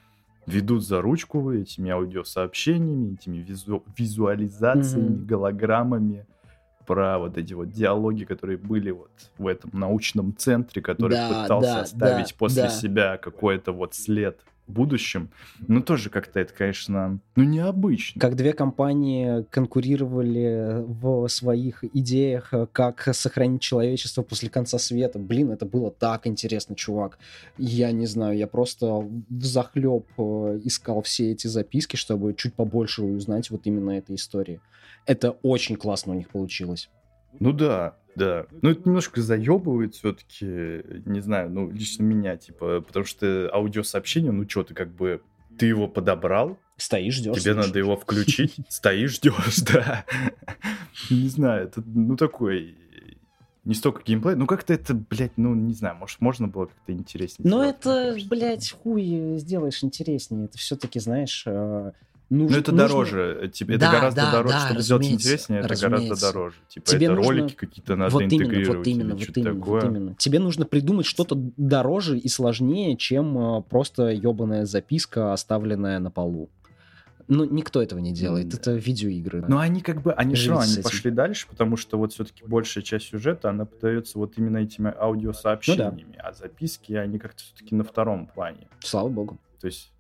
ведут 0.46 0.84
за 0.84 1.00
ручку 1.00 1.52
этими 1.52 1.90
аудиосообщениями, 1.90 3.14
этими 3.14 3.38
визу- 3.38 3.84
визуализациями, 3.96 5.16
Мгм. 5.16 5.26
голограммами 5.26 6.26
про 6.86 7.18
вот 7.18 7.38
эти 7.38 7.54
вот 7.54 7.70
диалоги, 7.70 8.24
которые 8.24 8.58
были 8.58 8.90
вот 8.90 9.10
в 9.38 9.46
этом 9.46 9.70
научном 9.72 10.36
центре, 10.36 10.82
который 10.82 11.12
Да, 11.16 11.28
пытался 11.42 11.74
да, 11.74 11.80
оставить 11.82 12.30
да, 12.30 12.34
после 12.38 12.62
да. 12.62 12.68
себя 12.70 13.16
какой-то 13.18 13.72
вот 13.72 13.94
след 13.94 14.40
будущем. 14.66 15.30
Ну, 15.68 15.82
тоже 15.82 16.10
как-то 16.10 16.40
это, 16.40 16.52
конечно, 16.52 17.18
ну, 17.36 17.44
необычно. 17.44 18.20
Как 18.20 18.36
две 18.36 18.52
компании 18.52 19.44
конкурировали 19.50 20.82
в 20.84 21.28
своих 21.28 21.84
идеях, 21.84 22.52
э, 22.52 22.66
как 22.72 23.08
сохранить 23.12 23.60
человечество 23.60 24.22
после 24.22 24.48
конца 24.48 24.78
света. 24.78 25.18
Блин, 25.18 25.50
это 25.50 25.66
было 25.66 25.90
так 25.90 26.26
интересно, 26.26 26.74
чувак. 26.74 27.18
Я 27.58 27.92
не 27.92 28.06
знаю, 28.06 28.36
я 28.36 28.46
просто 28.46 29.08
взахлеб 29.28 30.06
э, 30.18 30.60
искал 30.64 31.02
все 31.02 31.32
эти 31.32 31.46
записки, 31.46 31.96
чтобы 31.96 32.34
чуть 32.34 32.54
побольше 32.54 33.02
узнать 33.02 33.50
вот 33.50 33.66
именно 33.66 33.90
этой 33.90 34.16
истории. 34.16 34.60
Это 35.06 35.32
очень 35.42 35.76
классно 35.76 36.12
у 36.12 36.16
них 36.16 36.30
получилось. 36.30 36.88
Ну 37.40 37.52
да, 37.52 37.96
да. 38.14 38.46
Ну, 38.60 38.70
это 38.70 38.82
немножко 38.84 39.20
заебывает 39.20 39.94
все-таки, 39.94 40.44
не 41.06 41.20
знаю, 41.20 41.50
ну, 41.50 41.70
лично 41.70 42.02
меня, 42.02 42.36
типа, 42.36 42.80
потому 42.80 43.04
что 43.04 43.50
аудиосообщение, 43.52 44.32
ну, 44.32 44.48
что 44.48 44.64
ты 44.64 44.74
как 44.74 44.90
бы, 44.90 45.22
ты 45.58 45.66
его 45.66 45.88
подобрал, 45.88 46.58
Стоишь, 46.76 47.16
ждешь. 47.16 47.40
тебе 47.42 47.54
надо 47.54 47.78
его 47.78 47.96
включить, 47.96 48.56
стоишь, 48.68 49.16
ждешь, 49.16 49.60
да. 49.60 50.04
Не 51.10 51.28
знаю, 51.28 51.64
это, 51.68 51.82
ну, 51.86 52.16
такой, 52.16 52.76
не 53.64 53.74
столько 53.74 54.02
геймплей, 54.02 54.34
ну, 54.34 54.46
как-то 54.46 54.74
это, 54.74 54.92
блядь, 54.94 55.36
ну, 55.36 55.54
не 55.54 55.72
знаю, 55.74 55.96
может, 55.96 56.20
можно 56.20 56.48
было 56.48 56.66
как-то 56.66 56.92
интереснее. 56.92 57.48
Но 57.48 57.60
мне 57.60 57.70
это, 57.70 58.16
блядь, 58.28 58.72
хуй 58.72 59.36
сделаешь 59.38 59.84
интереснее. 59.84 60.46
Это 60.46 60.58
все-таки, 60.58 60.98
знаешь, 60.98 61.46
э, 62.32 62.34
Ну, 62.34 62.42
нужно- 62.44 62.56
это 62.58 62.72
нужно- 62.72 62.88
дороже, 62.88 63.38
э, 63.42 63.48
тебе, 63.48 63.76
Да, 63.78 63.86
это 63.88 63.96
гораздо 63.96 64.20
да, 64.22 64.32
дороже, 64.32 64.54
да, 64.54 64.66
чтобы 64.66 64.80
сделать 64.82 65.10
интереснее, 65.10 65.60
это 65.60 65.80
гораздо 65.80 66.20
дороже. 66.20 66.56
Типа, 66.68 66.86
Тебе 66.86 67.06
это 67.06 67.14
нужно- 67.14 67.30
ролики 67.32 67.54
какие-то 67.54 67.96
надо 67.96 68.12
вот 68.12 68.22
именно, 68.22 68.34
интегрировать 68.34 68.78
вот 68.78 68.86
именно, 68.86 69.14
вот 69.14 69.36
именно, 69.36 69.54
вот 69.54 69.84
именно. 69.84 70.14
Тебе 70.16 70.38
нужно 70.38 70.64
придумать 70.66 71.06
что-то 71.06 71.34
дороже 71.56 72.18
и 72.18 72.28
сложнее, 72.28 72.96
чем 72.96 73.58
э, 73.58 73.62
просто 73.62 74.08
ебаная 74.08 74.64
записка, 74.66 75.32
оставленная 75.32 75.98
на 75.98 76.10
полу. 76.10 76.48
Ну, 77.28 77.44
никто 77.44 77.80
этого 77.80 78.00
не 78.00 78.12
делает. 78.12 78.48
Да. 78.48 78.56
Это 78.58 78.72
видеоигры. 78.72 79.44
Но 79.48 79.58
они 79.60 79.80
как 79.80 80.02
бы, 80.02 80.12
они 80.12 80.34
все 80.34 80.60
с 80.60 80.74
они 80.74 80.82
пошли 80.82 81.10
дальше, 81.10 81.46
потому 81.48 81.76
что 81.76 81.96
вот 81.96 82.12
все-таки 82.12 82.42
большая 82.44 82.82
часть 82.82 83.06
сюжета, 83.06 83.48
она 83.50 83.64
подается 83.64 84.18
вот 84.18 84.36
именно 84.36 84.58
этими 84.58 84.88
Ну 84.90 84.94
аудиосообщениями, 85.00 86.16
а 86.18 86.32
записки, 86.32 86.92
они 86.94 87.18
как-то 87.18 87.42
все-таки 87.42 87.74
на 87.74 87.84
втором 87.84 88.26
плане. 88.26 88.66
Слава 88.80 89.08
богу. 89.08 89.38
То 89.60 89.66
есть, 89.68 89.92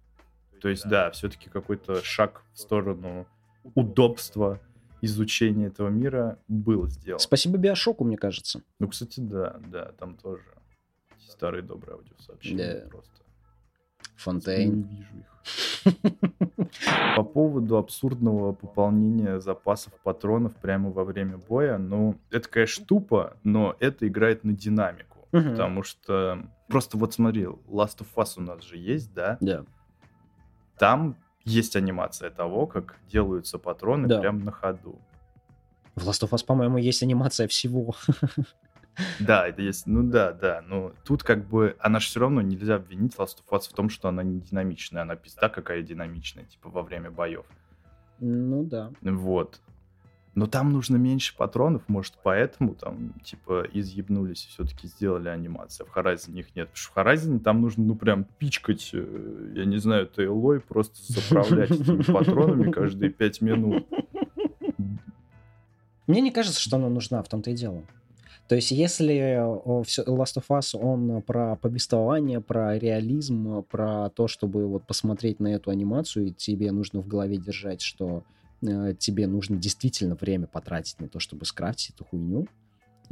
то 0.62 0.68
есть 0.68 0.88
да, 0.88 1.10
все-таки 1.10 1.50
какой-то 1.50 2.02
шаг 2.02 2.44
в 2.52 2.58
сторону 2.58 3.26
удобства 3.74 4.60
изучения 5.00 5.66
этого 5.66 5.88
мира 5.88 6.38
был 6.46 6.86
сделан. 6.86 7.18
Спасибо 7.18 7.58
Биошоку, 7.58 8.04
мне 8.04 8.16
кажется. 8.16 8.62
Ну, 8.78 8.86
кстати, 8.88 9.18
да, 9.18 9.56
да, 9.66 9.86
там 9.98 10.16
тоже 10.16 10.44
старые 11.18 11.62
добрые 11.62 11.96
аудиосообщения 11.96 12.82
Да. 12.84 12.88
просто. 12.88 13.10
Фонтейн. 14.16 14.72
Не 14.76 14.82
вижу 14.82 15.16
их. 15.18 15.26
По 17.16 17.24
поводу 17.24 17.76
абсурдного 17.76 18.52
пополнения 18.52 19.40
запасов 19.40 19.92
патронов 20.04 20.54
прямо 20.54 20.90
во 20.92 21.02
время 21.02 21.38
боя, 21.38 21.76
ну, 21.78 22.20
это, 22.30 22.48
конечно, 22.48 22.86
тупо, 22.86 23.36
но 23.42 23.74
это 23.80 24.06
играет 24.06 24.44
на 24.44 24.52
динамику. 24.52 25.26
Мгм. 25.32 25.50
Потому 25.50 25.82
что 25.82 26.46
просто 26.68 26.96
вот 26.98 27.14
смотри, 27.14 27.42
Last 27.44 27.98
of 27.98 28.06
Us 28.14 28.34
у 28.36 28.42
нас 28.42 28.62
же 28.62 28.76
есть, 28.76 29.12
да? 29.12 29.38
Да. 29.40 29.64
Там 30.82 31.16
есть 31.44 31.76
анимация 31.76 32.28
того, 32.28 32.66
как 32.66 32.96
делаются 33.06 33.56
патроны 33.56 34.08
Да. 34.08 34.18
прямо 34.18 34.40
на 34.40 34.50
ходу. 34.50 34.98
В 35.94 36.08
Last 36.08 36.24
of 36.26 36.30
Us, 36.30 36.44
по-моему, 36.44 36.76
есть 36.76 37.04
анимация 37.04 37.46
всего. 37.46 37.94
Да, 39.20 39.46
это 39.46 39.62
есть, 39.62 39.86
ну 39.86 40.02
да, 40.02 40.32
да, 40.32 40.60
но 40.66 40.92
тут 41.04 41.22
как 41.22 41.48
бы, 41.48 41.76
она 41.78 41.98
же 41.98 42.08
все 42.08 42.20
равно 42.20 42.42
нельзя 42.42 42.74
обвинить 42.74 43.14
Last 43.14 43.38
of 43.38 43.48
Us 43.58 43.70
в 43.70 43.72
том, 43.72 43.88
что 43.88 44.08
она 44.08 44.22
не 44.24 44.40
динамичная, 44.40 45.02
она 45.02 45.14
пизда 45.14 45.48
какая 45.48 45.82
динамичная, 45.82 46.44
типа 46.44 46.68
во 46.68 46.82
время 46.82 47.10
боев. 47.10 47.46
Ну 48.18 48.64
да. 48.64 48.90
Вот. 49.00 49.60
Но 50.34 50.46
там 50.46 50.72
нужно 50.72 50.96
меньше 50.96 51.36
патронов, 51.36 51.82
может, 51.88 52.14
поэтому 52.22 52.74
там, 52.74 53.12
типа, 53.22 53.66
изъебнулись 53.72 54.46
и 54.46 54.48
все-таки 54.48 54.88
сделали 54.88 55.28
анимацию. 55.28 55.86
В 55.86 55.94
Horizon 55.94 56.38
их 56.38 56.56
нет. 56.56 56.70
Потому 56.70 56.76
что 56.76 56.92
в 56.92 56.96
Horizon 56.96 57.38
там 57.40 57.60
нужно, 57.60 57.84
ну, 57.84 57.94
прям 57.96 58.24
пичкать, 58.38 58.90
э, 58.94 59.52
я 59.54 59.66
не 59.66 59.76
знаю, 59.76 60.06
тейлой, 60.06 60.60
просто 60.60 60.94
заправлять 61.12 61.70
этими 61.70 62.02
патронами 62.02 62.70
каждые 62.70 63.10
пять 63.10 63.42
минут. 63.42 63.86
Мне 66.06 66.22
не 66.22 66.30
кажется, 66.30 66.60
что 66.60 66.76
она 66.76 66.88
нужна, 66.88 67.22
в 67.22 67.28
том-то 67.28 67.50
и 67.50 67.54
дело. 67.54 67.82
То 68.48 68.56
есть, 68.56 68.70
если 68.70 69.38
Last 69.38 70.36
of 70.36 70.44
Us, 70.48 70.78
он 70.78 71.22
про 71.22 71.56
повествование, 71.56 72.40
про 72.40 72.78
реализм, 72.78 73.62
про 73.64 74.10
то, 74.10 74.28
чтобы 74.28 74.66
вот 74.66 74.82
посмотреть 74.84 75.40
на 75.40 75.48
эту 75.48 75.70
анимацию, 75.70 76.26
и 76.26 76.30
тебе 76.32 76.72
нужно 76.72 77.00
в 77.00 77.06
голове 77.06 77.36
держать, 77.36 77.82
что 77.82 78.24
тебе 78.62 79.26
нужно 79.26 79.56
действительно 79.56 80.14
время 80.14 80.46
потратить 80.46 81.00
на 81.00 81.08
то, 81.08 81.18
чтобы 81.18 81.44
скрафтить 81.44 81.94
эту 81.94 82.04
хуйню, 82.04 82.46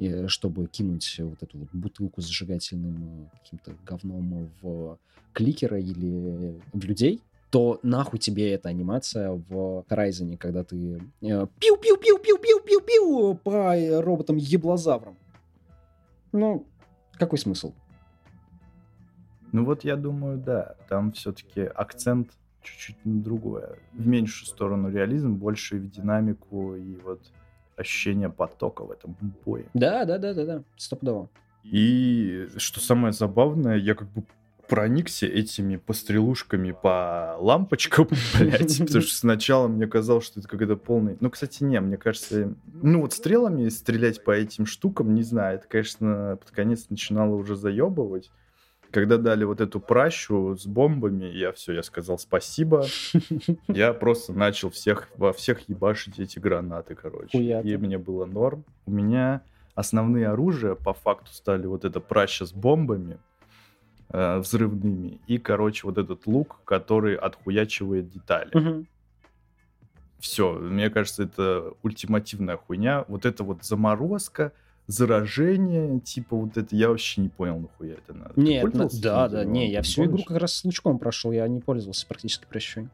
и 0.01 0.27
чтобы 0.29 0.67
кинуть 0.67 1.17
вот 1.19 1.43
эту 1.43 1.59
вот 1.59 1.69
бутылку 1.73 2.23
с 2.23 2.27
зажигательным 2.27 3.27
э, 3.33 3.37
каким-то 3.37 3.75
говном 3.85 4.51
в 4.63 4.99
кликера 5.35 5.79
или 5.79 6.59
в 6.73 6.85
людей, 6.85 7.21
то 7.51 7.79
нахуй 7.83 8.19
тебе 8.19 8.53
эта 8.55 8.71
анимация 8.71 9.33
в 9.33 9.85
Horizon, 9.91 10.39
когда 10.39 10.65
ты 10.65 11.03
э, 11.21 11.47
пиу-пиу-пиу-пиу-пиу-пиу-пиу 11.59 13.35
по 13.45 13.77
э, 13.77 14.01
роботам-еблозаврам. 14.01 15.19
Ну, 16.33 16.67
какой 17.19 17.39
смысл? 17.39 17.75
Ну 19.53 19.67
вот 19.67 19.85
я 19.85 19.97
думаю, 19.97 20.39
да, 20.39 20.77
там 20.89 21.13
все-таки 21.13 21.61
акцент 21.61 22.31
чуть-чуть 22.63 23.05
на 23.05 23.21
другое. 23.21 23.79
В 23.93 24.07
меньшую 24.07 24.47
сторону 24.47 24.91
реализм, 24.91 25.35
больше 25.35 25.77
в 25.77 25.91
динамику 25.91 26.77
и 26.77 26.97
вот 27.05 27.21
ощущение 27.77 28.31
потока 28.31 28.85
в 28.85 28.91
этом 28.91 29.17
бое. 29.45 29.67
Да, 29.75 30.05
да, 30.05 30.19
да, 30.19 30.35
да, 30.35 30.45
да, 30.45 30.63
стопудово. 30.77 31.29
И 31.65 32.49
что 32.57 32.81
самое 32.81 33.13
забавное, 33.13 33.77
я 33.77 33.95
как 33.95 34.09
бы 34.11 34.25
проникся 34.71 35.27
этими 35.27 35.77
пострелушками 35.77 36.71
по 36.71 37.37
лампочкам, 37.41 38.07
блядь, 38.39 38.79
потому 38.79 39.01
что 39.01 39.15
сначала 39.17 39.67
мне 39.67 39.89
казалось, 39.89 40.25
что 40.25 40.39
это 40.39 40.49
какой-то 40.49 40.77
полный... 40.77 41.17
Ну, 41.19 41.29
кстати, 41.29 41.65
не, 41.65 41.81
мне 41.81 41.97
кажется, 41.97 42.55
ну 42.81 43.01
вот 43.01 43.13
стрелами 43.13 43.69
стрелять 43.69 44.23
по 44.23 44.31
этим 44.31 44.67
штукам, 44.67 45.13
не 45.13 45.23
знаю, 45.23 45.57
это, 45.57 45.67
конечно, 45.67 46.39
под 46.41 46.53
конец 46.53 46.87
начинало 46.89 47.35
уже 47.35 47.57
заебывать. 47.57 48.31
Когда 48.91 49.19
дали 49.19 49.45
вот 49.45 49.61
эту 49.61 49.81
пращу 49.81 50.57
с 50.57 50.67
бомбами, 50.67 51.27
я 51.27 51.53
все, 51.53 51.73
я 51.73 51.83
сказал 51.83 52.19
спасибо. 52.19 52.87
Я 53.69 53.93
просто 53.93 54.33
начал 54.33 54.71
всех, 54.71 55.09
во 55.17 55.33
всех 55.33 55.69
ебашить 55.69 56.19
эти 56.19 56.39
гранаты, 56.39 56.95
короче. 56.95 57.39
И 57.63 57.77
мне 57.77 57.99
было 57.99 58.27
норм. 58.27 58.65
У 58.87 58.91
меня 58.91 59.43
основные 59.75 60.29
оружия 60.29 60.75
по 60.75 60.93
факту 60.93 61.33
стали 61.33 61.67
вот 61.67 61.85
эта 61.85 62.01
праща 62.01 62.47
с 62.47 62.53
бомбами, 62.53 63.19
э, 64.09 64.39
взрывными. 64.39 65.21
И, 65.27 65.39
короче, 65.39 65.87
вот 65.87 65.99
этот 65.99 66.27
лук, 66.27 66.61
который 66.65 67.15
отхуячивает 67.15 68.11
детали. 68.11 68.87
Все, 70.19 70.53
мне 70.53 70.91
кажется, 70.91 71.23
это 71.23 71.73
ультимативная 71.83 72.59
хуйня. 72.59 73.05
Вот 73.09 73.25
это 73.25 73.43
вот 73.43 73.65
заморозка, 73.65 74.53
заражение, 74.91 76.01
типа 76.01 76.37
вот 76.37 76.57
это, 76.57 76.75
я 76.75 76.89
вообще 76.89 77.21
не 77.23 77.29
понял, 77.29 77.59
нахуя 77.61 77.95
это 77.95 78.13
надо. 78.13 78.33
Нет, 78.37 78.65
ну, 78.65 78.71
пользовался 78.71 79.03
да, 79.03 79.29
да, 79.29 79.45
не, 79.45 79.71
я 79.71 79.83
всю 79.83 80.03
игру 80.03 80.11
помнишь? 80.13 80.27
как 80.27 80.37
раз 80.39 80.55
с 80.55 80.65
лучком 80.65 80.99
прошел, 80.99 81.33
я 81.33 81.47
не 81.49 81.61
пользовался 81.61 82.07
практически 82.07 82.47
прощой. 82.47 82.89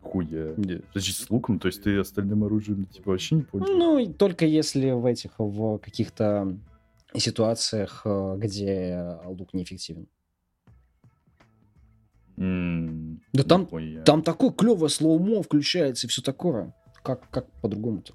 Хуя. 0.00 0.54
Подожди, 0.54 1.12
с 1.12 1.28
луком, 1.30 1.58
то 1.58 1.66
есть 1.66 1.82
ты 1.82 1.98
остальным 1.98 2.44
оружием 2.44 2.84
типа 2.84 3.10
вообще 3.12 3.36
не 3.36 3.42
пользуешься? 3.42 3.76
Ну, 3.78 4.12
только 4.12 4.44
если 4.46 4.90
в 4.90 5.04
этих, 5.06 5.32
в 5.38 5.78
каких-то 5.78 6.56
ситуациях, 7.16 8.02
э, 8.04 8.34
где 8.38 9.18
лук 9.24 9.54
неэффективен. 9.54 10.06
М, 12.36 13.20
Да 13.32 13.44
там- 13.44 13.62
нихуя. 13.62 14.02
Там 14.02 14.22
такое 14.22 14.50
клевое 14.50 14.90
слоумо 14.90 15.42
включается 15.42 16.06
и 16.06 16.10
все 16.10 16.22
такое. 16.22 16.74
Как, 17.02 17.28
как 17.30 17.50
по-другому-то? 17.60 18.14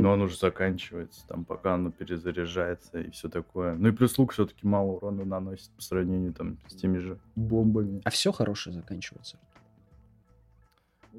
Но 0.00 0.12
он 0.12 0.22
уже 0.22 0.38
заканчивается, 0.38 1.26
там 1.28 1.44
пока 1.44 1.74
оно 1.74 1.90
перезаряжается 1.90 3.00
и 3.00 3.10
все 3.10 3.28
такое. 3.28 3.74
Ну 3.74 3.88
и 3.88 3.92
плюс 3.92 4.16
лук 4.18 4.32
все-таки 4.32 4.66
мало 4.66 4.92
урона 4.92 5.24
наносит 5.24 5.70
по 5.70 5.82
сравнению 5.82 6.32
там 6.32 6.58
с 6.66 6.74
теми 6.74 6.98
же 6.98 7.18
бомбами. 7.36 8.00
А 8.04 8.10
все 8.10 8.32
хорошее 8.32 8.74
заканчивается. 8.74 9.38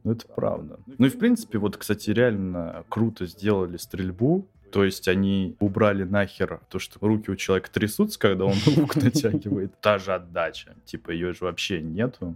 Ну, 0.03 0.11
это 0.11 0.27
правда. 0.27 0.79
Ну 0.97 1.05
и, 1.05 1.09
в 1.09 1.19
принципе, 1.19 1.59
вот, 1.59 1.77
кстати, 1.77 2.09
реально 2.09 2.83
круто 2.89 3.25
сделали 3.27 3.77
стрельбу. 3.77 4.47
То 4.71 4.83
есть 4.83 5.07
они 5.07 5.55
убрали 5.59 6.03
нахер 6.03 6.59
то, 6.67 6.79
что 6.79 6.97
руки 7.05 7.29
у 7.29 7.35
человека 7.35 7.69
трясутся, 7.71 8.17
когда 8.17 8.45
он 8.45 8.55
лук 8.75 8.95
натягивает. 8.95 9.79
Та 9.81 9.99
же 9.99 10.13
отдача. 10.13 10.75
Типа 10.85 11.11
ее 11.11 11.33
же 11.33 11.45
вообще 11.45 11.79
нету. 11.79 12.35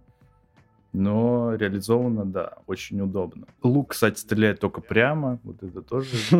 Но 0.97 1.53
реализовано, 1.55 2.25
да, 2.25 2.57
очень 2.65 2.99
удобно. 3.01 3.45
Лук, 3.61 3.91
кстати, 3.91 4.19
стреляет 4.19 4.59
только 4.59 4.81
прямо. 4.81 5.39
Вот 5.43 5.61
это 5.61 5.81
тоже 5.81 6.09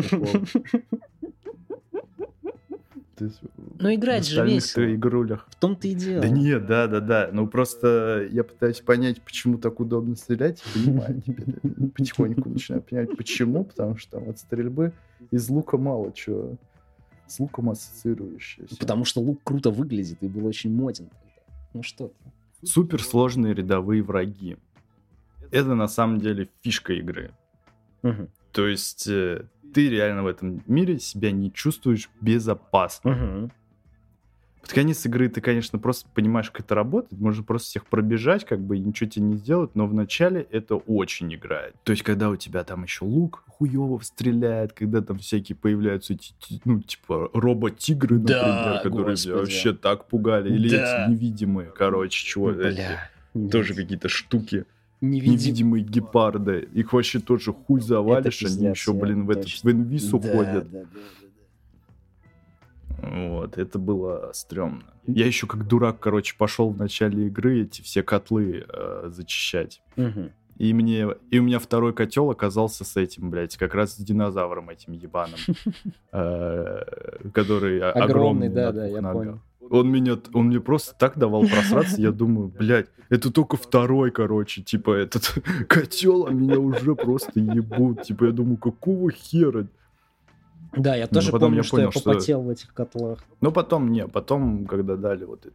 есть 3.20 3.40
Ну, 3.80 3.94
играть 3.94 4.26
же 4.26 4.44
весело. 4.46 4.94
игрулях 4.94 5.46
В 5.50 5.56
том-то 5.56 5.88
и 5.88 5.94
дело. 5.94 6.22
да 6.22 6.28
нет, 6.28 6.66
да, 6.66 6.86
да, 6.86 7.00
да. 7.00 7.30
Ну 7.32 7.46
просто 7.48 8.26
я 8.30 8.44
пытаюсь 8.44 8.80
понять, 8.80 9.20
почему 9.22 9.58
так 9.58 9.80
удобно 9.80 10.14
стрелять, 10.16 10.62
понимаю 10.74 11.20
теперь. 11.22 11.54
Потихоньку 11.96 12.48
начинаю 12.48 12.82
понимать, 12.82 13.16
почему. 13.16 13.64
Потому 13.64 13.96
что 13.96 14.18
там 14.18 14.28
от 14.28 14.38
стрельбы 14.38 14.92
из 15.30 15.48
лука 15.48 15.78
мало 15.78 16.12
чего 16.12 16.56
с 17.26 17.38
луком 17.40 17.70
ассоциирующееся. 17.70 18.76
Потому 18.78 19.04
что 19.04 19.20
лук 19.20 19.40
круто 19.44 19.70
выглядит 19.70 20.18
и 20.22 20.28
был 20.28 20.46
очень 20.46 20.72
моден. 20.74 21.06
тогда. 21.06 21.42
Ну 21.74 21.82
что 21.82 22.08
ты. 22.08 22.14
Суперсложные 22.62 23.54
рядовые 23.54 24.02
враги. 24.02 24.56
Это 25.50 25.74
на 25.74 25.88
самом 25.88 26.18
деле 26.18 26.48
фишка 26.62 26.92
игры. 26.92 27.30
Мгм. 28.02 28.28
То 28.52 28.66
есть 28.66 29.06
э, 29.06 29.46
ты 29.72 29.88
реально 29.88 30.22
в 30.22 30.26
этом 30.26 30.62
мире 30.66 30.98
себя 30.98 31.30
не 31.30 31.52
чувствуешь 31.52 32.10
безопасно. 32.20 33.10
Мгм. 33.10 33.52
Под 34.60 34.72
конец 34.72 35.04
игры 35.06 35.28
ты, 35.28 35.40
конечно, 35.40 35.78
просто 35.78 36.08
понимаешь, 36.14 36.50
как 36.50 36.60
это 36.66 36.74
работает. 36.74 37.20
Можно 37.20 37.42
просто 37.42 37.68
всех 37.68 37.86
пробежать, 37.86 38.44
как 38.44 38.60
бы 38.60 38.78
ничего 38.78 39.08
тебе 39.08 39.24
не 39.24 39.36
сделать, 39.36 39.70
но 39.74 39.86
в 39.86 39.94
начале 39.94 40.46
это 40.50 40.74
очень 40.76 41.32
играет. 41.34 41.74
То 41.84 41.92
есть, 41.92 42.02
когда 42.02 42.28
у 42.28 42.36
тебя 42.36 42.64
там 42.64 42.82
еще 42.82 43.04
лук 43.04 43.44
хуёво 43.46 44.00
стреляет, 44.02 44.72
когда 44.72 45.00
там 45.00 45.18
всякие 45.18 45.56
появляются 45.56 46.14
эти, 46.14 46.32
ти- 46.38 46.60
ну, 46.64 46.80
типа, 46.82 47.30
робот-тигры, 47.32 48.18
например, 48.18 48.42
Да, 48.42 48.80
которые 48.82 49.10
господи. 49.16 49.32
вообще 49.32 49.72
так 49.72 50.06
пугали. 50.06 50.52
Или 50.52 50.68
Да. 50.70 51.04
эти 51.06 51.10
невидимые, 51.12 51.70
короче, 51.74 52.24
чего 52.26 52.50
эти, 52.52 52.76
Бля. 53.34 53.50
тоже 53.50 53.74
какие-то 53.74 54.08
штуки. 54.08 54.64
Невидим- 55.00 55.32
Невидимые 55.34 55.84
гепарды. 55.84 56.68
Их 56.74 56.92
вообще 56.92 57.20
тоже 57.20 57.52
хуй 57.52 57.80
завалишь, 57.80 58.42
они 58.42 58.66
еще, 58.66 58.92
блин, 58.92 59.26
в, 59.26 59.30
этот, 59.30 59.46
в 59.48 59.64
инвиз 59.70 60.08
Да, 60.08 60.16
уходят. 60.16 60.70
да, 60.72 60.78
да, 60.80 60.84
да, 60.92 61.27
Вот, 62.98 63.58
это 63.58 63.78
было 63.78 64.30
стрёмно. 64.32 64.92
Я 65.06 65.26
еще 65.26 65.46
как 65.46 65.66
дурак, 65.66 66.00
короче, 66.00 66.34
пошел 66.36 66.70
в 66.70 66.78
начале 66.78 67.28
игры 67.28 67.62
эти 67.62 67.80
все 67.82 68.02
котлы 68.02 68.66
э, 68.68 69.08
зачищать. 69.10 69.80
Мгм. 69.96 70.32
И 70.56 70.74
мне, 70.74 71.06
и 71.30 71.38
у 71.38 71.44
меня 71.44 71.60
второй 71.60 71.92
котел 71.92 72.30
оказался 72.30 72.84
с 72.84 72.96
этим, 72.96 73.30
блядь, 73.30 73.56
как 73.56 73.74
раз 73.74 73.94
с 73.94 73.98
динозавром 73.98 74.70
этим 74.70 74.92
ебаным, 74.92 75.38
э, 76.12 76.82
который 77.32 77.80
Огромный, 77.80 78.48
да, 78.48 78.72
да, 78.72 78.86
я 78.86 79.00
понял. 79.00 79.40
Он 79.70 79.90
меня, 79.90 80.18
он 80.32 80.46
мне 80.46 80.60
просто 80.60 80.94
так 80.98 81.16
давал 81.16 81.42
просраться, 81.42 82.00
я 82.00 82.10
думаю, 82.10 82.48
блядь, 82.58 82.88
это 83.08 83.32
только 83.32 83.56
второй, 83.56 84.10
короче, 84.10 84.62
типа 84.62 84.92
этот 84.92 85.38
котел, 85.68 86.26
а 86.26 86.30
меня 86.30 86.58
уже 86.58 86.96
просто 86.96 87.38
ебут. 87.38 88.02
Типа 88.02 88.24
я 88.24 88.32
думаю, 88.32 88.56
какого 88.56 89.10
хера? 89.10 89.66
Да, 90.76 90.94
я 90.96 91.06
Ну, 91.10 91.14
тоже 91.14 91.32
потом 91.32 91.48
помню, 91.48 91.56
я 91.58 91.62
что 91.62 91.76
понял, 91.76 91.86
я 91.88 91.92
что- 91.92 92.02
попотел 92.10 92.42
в 92.42 92.50
этих 92.50 92.72
котлах. 92.74 93.18
Но 93.40 93.50
потом, 93.52 93.90
не, 93.92 94.06
потом, 94.06 94.66
когда 94.66 94.96
дали 94.96 95.24
вот 95.24 95.46
это 95.46 95.54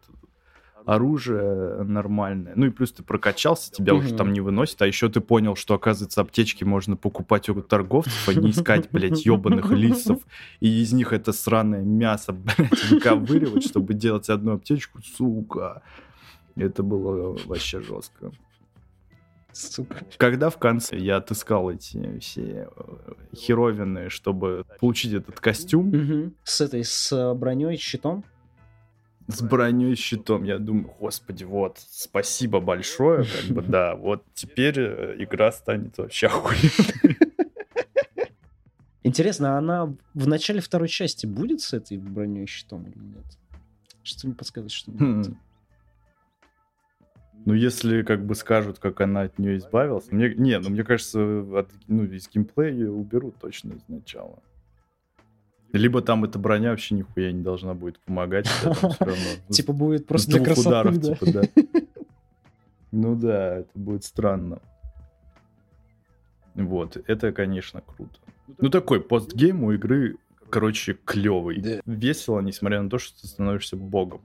оружие 0.85 1.83
нормальное, 1.83 2.53
ну 2.55 2.65
и 2.65 2.69
плюс 2.69 2.91
ты 2.91 3.03
прокачался, 3.03 3.71
тебя 3.71 3.93
уже 3.93 4.13
там 4.15 4.33
не 4.33 4.41
выносит, 4.41 4.81
а 4.81 4.87
еще 4.87 5.07
ты 5.09 5.21
понял, 5.21 5.55
что, 5.55 5.75
оказывается, 5.75 6.19
аптечки 6.21 6.65
можно 6.65 6.97
покупать 6.97 7.47
у 7.49 7.61
торговцев, 7.61 8.27
а 8.27 8.33
не 8.33 8.51
искать, 8.51 8.89
блядь, 8.91 9.25
ебаных 9.25 9.71
лисов, 9.71 10.21
и 10.59 10.81
из 10.81 10.91
них 10.91 11.13
это 11.13 11.31
сраное 11.31 11.83
мясо, 11.83 12.33
блядь, 12.33 12.91
выковыривать, 12.91 13.65
чтобы 13.65 13.93
делать 13.93 14.29
одну 14.29 14.53
аптечку, 14.55 14.99
сука. 15.01 15.81
Это 16.55 16.83
было 16.83 17.37
вообще 17.45 17.79
жестко. 17.81 18.31
Сука. 19.53 20.03
Когда 20.17 20.49
в 20.49 20.57
конце 20.57 20.97
я 20.97 21.17
отыскал 21.17 21.69
эти 21.69 22.19
все 22.19 22.67
э, 22.75 23.13
херовины, 23.35 24.09
чтобы 24.09 24.65
получить 24.79 25.13
этот 25.13 25.39
костюм, 25.39 25.89
Мгм. 25.89 26.33
С 26.43 26.61
этой, 26.61 26.83
с 26.83 27.33
броней, 27.35 27.77
щитом. 27.77 28.23
с 29.27 29.41
броней 29.41 29.95
щитом. 29.95 30.43
Я 30.43 30.57
думаю, 30.57 30.93
господи, 30.99 31.43
вот, 31.43 31.77
спасибо 31.89 32.59
большое, 32.59 33.23
как 33.25 33.55
бы, 33.55 33.61
да, 33.61 33.95
вот 33.95 34.23
теперь 34.33 34.79
э, 34.79 35.15
игра 35.19 35.51
станет 35.51 35.97
вообще 35.97 36.27
охуенной. 36.27 37.17
Интересно, 39.05 39.55
а 39.55 39.57
она 39.57 39.93
в 40.13 40.27
начале 40.27 40.61
второй 40.61 40.87
части 40.87 41.25
будет 41.25 41.59
с 41.61 41.73
этой 41.73 41.97
броней 41.97 42.47
щитом 42.47 42.83
или 42.85 42.97
нет? 42.97 43.25
Что 44.01 44.27
мне 44.27 44.35
подсказывает, 44.35 44.71
что 44.71 44.91
нет. 44.91 45.27
Ну, 47.45 47.53
если 47.53 48.03
как 48.03 48.25
бы 48.25 48.35
скажут, 48.35 48.79
как 48.79 49.01
она 49.01 49.21
от 49.21 49.37
нее 49.37 49.57
избавилась, 49.57 50.11
мне, 50.11 50.33
не, 50.35 50.59
ну, 50.59 50.69
мне 50.69 50.83
кажется, 50.83 51.41
от, 51.57 51.69
ну, 51.87 52.05
из 52.05 52.29
геймплея 52.29 52.71
ее 52.71 52.91
уберут 52.91 53.35
точно 53.39 53.73
изначала. 53.73 54.39
Либо 55.73 56.01
там 56.01 56.23
эта 56.23 56.37
броня 56.37 56.69
вообще 56.69 56.95
нихуя 56.95 57.31
не 57.31 57.41
должна 57.41 57.73
будет 57.73 57.99
помогать, 57.99 58.47
Типа 59.49 59.73
будет 59.73 60.05
просто 60.05 60.31
для 60.31 60.37
двух 60.37 60.47
красоты, 60.47 60.69
ударов, 60.69 60.99
да? 60.99 61.15
типа, 61.15 61.31
да. 61.31 61.41
Ну 62.91 63.15
да, 63.15 63.57
это 63.57 63.71
будет 63.73 64.03
странно. 64.03 64.61
Вот, 66.53 66.97
это, 67.07 67.31
конечно, 67.31 67.81
круто. 67.81 68.19
Ну, 68.59 68.69
такой 68.69 69.01
постгейм 69.01 69.63
у 69.63 69.71
игры, 69.71 70.17
короче, 70.49 70.93
клевый. 71.03 71.81
Весело, 71.87 72.39
несмотря 72.41 72.83
на 72.83 72.89
то, 72.91 72.99
что 72.99 73.19
ты 73.19 73.27
становишься 73.27 73.75
богом. 73.75 74.21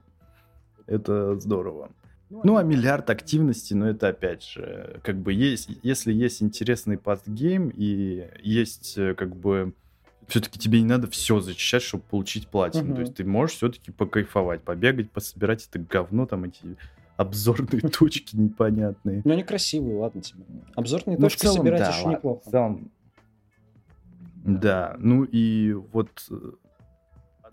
Это 0.85 1.39
здорово. 1.39 1.89
Ну, 2.29 2.57
а 2.57 2.63
миллиард 2.63 3.09
активностей, 3.09 3.75
ну, 3.75 3.85
это 3.87 4.09
опять 4.09 4.43
же, 4.43 4.99
как 5.03 5.17
бы 5.17 5.33
есть, 5.33 5.69
если 5.81 6.13
есть 6.13 6.43
интересный 6.43 6.97
постгейм 6.97 7.69
и 7.75 8.27
есть, 8.43 8.97
э, 8.97 9.15
как 9.15 9.35
бы, 9.35 9.73
все-таки 10.27 10.59
тебе 10.59 10.79
не 10.79 10.85
надо 10.85 11.09
все 11.09 11.39
зачищать, 11.39 11.81
чтобы 11.81 12.03
получить 12.03 12.47
платину. 12.47 12.85
Мгм. 12.85 12.95
То 12.95 13.01
есть 13.01 13.15
ты 13.15 13.23
можешь 13.23 13.55
все-таки 13.57 13.91
покайфовать, 13.91 14.61
побегать, 14.61 15.09
пособирать 15.11 15.67
это 15.67 15.79
говно, 15.79 16.27
там 16.27 16.43
эти 16.43 16.77
обзорные 17.17 17.81
точки 17.99 18.35
непонятные. 18.35 19.23
Ну, 19.25 19.33
они 19.33 19.43
красивые, 19.43 19.97
ладно 19.97 20.21
тебе. 20.21 20.43
Обзорные 20.75 21.17
Ну, 21.17 21.23
точки 21.25 21.41
целом, 21.41 21.57
собирать 21.57 21.79
да, 21.79 21.89
еще 21.89 22.03
ладно, 22.03 22.17
неплохо. 22.17 22.41
в 22.47 22.51
целом, 22.51 22.91
Да, 24.43 24.95
ну 24.99 25.23
и 25.23 25.73
вот 25.73 26.09
э, 26.29 26.35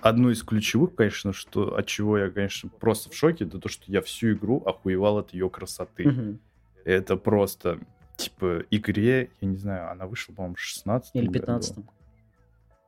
одно 0.01 0.31
из 0.31 0.43
ключевых, 0.43 0.95
конечно, 0.95 1.33
что 1.33 1.77
от 1.77 1.87
чего 1.87 2.19
я, 2.19 2.31
конечно, 2.31 2.69
просто 2.69 3.11
в 3.11 3.15
шоке, 3.15 3.45
это 3.45 3.59
то, 3.59 3.69
что 3.69 3.85
я 3.87 4.01
всю 4.03 4.33
игру 4.33 4.63
охуевал 4.65 5.19
от 5.19 5.33
ее 5.33 5.49
красоты. 5.51 6.09
Мгм. 6.09 6.39
Это 6.85 7.17
просто, 7.17 7.81
типа, 8.17 8.65
игре, 8.71 9.31
я 9.41 9.49
не 9.49 9.57
знаю, 9.57 9.91
она 9.91 10.07
вышла, 10.07 10.33
по-моему, 10.33 10.55
в 10.55 10.61
16 10.61 11.11
Или 11.15 11.29
15 11.29 11.79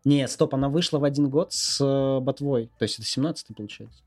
Не, 0.05 0.29
стоп, 0.29 0.55
она 0.55 0.69
вышла 0.69 0.99
в 0.99 1.05
один 1.05 1.29
год 1.29 1.53
с 1.53 1.81
э, 1.85 2.21
ботвой. 2.21 2.71
То 2.79 2.85
есть 2.85 2.99
это 2.99 3.07
17 3.07 3.57
получается. 3.57 4.03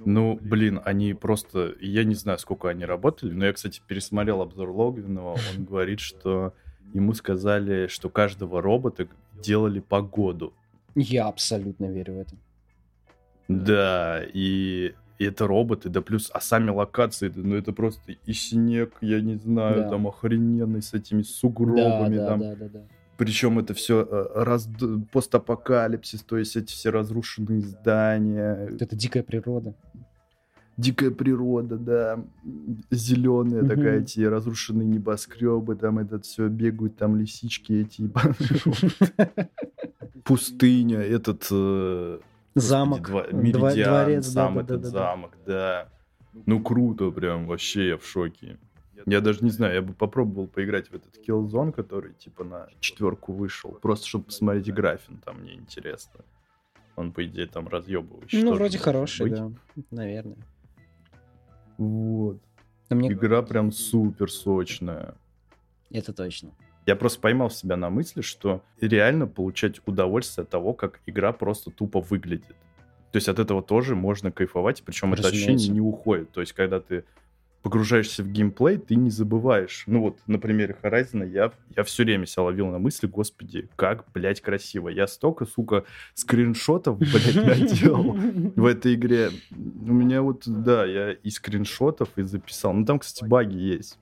Ну, 0.00 0.38
блин, 0.40 0.80
они 0.84 1.14
просто... 1.14 1.74
Я 1.80 2.04
не 2.04 2.14
знаю, 2.14 2.38
сколько 2.38 2.68
они 2.68 2.84
работали, 2.84 3.32
но 3.32 3.46
я, 3.46 3.52
кстати, 3.52 3.80
пересмотрел 3.86 4.42
обзор 4.42 4.70
Логвинова. 4.70 5.38
Он 5.56 5.64
говорит, 5.64 6.00
что 6.00 6.52
ему 6.92 7.14
сказали, 7.14 7.86
что 7.86 8.08
каждого 8.10 8.60
робота 8.60 9.08
делали 9.42 9.80
по 9.80 10.02
году. 10.02 10.52
Я 10.96 11.26
абсолютно 11.28 11.86
верю 11.86 12.14
в 12.14 12.18
это. 12.18 12.34
Да, 13.48 14.22
и 14.34 14.94
и 15.18 15.24
это 15.24 15.46
роботы, 15.46 15.88
да 15.88 16.02
плюс, 16.02 16.30
а 16.34 16.40
сами 16.40 16.70
локации, 16.70 17.28
да, 17.28 17.40
ну 17.42 17.54
это 17.56 17.72
просто 17.72 18.12
и 18.12 18.32
снег, 18.34 18.96
я 19.00 19.20
не 19.20 19.36
знаю, 19.36 19.84
Да. 19.84 19.88
там 19.90 20.06
охрененный 20.06 20.82
с 20.82 20.92
этими 20.92 21.22
сугробами, 21.22 22.16
да, 22.16 22.26
там. 22.26 22.40
да, 22.40 22.54
да, 22.54 22.68
да. 22.68 22.80
Причем 23.16 23.58
это 23.58 23.72
все 23.72 24.06
раз, 24.34 24.68
постапокалипсис, 25.12 26.22
то 26.22 26.36
есть 26.36 26.54
эти 26.56 26.72
все 26.72 26.90
разрушенные 26.90 27.62
здания, 27.62 28.68
Это 28.78 28.94
дикая 28.94 29.22
природа. 29.22 29.74
Дикая 30.76 31.10
природа, 31.10 31.76
да, 31.76 32.24
зеленая 32.90 33.62
Мгм. 33.62 33.68
такая, 33.68 34.00
эти 34.00 34.20
разрушенные 34.20 34.86
небоскребы, 34.86 35.76
там 35.76 35.98
этот 35.98 36.24
все 36.26 36.48
бегают, 36.48 36.96
там 36.96 37.16
лисички 37.16 37.72
эти, 37.72 38.10
пустыня, 40.24 41.00
этот 41.00 41.44
Замок. 42.54 43.10
Меридиан, 43.32 44.22
сам 44.22 44.58
этот 44.58 44.84
замок, 44.86 45.36
да. 45.46 45.88
Ну 46.46 46.62
круто 46.62 47.10
прям, 47.10 47.46
вообще 47.46 47.88
я 47.88 47.98
в 47.98 48.06
шоке. 48.06 48.58
Я 49.04 49.20
даже 49.20 49.44
не 49.44 49.50
знаю, 49.50 49.74
я 49.74 49.82
бы 49.82 49.92
попробовал 49.92 50.46
поиграть 50.48 50.88
в 50.90 50.94
этот 50.94 51.16
Killzone, 51.26 51.70
который 51.70 52.14
типа 52.14 52.44
на 52.44 52.66
четверку 52.80 53.32
вышел, 53.34 53.72
просто 53.72 54.06
чтобы 54.06 54.24
посмотреть 54.24 54.72
графин, 54.72 55.18
там 55.24 55.40
мне 55.42 55.54
интересно. 55.54 56.20
Он, 56.96 57.12
по 57.12 57.24
идее, 57.26 57.46
там 57.46 57.68
разъебывающий. 57.68 58.42
Ну, 58.42 58.54
вроде 58.54 58.78
хороший, 58.78 59.28
быть. 59.28 59.38
да. 59.38 59.50
Наверное. 59.90 60.38
Вот. 61.78 62.38
Мне... 62.90 63.12
Игра 63.12 63.42
прям 63.42 63.72
супер 63.72 64.30
сочная. 64.30 65.14
Это 65.90 66.12
точно. 66.12 66.50
Я 66.86 66.94
просто 66.94 67.20
поймал 67.20 67.50
себя 67.50 67.76
на 67.76 67.90
мысли, 67.90 68.20
что 68.20 68.62
реально 68.80 69.26
получать 69.26 69.80
удовольствие 69.86 70.44
от 70.44 70.50
того, 70.50 70.72
как 70.72 71.00
игра 71.06 71.32
просто 71.32 71.70
тупо 71.70 72.00
выглядит. 72.00 72.54
То 73.10 73.16
есть 73.16 73.28
от 73.28 73.38
этого 73.38 73.62
тоже 73.62 73.96
можно 73.96 74.30
кайфовать, 74.30 74.82
причем 74.84 75.14
это 75.14 75.28
ощущение 75.28 75.68
не 75.68 75.80
уходит. 75.80 76.30
То 76.30 76.40
есть 76.40 76.52
когда 76.52 76.80
ты 76.80 77.04
погружаешься 77.66 78.22
в 78.22 78.28
геймплей, 78.28 78.78
ты 78.78 78.94
не 78.94 79.10
забываешь. 79.10 79.82
Ну 79.88 80.00
вот, 80.00 80.18
на 80.28 80.38
примере 80.38 80.76
Horizon 80.84 81.28
я, 81.28 81.50
я 81.76 81.82
все 81.82 82.04
время 82.04 82.24
себя 82.24 82.44
ловил 82.44 82.68
на 82.68 82.78
мысли, 82.78 83.08
господи, 83.08 83.68
как, 83.74 84.04
блядь, 84.14 84.40
красиво. 84.40 84.88
Я 84.88 85.08
столько, 85.08 85.46
сука, 85.46 85.82
скриншотов, 86.14 86.96
блядь, 86.96 87.34
наделал 87.34 88.12
в 88.12 88.64
этой 88.64 88.94
игре. 88.94 89.30
У 89.50 89.92
меня 89.92 90.22
вот, 90.22 90.44
да, 90.46 90.84
я 90.84 91.10
и 91.10 91.28
скриншотов 91.28 92.08
и 92.14 92.22
записал. 92.22 92.72
Ну 92.72 92.84
там, 92.86 93.00
кстати, 93.00 93.28
баги 93.28 93.56
есть. 93.56 93.98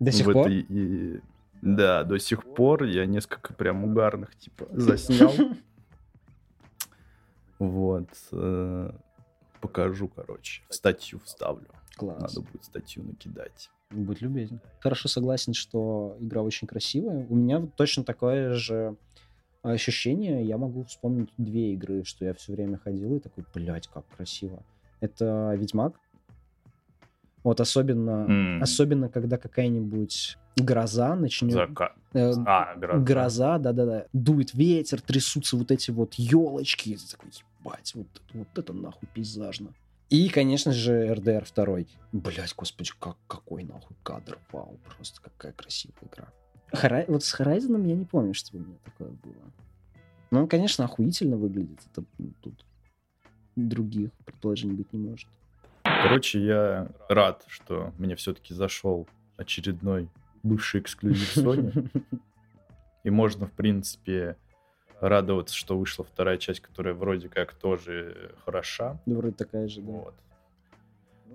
До 0.00 0.10
сих 0.10 0.32
пор? 0.32 0.48
и- 0.48 1.20
Да, 1.60 2.04
до 2.04 2.18
сих 2.18 2.42
пор 2.44 2.84
я 2.84 3.04
несколько 3.04 3.52
прям 3.52 3.84
угарных, 3.84 4.34
типа, 4.38 4.68
заснял. 4.70 5.34
Вот. 7.58 8.08
э, 8.32 8.90
Покажу, 9.60 10.08
короче. 10.08 10.62
В 10.70 10.74
статью 10.74 11.20
вставлю. 11.24 11.68
Класс. 11.96 12.20
Надо 12.34 12.40
будет 12.40 12.64
статью 12.64 13.02
накидать. 13.04 13.70
Будь 13.90 14.20
любезен. 14.22 14.60
Хорошо 14.80 15.08
согласен, 15.08 15.52
что 15.54 16.16
игра 16.20 16.42
очень 16.42 16.66
красивая. 16.66 17.26
У 17.28 17.34
меня 17.36 17.60
точно 17.76 18.04
такое 18.04 18.54
же 18.54 18.96
ощущение. 19.62 20.44
Я 20.44 20.56
могу 20.58 20.84
вспомнить 20.84 21.30
две 21.36 21.72
игры, 21.74 22.04
что 22.04 22.24
я 22.24 22.32
все 22.34 22.52
время 22.52 22.78
ходил 22.78 23.16
и 23.16 23.20
такой, 23.20 23.44
блядь, 23.54 23.88
как 23.88 24.06
красиво. 24.16 24.62
Это 25.00 25.54
Ведьмак. 25.56 25.94
Вот 27.44 27.60
особенно, 27.60 28.26
М, 28.28 28.62
особенно 28.62 29.08
когда 29.08 29.36
какая-нибудь 29.36 30.38
гроза 30.56 31.16
начнет... 31.16 31.54
зака- 31.54 31.92
э, 32.12 32.32
А, 32.46 32.76
гроза. 32.76 33.04
гроза, 33.04 33.58
да-да-да. 33.58 34.06
Дует 34.12 34.54
ветер, 34.54 35.00
трясутся 35.00 35.56
вот 35.56 35.70
эти 35.72 35.90
вот 35.90 36.14
елочки. 36.14 36.96
Такой, 37.10 37.30
ебать, 37.60 37.92
вот, 37.96 38.06
вот 38.32 38.46
это 38.56 38.72
нахуй 38.72 39.08
пейзажно. 39.12 39.74
И, 40.12 40.28
конечно 40.28 40.72
же, 40.72 41.14
РДР 41.14 41.46
2. 41.54 41.78
Блять, 42.12 42.54
господи, 42.54 42.90
как, 43.00 43.16
какой 43.26 43.64
нахуй 43.64 43.96
кадр, 44.02 44.38
вау, 44.52 44.78
просто 44.94 45.22
какая 45.22 45.52
красивая 45.52 45.96
игра. 46.02 46.28
Хора- 46.70 47.06
Вот 47.08 47.24
с 47.24 47.40
Horizon 47.40 47.88
я 47.88 47.96
не 47.96 48.04
помню, 48.04 48.34
что 48.34 48.54
у 48.54 48.60
меня 48.60 48.76
такое 48.84 49.08
было. 49.08 49.50
Но 50.30 50.40
он, 50.40 50.48
конечно, 50.48 50.84
охуительно 50.84 51.38
выглядит. 51.38 51.80
Это 51.90 52.04
ну, 52.18 52.30
тут 52.42 52.62
других 53.56 54.10
предположений 54.26 54.74
быть 54.74 54.92
не 54.92 54.98
может. 55.08 55.28
Короче, 55.82 56.44
я 56.44 56.90
рад, 57.08 57.44
что 57.48 57.94
мне 57.96 58.14
все-таки 58.14 58.52
зашел 58.52 59.08
очередной 59.38 60.10
бывший 60.42 60.82
эксклюзив 60.82 61.38
Sony. 61.38 61.90
И 63.04 63.08
можно, 63.08 63.46
в 63.46 63.52
принципе, 63.52 64.36
радоваться, 65.02 65.54
что 65.54 65.76
вышла 65.76 66.04
вторая 66.04 66.38
часть, 66.38 66.60
которая 66.60 66.94
вроде 66.94 67.28
как 67.28 67.54
тоже 67.54 68.30
хороша. 68.44 69.00
Ну, 69.04 69.16
Вроде 69.16 69.34
такая 69.34 69.66
же, 69.66 69.80
да. 69.80 69.90
Вот. 69.90 70.14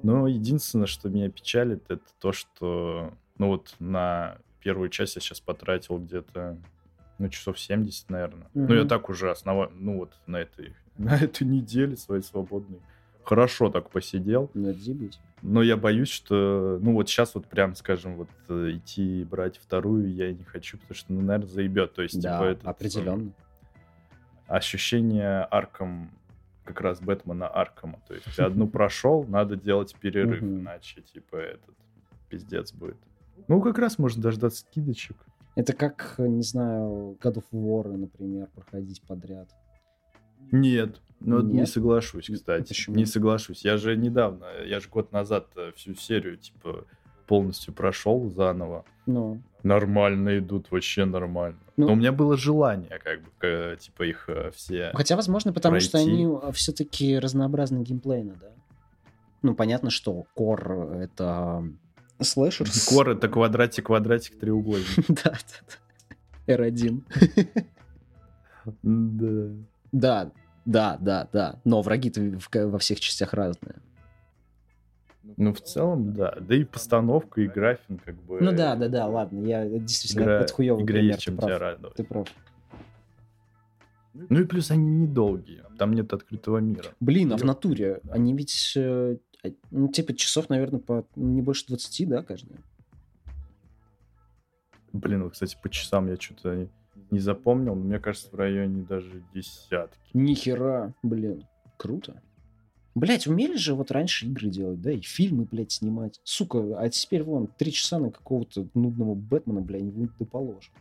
Но 0.03 0.27
единственное, 0.27 0.87
что 0.87 1.09
меня 1.09 1.29
печалит, 1.29 1.83
это 1.89 2.05
то, 2.19 2.31
что, 2.31 3.13
ну 3.37 3.47
вот 3.47 3.75
на 3.79 4.37
первую 4.61 4.89
часть 4.89 5.15
я 5.15 5.21
сейчас 5.21 5.41
потратил 5.41 5.97
где-то, 5.97 6.57
ну, 7.17 7.29
часов 7.29 7.59
70, 7.59 8.09
наверное. 8.09 8.47
Ну, 8.53 8.73
я 8.73 8.85
так 8.85 9.09
уже 9.09 9.31
основа... 9.31 9.69
ну 9.75 9.97
вот 9.97 10.13
на 10.27 10.37
этой, 10.37 10.73
на 10.97 11.17
этой 11.17 11.45
неделе 11.45 11.97
своей 11.97 12.23
свободной 12.23 12.79
хорошо 13.23 13.69
так 13.69 13.89
посидел. 13.89 14.49
Надо 14.53 14.79
забить. 14.79 15.19
Но 15.41 15.61
я 15.61 15.75
боюсь, 15.75 16.09
что, 16.09 16.79
ну 16.81 16.93
вот 16.93 17.09
сейчас 17.09 17.35
вот 17.35 17.45
прям, 17.47 17.75
скажем, 17.75 18.15
вот 18.15 18.29
э, 18.47 18.71
идти 18.75 19.25
брать 19.25 19.57
вторую 19.57 20.13
я 20.13 20.31
не 20.31 20.43
хочу, 20.45 20.77
потому 20.77 20.95
что, 20.95 21.11
ну, 21.11 21.21
наверное, 21.21 21.49
заебет. 21.49 21.93
То 21.93 22.01
есть, 22.01 22.19
Да, 22.21 22.39
типа, 22.39 22.49
это 22.49 22.69
определенно. 22.69 23.33
Ощущение 24.47 25.47
Арком, 25.51 26.11
как 26.63 26.81
раз 26.81 26.99
Бэтмена 26.99 27.47
Аркома. 27.47 27.99
То 28.07 28.13
есть 28.13 28.39
одну 28.39 28.67
прошел, 28.67 29.23
надо 29.25 29.55
делать 29.55 29.95
перерыв, 29.99 30.41
иначе, 30.41 31.01
типа, 31.01 31.35
этот 31.37 31.75
пиздец 32.29 32.73
будет. 32.73 32.97
Ну, 33.47 33.61
как 33.61 33.77
раз 33.77 33.99
можно 33.99 34.21
дождаться 34.21 34.61
скидочек. 34.61 35.17
Это 35.55 35.73
как, 35.73 36.15
не 36.17 36.43
знаю, 36.43 37.17
God 37.21 37.35
of 37.35 37.45
War, 37.51 37.95
например, 37.95 38.47
проходить 38.53 39.01
подряд. 39.01 39.49
Нет, 40.51 41.01
ну, 41.19 41.41
не 41.41 41.59
Нет? 41.59 41.69
соглашусь, 41.69 42.29
кстати. 42.31 42.69
Почему? 42.69 42.95
Не 42.95 43.05
соглашусь. 43.05 43.65
Я 43.65 43.77
же 43.77 43.95
недавно, 43.97 44.45
я 44.65 44.79
же 44.79 44.87
год 44.87 45.11
назад 45.11 45.47
э, 45.55 45.71
всю 45.75 45.95
серию, 45.95 46.37
типа, 46.37 46.85
полностью 47.27 47.73
прошел 47.73 48.29
заново. 48.29 48.83
Ну, 49.05 49.41
Нормально 49.63 50.39
идут, 50.39 50.71
вообще 50.71 51.05
нормально. 51.05 51.57
Ну- 51.75 51.87
Но 51.87 51.93
у 51.93 51.95
меня 51.95 52.11
было 52.11 52.37
желание, 52.37 52.99
как 53.03 53.21
бы, 53.21 53.77
типа, 53.79 54.03
их 54.03 54.25
э, 54.29 54.51
все... 54.55 54.91
хотя, 54.93 55.15
возможно, 55.15 55.51
потому 55.53 55.79
что 55.79 55.91
пройти. 55.91 56.11
они 56.11 56.51
все-таки 56.53 57.19
разнообразны 57.19 57.83
геймплейно, 57.83 58.35
да? 58.41 58.47
Ну, 59.43 59.55
понятно, 59.55 59.89
что 59.89 60.25
Core— 60.37 60.99
это 61.03 61.63
слэшер. 62.21 62.67
Кор 62.89 63.09
это 63.09 63.27
квадратик, 63.27 63.85
квадратик, 63.85 64.39
треугольник. 64.39 64.87
Да, 65.09 65.31
да, 65.33 65.77
да. 66.47 66.53
R1. 66.55 67.03
Да. 68.83 69.51
Да, 69.91 70.31
да, 70.65 70.97
да, 70.99 71.27
да. 71.31 71.59
Но 71.63 71.81
враги-то 71.81 72.37
во 72.67 72.77
всех 72.79 72.99
частях 72.99 73.33
разные. 73.33 73.75
Ну, 75.35 75.53
в 75.53 75.61
целом, 75.61 76.13
да. 76.13 76.37
Да 76.39 76.55
и 76.55 76.63
постановка, 76.63 77.41
и 77.41 77.47
графин, 77.47 77.99
как 78.03 78.15
бы... 78.15 78.39
Ну 78.39 78.51
да, 78.51 78.75
да, 78.75 78.87
да, 78.87 79.07
ладно. 79.07 79.45
Я 79.45 79.67
действительно 79.67 80.23
Игра, 80.23 80.39
это 80.41 80.53
хуёвый 80.53 80.83
игре 80.83 80.99
пример, 80.99 81.13
есть 81.15 81.23
чем 81.23 81.37
ты 81.37 81.45
тебя 81.45 81.59
радовать. 81.59 81.95
Ты 81.95 82.03
прав. 82.03 82.27
Ну 84.13 84.39
и 84.39 84.45
плюс 84.45 84.71
они 84.71 84.85
недолгие. 84.85 85.63
Там 85.77 85.93
нет 85.93 86.11
открытого 86.13 86.57
мира. 86.57 86.89
Блин, 86.99 87.33
а 87.33 87.37
в 87.37 87.43
натуре 87.43 88.01
они 88.09 88.33
ведь, 88.35 88.73
э, 88.75 89.17
а- 89.43 89.49
ну, 89.69 89.89
типа, 89.89 90.13
часов, 90.15 90.49
наверное, 90.49 90.79
по 90.79 91.05
ну, 91.15 91.29
не 91.29 91.41
больше 91.41 91.67
20, 91.67 92.05
да, 92.05 92.23
каждая? 92.23 92.59
Блин, 94.93 95.23
вот, 95.23 95.33
кстати, 95.33 95.57
по 95.61 95.69
часам 95.69 96.07
я 96.07 96.15
что-то 96.15 96.55
не, 96.55 96.69
не 97.11 97.19
запомнил, 97.19 97.75
но 97.75 97.83
мне 97.83 97.99
кажется, 97.99 98.29
в 98.31 98.35
районе 98.35 98.83
даже 98.83 99.23
десятки. 99.33 100.09
Нихера, 100.13 100.93
блин, 101.03 101.45
круто. 101.77 102.21
Блять, 102.97 103.27
умели 103.27 103.57
же 103.57 103.75
вот 103.75 103.91
раньше 103.91 104.25
игры 104.25 104.49
делать, 104.49 104.81
да, 104.81 104.91
и 104.91 105.01
фильмы, 105.01 105.45
блядь, 105.45 105.71
снимать. 105.71 106.19
Сука, 106.23 106.79
а 106.79 106.89
теперь 106.89 107.21
вон, 107.21 107.45
три 107.45 107.71
часа 107.71 107.99
на 107.99 108.09
какого-то 108.09 108.65
нудного 108.73 109.13
Бэтмена, 109.13 109.61
блядь, 109.61 109.83
не 109.83 110.09
да 110.17 110.25
положим. 110.25 110.73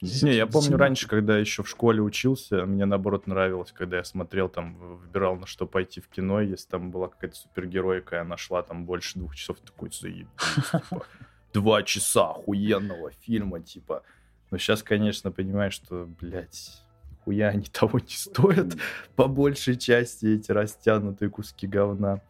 Не, 0.00 0.34
я 0.34 0.48
помню 0.48 0.76
раньше, 0.76 1.06
когда 1.06 1.38
еще 1.38 1.62
в 1.62 1.68
школе 1.68 2.02
учился, 2.02 2.66
мне 2.66 2.86
наоборот 2.86 3.28
нравилось, 3.28 3.70
когда 3.70 3.98
я 3.98 4.04
смотрел, 4.04 4.48
там, 4.48 4.74
выбирал, 4.74 5.36
на 5.36 5.46
что 5.46 5.68
пойти 5.68 6.00
в 6.00 6.08
кино, 6.08 6.40
если 6.40 6.68
там 6.70 6.90
была 6.90 7.06
какая-то 7.06 7.36
супергеройка, 7.36 8.16
я 8.16 8.24
нашла 8.24 8.64
там 8.64 8.84
больше 8.84 9.16
двух 9.16 9.36
часов, 9.36 9.58
такой, 9.60 9.92
заебись, 9.92 10.26
типа, 10.56 11.06
два 11.52 11.84
часа 11.84 12.32
охуенного 12.32 13.12
фильма, 13.12 13.60
типа. 13.60 14.02
Но 14.50 14.58
сейчас, 14.58 14.82
конечно, 14.82 15.30
понимаю, 15.30 15.70
что, 15.70 16.08
блядь, 16.20 16.82
хуя 17.26 17.48
они 17.48 17.66
того 17.72 17.98
не 17.98 18.14
стоят, 18.14 18.76
по 19.16 19.26
большей 19.26 19.76
части 19.76 20.26
эти 20.26 20.52
растянутые 20.52 21.28
куски 21.28 21.66
говна. 21.66 22.20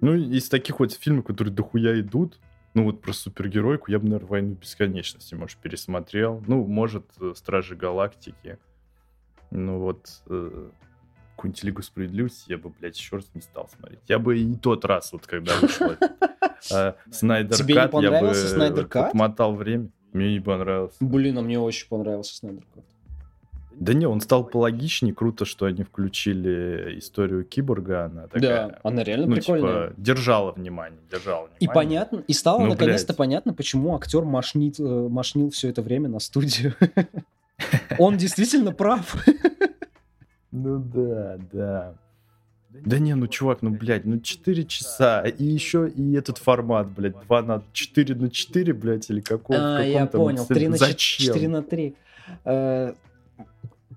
Ну, 0.00 0.14
из 0.14 0.48
таких 0.48 0.78
вот 0.78 0.92
фильмов, 0.92 1.24
которые 1.24 1.52
дохуя 1.52 1.98
идут, 1.98 2.38
ну 2.74 2.84
вот 2.84 3.00
про 3.00 3.12
супергеройку 3.12 3.90
я 3.90 3.98
бы, 3.98 4.04
наверное, 4.04 4.28
«Войну 4.28 4.54
бесконечности», 4.54 5.34
может, 5.34 5.58
пересмотрел. 5.58 6.44
Ну, 6.46 6.64
может, 6.64 7.04
э, 7.20 7.32
«Стражи 7.34 7.74
Галактики». 7.74 8.58
Ну 9.50 9.78
вот, 9.78 10.22
э, 10.26 10.70
какую-нибудь 11.34 11.64
Лигу 11.64 11.82
Справедливости, 11.82 12.50
я 12.50 12.58
бы, 12.58 12.68
блядь, 12.68 12.96
еще 12.96 13.16
раз 13.16 13.30
не 13.34 13.40
стал 13.40 13.68
смотреть. 13.68 14.00
Я 14.06 14.18
бы 14.18 14.38
и 14.38 14.54
тот 14.56 14.84
раз, 14.84 15.12
вот 15.12 15.26
когда 15.26 15.58
вышел 15.58 15.96
э, 16.70 16.92
Снайдер 17.10 17.56
Кат, 17.56 17.94
я 17.94 18.20
бы 18.20 19.06
отмотал 19.08 19.56
время. 19.56 19.90
Мне 20.12 20.34
не 20.34 20.40
понравился. 20.40 20.96
Блин, 21.00 21.38
а 21.38 21.42
мне 21.42 21.58
очень 21.58 21.88
понравился 21.88 22.36
Снайдер 22.36 22.64
Кат. 22.74 22.84
Да 23.80 23.94
не, 23.94 24.06
он 24.06 24.20
стал 24.20 24.44
пологичнее. 24.44 25.14
Круто, 25.14 25.44
что 25.44 25.66
они 25.66 25.82
включили 25.84 26.98
историю 26.98 27.44
Киборга. 27.44 28.06
Она 28.06 28.22
такая, 28.26 28.68
Да, 28.68 28.78
она 28.82 29.04
реально 29.04 29.26
ну, 29.26 29.34
прикольная. 29.36 29.88
типа, 29.90 29.94
держала 30.00 30.52
внимание, 30.52 30.98
держала 31.10 31.42
внимание. 31.46 31.58
И 31.60 31.68
понятно, 31.68 32.24
и 32.26 32.32
стало 32.32 32.60
Ну, 32.60 32.66
наконец-то 32.70 33.08
блядь. 33.08 33.16
понятно, 33.18 33.54
почему 33.54 33.94
актер 33.96 34.24
машнит, 34.24 34.80
э, 34.80 34.82
машнил 35.08 35.50
все 35.50 35.68
это 35.68 35.82
время 35.82 36.08
на 36.08 36.18
студию. 36.18 36.74
Он 37.98 38.16
действительно 38.16 38.72
прав. 38.72 39.16
Ну 40.50 40.78
да, 40.78 41.38
да. 41.52 41.94
Да 42.70 42.98
не, 42.98 43.14
ну 43.14 43.26
чувак, 43.26 43.62
ну 43.62 43.70
блядь, 43.70 44.04
ну 44.04 44.20
4 44.20 44.64
часа, 44.64 45.22
и 45.22 45.44
еще 45.44 45.88
и 45.88 46.12
этот 46.14 46.38
формат, 46.38 46.88
блядь, 46.88 47.18
2 47.26 47.42
на 47.42 47.62
4 47.72 48.14
на 48.14 48.30
4, 48.30 48.72
блядь, 48.72 49.08
или 49.10 49.20
какого 49.20 49.78
А, 49.78 49.82
я 49.82 50.06
понял. 50.06 50.44
цвете- 50.44 50.54
3 50.54 50.68
на 50.68 50.76
Зачем? 50.76 51.26
4 51.34 51.48
на 51.48 51.62
3. 51.62 51.94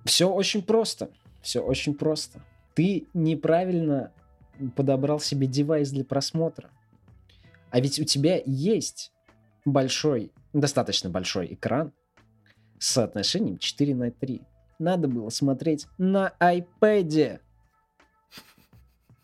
Все 0.06 0.30
очень 0.30 0.62
просто. 0.64 1.10
Все 1.42 1.60
очень 1.62 1.94
просто. 1.94 2.40
Ты 2.74 3.08
неправильно 3.14 4.12
подобрал 4.76 5.20
себе 5.20 5.48
девайс 5.48 5.90
для 5.92 6.04
просмотра. 6.06 6.70
А 7.72 7.80
ведь 7.80 8.00
у 8.00 8.04
тебя 8.04 8.42
есть 8.46 9.12
большой, 9.66 10.32
достаточно 10.54 11.10
большой 11.10 11.54
экран 11.54 11.92
с 12.80 12.88
соотношением 12.92 13.58
4 13.58 13.96
на 13.96 14.12
3. 14.12 14.42
Надо 14.80 15.08
было 15.08 15.30
смотреть 15.30 15.88
на 15.98 16.34
iPad. 16.40 17.40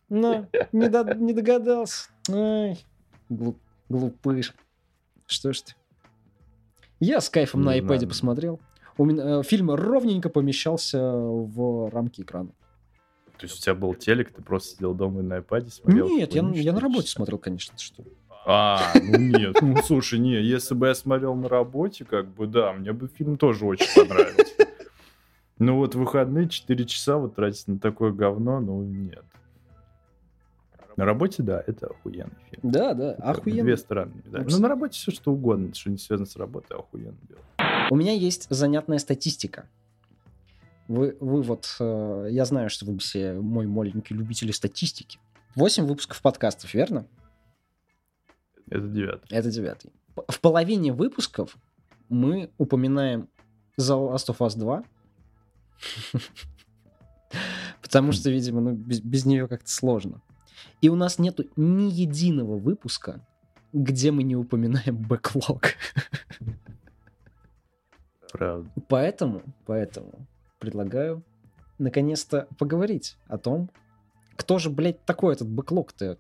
Но 0.10 0.48
не, 0.72 0.88
до- 0.90 1.14
не 1.16 1.34
догадался. 1.34 2.10
Ай, 2.30 2.78
глуп- 3.30 3.60
глупыш. 3.90 4.54
Что 5.26 5.52
ж 5.52 5.62
ты. 5.62 5.74
Я 7.00 7.20
с 7.20 7.30
кайфом 7.30 7.64
на 7.64 7.74
Не 7.74 7.82
iPad 7.82 7.86
знаю. 7.98 8.08
посмотрел. 8.08 8.60
Э, 8.98 9.44
фильм 9.44 9.72
ровненько 9.72 10.30
помещался 10.30 11.00
в 11.02 11.90
рамки 11.92 12.22
экрана. 12.22 12.50
То 13.38 13.46
есть 13.46 13.60
у 13.60 13.62
тебя 13.62 13.76
был 13.76 13.94
телек, 13.94 14.34
ты 14.34 14.42
просто 14.42 14.76
сидел 14.76 14.96
дома 14.96 15.20
и 15.20 15.24
на 15.24 15.38
iPad 15.38 15.70
смотрел? 15.70 16.10
Нет, 16.10 16.34
я, 16.34 16.42
я 16.42 16.44
на 16.48 16.56
4 16.56 16.78
работе 16.80 17.08
смотрел, 17.08 17.38
конечно, 17.38 17.78
что. 17.78 18.04
А, 18.46 18.94
ну 18.96 19.18
нет, 19.18 19.58
ну 19.62 19.78
слушай, 19.84 20.18
не, 20.18 20.42
если 20.42 20.74
бы 20.74 20.88
я 20.88 20.96
смотрел 20.96 21.36
на 21.36 21.50
работе, 21.50 22.06
как 22.06 22.34
бы, 22.34 22.48
да, 22.48 22.74
мне 22.74 22.94
бы 22.94 23.08
фильм 23.08 23.38
тоже 23.38 23.66
очень 23.66 23.88
понравился. 23.94 24.54
Ну 25.60 25.78
вот 25.78 25.96
в 25.96 26.00
выходные 26.00 26.48
4 26.48 26.86
часа 26.86 27.18
вот 27.18 27.36
тратить 27.36 27.68
на 27.68 27.80
такое 27.80 28.12
говно, 28.12 28.60
ну 28.60 28.84
нет. 28.84 29.26
На 30.96 31.06
работе, 31.06 31.44
да, 31.44 31.64
это 31.66 31.88
охуенный 31.88 32.38
фильм. 32.50 32.72
Да, 32.72 32.94
да, 32.96 33.14
Это 33.14 33.24
охуенно. 33.32 33.64
Две 33.64 33.78
стороны. 33.78 34.14
медали. 34.26 34.48
Ну, 34.50 34.60
на 34.60 34.68
работе 34.68 34.94
все 34.94 35.12
что 35.12 35.32
угодно, 35.32 35.74
что 35.76 35.92
не 35.92 35.98
связано 35.98 36.26
с 36.26 36.36
работой, 36.36 36.76
охуенно 36.76 37.18
дело. 37.28 37.42
У 37.90 37.96
меня 37.96 38.14
есть 38.14 38.48
занятная 38.50 38.98
статистика. 38.98 39.70
Вы, 40.88 41.18
вы 41.20 41.42
вот, 41.42 41.76
э, 41.80 42.28
я 42.32 42.46
знаю, 42.46 42.70
что 42.70 42.86
вы 42.86 42.98
все 42.98 43.34
мой 43.34 43.66
маленький 43.66 44.14
любитель 44.14 44.52
статистики. 44.54 45.20
Восемь 45.56 45.86
выпусков 45.86 46.22
подкастов, 46.22 46.74
верно? 46.74 47.08
Это 48.70 48.88
девятый. 48.88 49.38
Это 49.38 49.50
девятый. 49.50 49.92
В 50.28 50.40
половине 50.40 50.94
выпусков 50.94 51.58
мы 52.10 52.52
упоминаем 52.58 53.30
The 53.80 54.14
Last 54.14 54.28
of 54.28 54.38
Us 54.40 54.58
2. 54.58 54.84
Потому 57.82 58.12
что, 58.12 58.30
видимо, 58.30 58.62
ну, 58.62 58.72
без, 58.74 59.00
без 59.00 59.26
нее 59.26 59.48
как-то 59.48 59.70
сложно. 59.70 60.22
И 60.82 60.90
у 60.90 60.96
нас 60.96 61.20
нету 61.20 61.46
ни 61.56 61.90
единого 61.90 62.58
выпуска, 62.58 63.26
где 63.74 64.12
мы 64.12 64.24
не 64.24 64.36
упоминаем 64.36 64.98
бэклог. 64.98 65.74
Правда. 68.32 68.70
Поэтому, 68.88 69.42
поэтому 69.66 70.28
предлагаю 70.60 71.24
наконец-то 71.78 72.48
поговорить 72.58 73.18
о 73.28 73.38
том, 73.38 73.70
кто 74.36 74.60
же, 74.60 74.70
блядь, 74.70 75.04
такой 75.06 75.34
этот 75.34 75.48
бэклог-то? 75.48 76.18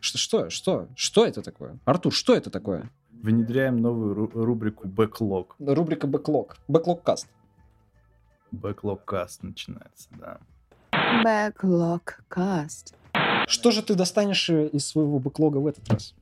Что, 0.00 0.18
что, 0.18 0.50
что, 0.50 0.88
что 0.96 1.26
это 1.26 1.42
такое? 1.42 1.78
Артур, 1.84 2.12
что 2.12 2.34
это 2.34 2.50
такое? 2.50 2.90
Внедряем 3.10 3.78
новую 3.78 4.14
ру- 4.14 4.30
рубрику 4.34 4.86
Backlog. 4.86 5.52
Рубрика 5.58 6.06
бэклог. 6.06 6.56
Бэклог-каст. 6.68 7.28
Backlog 8.52 9.00
Cast 9.06 9.38
начинается, 9.42 10.08
да. 10.10 10.38
Backlog 11.24 12.02
Cast. 12.28 12.94
Что 13.46 13.70
же 13.70 13.82
ты 13.82 13.94
достанешь 13.94 14.48
э, 14.50 14.68
из 14.68 14.86
своего 14.86 15.18
бэклога 15.18 15.58
в 15.58 15.66
этот 15.66 15.88
раз? 15.88 16.14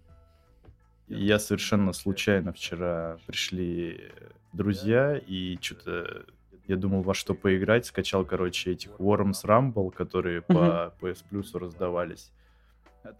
Я 1.08 1.38
совершенно 1.38 1.92
случайно 1.92 2.52
вчера 2.52 3.18
пришли 3.26 4.12
друзья, 4.52 5.16
и 5.18 5.58
что-то 5.60 6.24
я 6.68 6.76
думал, 6.76 7.02
во 7.02 7.14
что 7.14 7.34
поиграть. 7.34 7.86
Скачал, 7.86 8.24
короче, 8.24 8.72
этих 8.72 8.90
Worms 8.98 9.44
Rumble, 9.44 9.90
которые 9.90 10.42
по 10.42 10.94
PS 11.00 11.24
Plus 11.30 11.58
раздавались. 11.58 12.30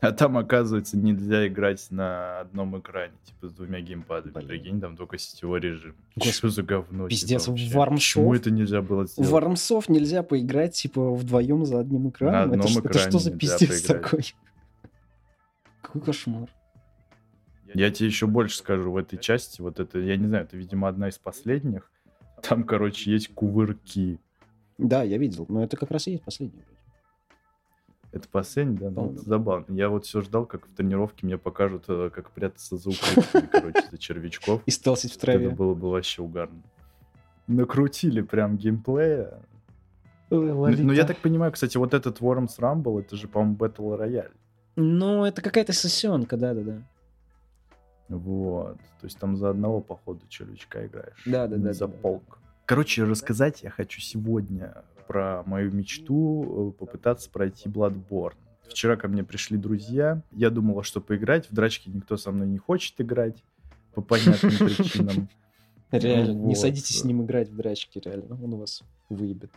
А 0.01 0.13
там, 0.13 0.39
оказывается, 0.39 0.97
нельзя 0.97 1.47
играть 1.49 1.85
на 1.91 2.41
одном 2.41 2.79
экране, 2.79 3.15
типа 3.25 3.49
с 3.49 3.53
двумя 3.53 3.81
геймпадами. 3.81 4.33
Блин. 4.33 4.47
Прикинь, 4.49 4.81
там 4.81 4.97
только 4.97 5.19
сетевой 5.19 5.59
режим. 5.61 5.97
Господи, 6.15 6.33
Что 6.37 6.49
за 6.51 6.63
говно? 6.63 7.09
типа, 7.09 7.11
пиздец, 7.11 7.49
вообще? 7.49 7.69
в 7.69 7.77
Worms 7.77 7.95
Почему 7.95 8.35
это 8.35 8.51
нельзя 8.53 8.81
было 8.81 9.07
сделать? 9.07 9.31
Вармсов 9.31 9.89
нельзя 9.89 10.23
поиграть, 10.23 10.75
типа, 10.75 11.13
вдвоем 11.15 11.65
за 11.67 11.81
одним 11.81 12.11
экраном. 12.11 12.35
На 12.35 12.43
это, 12.45 12.51
одном 12.53 12.69
ж- 12.69 12.77
это 12.79 12.99
что 12.99 13.09
экране 13.09 13.19
за 13.19 13.31
пиздец 13.33 13.59
поиграть. 13.69 13.87
такой? 13.87 14.35
Какой 15.83 16.01
кошмар. 16.03 16.49
Я 17.75 17.91
тебе 17.91 18.07
еще 18.09 18.27
больше 18.27 18.59
скажу, 18.59 18.91
в 18.91 18.97
этой 18.97 19.19
части, 19.19 19.61
вот 19.61 19.81
это, 19.81 19.99
я 19.99 20.17
не 20.17 20.27
знаю, 20.27 20.45
это, 20.45 20.57
видимо, 20.57 20.89
одна 20.89 21.09
из 21.09 21.19
последних. 21.19 21.91
Там, 22.43 22.65
короче, 22.65 23.11
есть 23.11 23.33
кувырки. 23.35 24.19
Да, 24.79 25.03
я 25.03 25.19
видел, 25.19 25.47
но 25.49 25.63
это 25.63 25.77
как 25.77 25.91
раз 25.91 26.07
и 26.09 26.13
есть 26.13 26.25
последний. 26.25 26.63
Это 28.11 28.29
последний, 28.29 28.77
да? 28.77 28.91
Ну, 28.91 29.13
это 29.13 29.23
забавно. 29.23 29.75
Я 29.75 29.89
вот 29.89 30.05
все 30.05 30.21
ждал, 30.21 30.45
как 30.45 30.67
в 30.67 30.75
тренировке 30.75 31.25
мне 31.25 31.39
покажут, 31.39 31.85
э, 31.89 32.11
как 32.13 32.31
прятаться 32.31 32.77
за 32.77 32.91
укрытиями, 32.91 33.47
короче, 33.51 33.83
за 33.91 33.97
червячков. 33.97 34.63
И 34.67 34.71
стелсить 34.71 35.13
в 35.13 35.17
Это 35.17 35.27
траве. 35.27 35.49
было 35.49 35.75
бы 35.75 35.91
вообще 35.91 36.21
угарно. 36.21 36.63
Накрутили 37.47 38.21
прям 38.21 38.59
геймплея. 38.59 39.41
Ну, 40.29 40.67
ну, 40.69 40.93
я 40.93 41.05
так 41.05 41.19
понимаю, 41.19 41.53
кстати, 41.53 41.77
вот 41.77 41.95
этот 41.95 42.21
Worms 42.21 42.59
Rumble, 42.59 43.01
это 43.01 43.17
же, 43.17 43.29
по-моему, 43.29 43.57
Battle 43.57 43.99
Royale. 43.99 44.33
Ну, 44.77 45.25
это 45.25 45.43
какая-то 45.43 45.73
сессионка, 45.73 46.37
да-да-да. 46.37 46.83
Вот. 48.19 48.77
То 49.01 49.05
есть 49.05 49.19
там 49.19 49.37
за 49.37 49.51
одного, 49.51 49.81
походу, 49.81 50.21
червячка 50.29 50.87
играешь. 50.87 51.23
Да, 51.27 51.47
да, 51.47 51.57
да, 51.57 51.73
За 51.73 51.87
да, 51.87 51.93
да. 51.93 51.99
полк. 52.01 52.39
Короче, 52.67 53.05
рассказать 53.05 53.63
я 53.63 53.71
хочу 53.71 54.01
сегодня 54.01 54.83
про 55.07 55.43
мою 55.47 55.73
мечту 55.73 56.71
э, 56.71 56.79
попытаться 56.79 57.29
пройти 57.31 57.69
Bloodborne. 57.69 58.35
Вчера 58.69 58.97
ко 58.97 59.09
мне 59.09 59.25
пришли 59.25 59.59
друзья. 59.59 60.23
Я 60.31 60.51
думал, 60.51 60.77
во 60.77 60.85
что 60.85 61.01
поиграть. 61.01 61.51
В 61.51 61.55
драчке 61.55 61.91
никто 61.91 62.17
со 62.17 62.31
мной 62.31 62.47
не 62.47 62.59
хочет 62.59 63.01
играть. 63.01 63.43
По 63.95 64.01
понятным 64.01 64.53
причинам. 64.59 65.29
Реально, 65.91 66.33
не 66.33 66.55
вот. 66.55 66.59
садитесь 66.59 67.01
с 67.01 67.05
ним 67.05 67.23
играть 67.23 67.51
в 67.51 67.57
драчки, 67.57 68.01
реально. 68.03 68.39
Он 68.43 68.57
вас 68.57 68.83
выебет. 69.11 69.51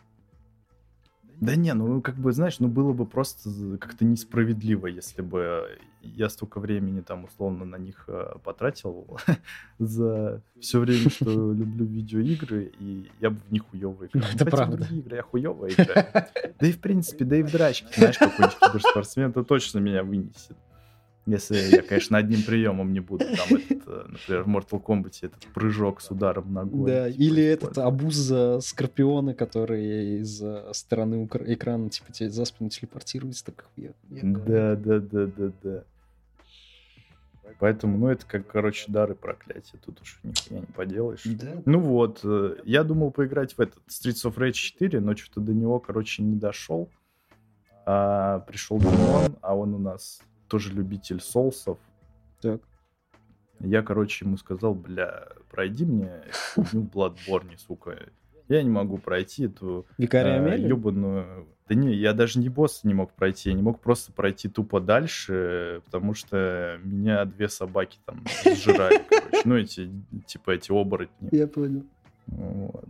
Да 1.39 1.55
не, 1.55 1.73
ну 1.73 2.01
как 2.01 2.15
бы, 2.15 2.31
знаешь, 2.31 2.59
ну 2.59 2.67
было 2.67 2.93
бы 2.93 3.05
просто 3.05 3.49
как-то 3.79 4.05
несправедливо, 4.05 4.87
если 4.87 5.21
бы 5.21 5.67
я 6.01 6.29
столько 6.29 6.59
времени 6.59 7.01
там 7.01 7.25
условно 7.25 7.65
на 7.65 7.77
них 7.77 8.05
э, 8.07 8.35
потратил 8.43 9.17
за 9.79 10.41
все 10.59 10.79
время, 10.79 11.09
что 11.09 11.53
люблю 11.53 11.85
видеоигры, 11.85 12.71
и 12.79 13.09
я 13.19 13.31
бы 13.31 13.39
в 13.47 13.51
них 13.51 13.63
хуёво 13.69 14.05
играл. 14.05 14.23
Ну, 14.23 14.35
это 14.35 14.45
правда. 14.45 14.77
другие 14.77 15.01
игры 15.01 15.15
я 15.17 15.23
хуёво 15.23 15.69
играю. 15.69 16.07
Да 16.59 16.67
и 16.67 16.71
в 16.71 16.79
принципе, 16.79 17.25
да 17.25 17.37
и 17.37 17.43
в 17.43 17.51
драчке, 17.51 17.87
знаешь, 17.97 18.17
какой-нибудь 18.17 18.59
киберспортсмен, 18.59 19.29
это 19.31 19.43
точно 19.43 19.79
меня 19.79 20.03
вынесет. 20.03 20.55
Если 21.27 21.55
я, 21.75 21.81
конечно, 21.81 22.17
одним 22.19 22.43
приемом 22.43 22.93
не 22.93 22.99
буду. 22.99 23.25
Там, 23.25 23.57
этот, 23.57 23.83
э, 23.87 24.05
например, 24.09 24.43
в 24.43 24.47
Mortal 24.47 24.83
Kombat 24.83 25.17
этот 25.23 25.41
прыжок 25.55 26.01
с 26.01 26.11
ударом 26.11 26.53
ногой. 26.53 26.91
Да, 26.91 27.09
типа, 27.11 27.21
или 27.21 27.43
этот 27.43 27.71
использовать. 27.71 27.87
обуз 27.93 28.15
за 28.15 28.59
скорпиона, 28.61 29.33
который 29.33 30.19
из 30.19 30.39
э, 30.43 30.69
стороны 30.73 31.27
экрана, 31.47 31.89
типа, 31.89 32.11
тебе 32.11 32.29
за 32.29 32.45
спину 32.45 32.69
телепортируется. 32.69 33.45
Так, 33.45 33.65
я- 33.75 33.93
я- 34.09 34.21
Да, 34.21 34.75
да, 34.75 34.99
да, 34.99 35.25
да, 35.25 35.51
да. 35.63 35.83
Поэтому, 37.59 37.97
ну, 37.97 38.07
это 38.09 38.25
как, 38.25 38.45
короче, 38.47 38.91
дары 38.91 39.15
проклятия. 39.15 39.77
Тут 39.83 40.01
уж 40.01 40.19
нихуя 40.23 40.59
не 40.59 40.65
поделаешь. 40.67 41.21
Да. 41.25 41.53
Ну 41.65 41.79
вот, 41.79 42.19
э, 42.23 42.57
я 42.65 42.83
думал 42.83 43.11
поиграть 43.11 43.53
в 43.53 43.61
этот 43.61 43.79
Streets 43.87 44.25
of 44.29 44.35
Rage 44.35 44.51
4, 44.53 44.99
но 44.99 45.15
что-то 45.15 45.39
до 45.41 45.53
него, 45.53 45.79
короче, 45.79 46.21
не 46.21 46.35
дошел. 46.35 46.89
А, 47.85 48.39
пришел 48.41 48.77
Димон, 48.79 49.35
а 49.41 49.55
он 49.55 49.73
у 49.75 49.77
нас 49.79 50.19
тоже 50.47 50.73
любитель 50.73 51.19
соусов. 51.19 51.77
Так. 52.41 52.61
Я, 53.59 53.81
короче, 53.81 54.25
ему 54.25 54.37
сказал, 54.37 54.75
бля, 54.75 55.29
пройди 55.49 55.85
мне 55.85 56.23
хуйню 56.53 56.89
Bloodborne, 56.93 57.57
сука. 57.57 58.09
Я 58.47 58.61
не 58.61 58.69
могу 58.69 58.97
пройти 58.97 59.45
эту 59.45 59.85
э, 59.97 60.05
Амелия? 60.05 60.67
ёбаную... 60.67 61.47
Да 61.67 61.73
не, 61.73 61.95
я 61.95 62.13
даже 62.13 62.37
не 62.37 62.49
босса 62.49 62.87
не 62.87 62.93
мог 62.93 63.11
пройти, 63.13 63.49
я 63.49 63.55
не 63.55 63.63
мог 63.63 63.79
просто 63.79 64.11
пройти 64.11 64.47
тупо 64.49 64.79
дальше, 64.79 65.81
потому 65.85 66.13
что 66.13 66.79
меня 66.83 67.25
две 67.25 67.49
собаки 67.49 67.97
там 68.05 68.23
сжирали, 68.45 69.01
короче. 69.09 69.41
Ну, 69.45 69.57
эти, 69.57 69.89
типа, 70.27 70.51
эти 70.51 70.71
оборотни. 70.71 71.29
Я 71.31 71.47
понял. 71.47 71.83
Вот. 72.27 72.85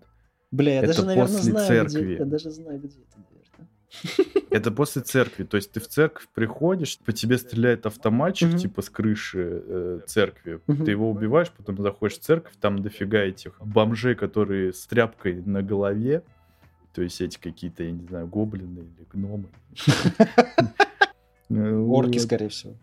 Бля, 0.51 0.73
я 0.73 0.79
Это 0.79 0.87
даже, 0.87 1.05
наверное, 1.05 1.41
знаю, 1.41 1.85
где... 1.85 1.89
церкви. 1.89 2.17
Я 2.19 2.25
даже 2.25 2.51
знаю, 2.51 2.79
где 2.79 2.97
это. 2.99 3.34
Это 4.49 4.71
после 4.71 5.01
церкви. 5.01 5.43
То 5.43 5.57
есть 5.57 5.71
ты 5.71 5.79
в 5.79 5.87
церковь 5.87 6.27
приходишь, 6.33 6.97
по 6.99 7.11
тебе 7.11 7.37
стреляет 7.37 7.85
автоматчик, 7.85 8.49
Мгм. 8.49 8.57
типа 8.57 8.81
с 8.81 8.89
крыши 8.89 9.63
э, 9.65 9.99
церкви. 10.07 10.59
Мгм. 10.67 10.85
Ты 10.85 10.91
его 10.91 11.09
убиваешь, 11.09 11.51
потом 11.51 11.81
заходишь 11.81 12.17
в 12.17 12.21
церковь, 12.21 12.53
там 12.61 12.81
дофига 12.81 13.19
этих 13.19 13.59
бомжей, 13.59 14.15
которые 14.15 14.71
с 14.73 14.85
тряпкой 14.87 15.41
на 15.45 15.61
голове. 15.61 16.23
То 16.93 17.01
есть 17.01 17.19
эти 17.19 17.37
какие-то, 17.37 17.83
я 17.83 17.91
не 17.91 18.05
знаю, 18.07 18.27
гоблины 18.27 18.79
или 18.79 19.07
гномы. 19.11 19.49
Э, 21.49 21.75
Орки, 21.75 22.17
скорее 22.17 22.49
всего. 22.49 22.73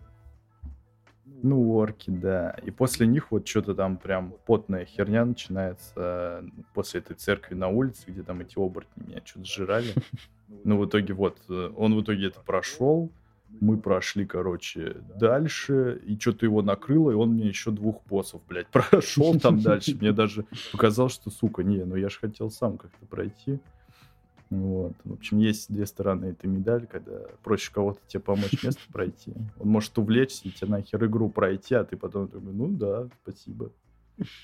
Ну, 1.43 1.75
орки, 1.75 2.11
да. 2.11 2.57
И 2.63 2.71
после 2.71 3.07
них 3.07 3.33
вот 3.33 3.47
что-то 3.47 3.75
там 3.75 3.97
прям 3.97 4.35
потная 4.47 4.85
херня 4.85 5.25
начинается 5.25 5.93
э, 5.97 6.43
после 6.73 7.01
этой 7.01 7.17
церкви 7.17 7.55
на 7.55 7.69
улице, 7.69 8.05
где 8.07 8.23
там 8.23 8.41
эти 8.41 8.57
оборотни 8.57 9.09
меня 9.09 9.21
что-то 9.25 9.47
сжирали. 9.47 9.93
Ну, 10.65 10.79
в 10.79 10.87
итоге 10.87 11.15
вот, 11.15 11.39
э, 11.49 11.73
он 11.77 11.97
в 11.97 12.03
итоге 12.03 12.29
это 12.29 12.41
прошел, 12.41 13.11
мы 13.61 13.77
прошли, 13.77 14.25
короче, 14.25 14.97
дальше, 15.19 16.01
и 16.07 16.19
что-то 16.19 16.47
его 16.47 16.63
накрыло, 16.63 17.11
и 17.11 17.15
он 17.15 17.31
мне 17.31 17.49
еще 17.49 17.71
двух 17.71 18.03
боссов, 18.07 18.41
блядь, 18.49 18.67
прошел 18.73 19.39
там 19.39 19.61
дальше. 19.61 19.97
Мне 20.01 20.13
даже 20.13 20.47
показалось, 20.73 21.15
что, 21.15 21.31
сука, 21.31 21.63
не, 21.63 21.85
ну 21.85 21.97
я 21.97 22.09
же 22.09 22.19
хотел 22.19 22.51
сам 22.51 22.79
как-то 22.79 23.05
пройти. 23.07 23.59
Вот. 24.53 24.93
В 25.05 25.15
общем, 25.15 25.39
есть 25.39 25.73
две 25.73 25.87
стороны 25.87 26.27
этой 26.27 26.47
медали, 26.47 26.85
когда 26.85 27.13
проще 27.43 27.73
кого-то 27.73 28.01
тебе 28.07 28.21
помочь 28.21 28.63
место 28.63 28.83
пройти. 28.93 29.33
Он 29.59 29.69
может 29.69 29.97
увлечься 29.97 30.47
и 30.47 30.51
тебе 30.51 30.71
нахер 30.71 31.05
игру 31.07 31.31
пройти, 31.31 31.75
а 31.75 31.85
ты 31.85 31.97
потом 31.97 32.29
такой, 32.29 32.53
ну 32.53 32.69
да, 32.69 33.09
спасибо. 33.23 33.71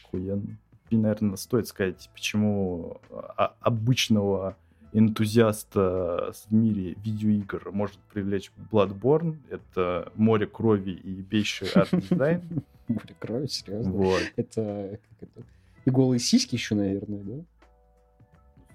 Охуенно. 0.05 0.57
И, 0.89 0.97
наверное, 0.97 1.37
стоит 1.37 1.67
сказать, 1.67 2.09
почему 2.15 3.01
а- 3.11 3.55
обычного 3.61 4.57
энтузиаста 4.95 6.33
в 6.33 6.55
мире 6.55 6.97
видеоигр 7.05 7.71
может 7.73 7.99
привлечь 8.11 8.51
Bloodborne. 8.73 9.37
Это 9.51 10.11
море 10.15 10.47
крови 10.47 10.93
и 10.93 11.21
ебейший 11.20 11.68
арт-дизайн. 11.69 12.43
Море 12.89 13.15
крови, 13.19 13.47
серьезно. 13.49 13.93
Вот. 13.93 14.23
Это, 14.37 14.99
это... 15.21 15.43
И 15.85 15.91
голые 15.91 16.19
сиськи 16.19 16.55
еще, 16.55 16.75
наверное, 16.75 17.21
да? 17.21 17.35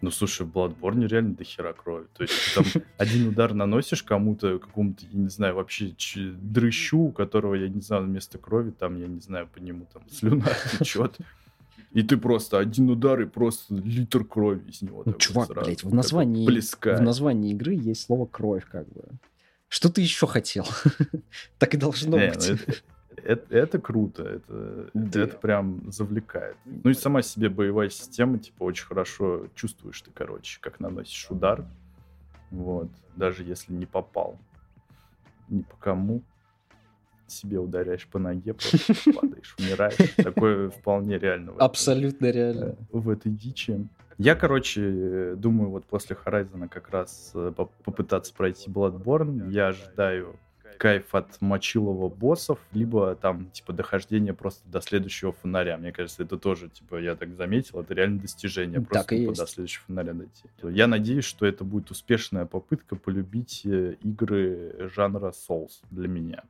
Ну, 0.04 0.12
слушай, 0.12 0.46
в 0.46 0.50
Bloodborne 0.52 1.08
реально 1.08 1.34
до 1.34 1.46
хера 1.46 1.72
крови. 1.72 2.08
То 2.14 2.24
есть 2.24 2.34
ты 2.54 2.62
там 2.62 2.84
один 2.98 3.30
удар 3.30 3.54
наносишь 3.54 4.04
кому-то, 4.04 4.60
какому-то, 4.60 5.06
я 5.10 5.18
не 5.18 5.30
знаю, 5.30 5.56
вообще 5.56 5.94
ч- 5.96 6.34
дрыщу, 6.42 7.00
у 7.00 7.12
которого, 7.14 7.56
я 7.56 7.70
не 7.70 7.80
знаю, 7.80 8.04
вместо 8.04 8.38
крови, 8.38 8.72
там, 8.72 9.00
я 9.00 9.08
не 9.08 9.22
знаю, 9.22 9.48
по 9.48 9.60
нему 9.60 9.88
там 9.94 10.04
слюна 10.10 10.46
течет. 10.80 11.18
И 11.94 12.04
ты 12.04 12.18
просто 12.18 12.60
один 12.60 12.90
удар 12.90 13.22
и 13.22 13.26
просто 13.26 13.76
литр 13.76 14.26
крови 14.26 14.70
из 14.70 14.82
него. 14.82 15.04
Ну, 15.06 15.14
чувак, 15.14 15.48
сразу, 15.48 15.66
блядь, 15.66 15.84
в 15.84 15.94
названии, 15.94 16.46
в 16.50 17.02
названии 17.02 17.52
игры 17.54 17.74
есть 17.74 18.02
слово 18.02 18.26
кровь, 18.26 18.66
как 18.70 18.86
бы. 18.90 19.04
Что 19.70 19.90
ты 19.90 20.02
еще 20.02 20.28
хотел? 20.28 20.68
так 21.60 21.74
и 21.76 21.78
должно 21.78 22.18
Не, 22.20 22.28
быть. 22.30 22.50
ну 22.50 22.56
это, 22.56 22.74
это- 23.24 23.56
это 23.56 23.80
круто, 23.80 24.24
это, 24.24 24.90
Да. 24.94 25.22
это 25.22 25.38
прям 25.38 25.92
завлекает. 25.92 26.58
Ну 26.66 26.90
и 26.90 26.94
сама 26.94 27.22
себе 27.22 27.50
боевая 27.50 27.90
система, 27.90 28.40
типа, 28.40 28.64
очень 28.64 28.86
хорошо 28.86 29.48
чувствуешь 29.56 30.02
ты, 30.02 30.12
короче, 30.14 30.60
как 30.62 30.80
наносишь 30.80 31.30
удар. 31.30 31.66
Вот, 32.52 32.90
даже 33.16 33.44
если 33.44 33.74
не 33.74 33.86
попал 33.86 34.38
ни 35.50 35.62
по 35.62 35.76
кому, 35.78 36.22
себе 37.28 37.58
ударяешь 37.58 38.08
по 38.08 38.20
ноге, 38.20 38.54
просто 38.54 38.78
падаешь, 39.16 39.56
умираешь. 39.60 40.14
Такое 40.16 40.70
вполне 40.70 41.18
реально. 41.18 41.54
Абсолютно 41.58 42.28
реально. 42.32 42.76
в 42.92 43.10
этой 43.10 43.32
дичи. 43.32 43.88
Я, 44.20 44.36
короче, 44.36 45.34
думаю, 45.36 45.72
вот 45.72 45.86
после 45.86 46.16
Horizon 46.16 46.70
как 46.70 46.90
раз 46.92 47.32
э, 47.34 47.52
поп- 47.56 47.74
попытаться 47.84 48.32
пройти 48.36 48.70
Bloodborne. 48.70 49.50
Я 49.50 49.70
ожидаю 49.70 50.36
кайф 50.74 51.14
от 51.16 51.40
мочилого 51.42 52.10
боссов, 52.10 52.60
либо 52.74 53.16
там, 53.16 53.50
типа, 53.52 53.74
дохождение 53.74 54.34
просто 54.34 54.68
до 54.70 54.82
следующего 54.82 55.32
фонаря. 55.32 55.78
Мне 55.78 55.92
кажется, 55.92 56.24
это 56.24 56.38
тоже, 56.38 56.70
типа, 56.70 56.98
я 57.02 57.16
так 57.16 57.36
заметил, 57.36 57.80
это 57.82 57.94
реально 57.94 58.20
достижение. 58.20 58.80
Так 58.82 58.90
Просто 58.90 59.16
и 59.16 59.20
тупо 59.20 59.30
есть. 59.32 59.42
до 59.42 59.48
следующего 59.48 59.84
фонаря 59.88 60.14
дойти. 60.14 60.44
Я 60.64 60.88
надеюсь, 60.88 61.26
что 61.26 61.46
это 61.46 61.64
будет 61.64 61.92
успешная 61.92 62.46
попытка 62.46 62.96
полюбить 62.96 63.62
э, 63.66 63.96
игры 64.04 64.90
жанра 64.94 65.32
Souls 65.32 65.82
для 65.92 66.08
меня. 66.08 66.44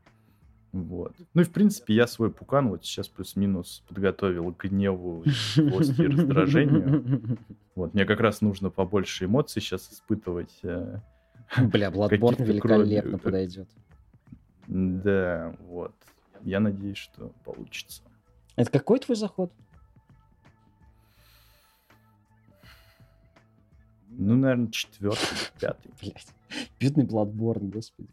Вот. 0.71 1.13
Ну 1.35 1.41
и, 1.41 1.45
в 1.45 1.51
принципе, 1.51 1.93
я 1.93 2.07
свой 2.07 2.31
пукан 2.31 2.69
вот 2.69 2.83
сейчас 2.83 3.07
плюс-минус 3.07 3.83
подготовил 3.87 4.51
к 4.53 4.65
гневу, 4.65 5.23
злости 5.55 6.01
и 6.01 6.07
раздражению. 6.07 7.37
Вот, 7.75 7.95
мне 7.95 8.05
как 8.05 8.19
раз 8.19 8.41
нужно 8.41 8.69
побольше 8.69 9.25
эмоций 9.25 9.59
сейчас 9.59 9.91
испытывать. 9.91 10.59
э, 10.61 10.99
Бля, 11.59 11.89
Bloodborne 11.89 12.43
великолепно 12.45 13.17
крови. 13.17 13.23
подойдет. 13.23 13.67
Да, 14.67 15.55
вот. 15.61 15.93
Я 16.41 16.59
надеюсь, 16.59 16.97
что 16.97 17.29
получится. 17.43 18.01
Это 18.55 18.69
какой 18.71 18.99
твой 18.99 19.15
заход? 19.15 19.51
Ну, 24.09 24.35
наверное, 24.35 24.69
четвертый, 24.69 25.37
пятый. 25.59 25.91
Блять, 26.01 26.27
бедный 26.79 27.05
Bloodborne, 27.05 27.69
господи. 27.71 28.09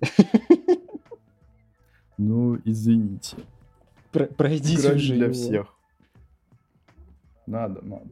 Ну, 2.17 2.59
извините. 2.65 3.37
Про- 4.13 4.27
Пройдите 4.27 4.81
Игра 4.81 4.91
не 4.91 4.97
уже 4.97 5.15
для 5.15 5.25
его. 5.27 5.35
всех. 5.35 5.75
Надо, 7.47 7.83
надо. 7.83 8.09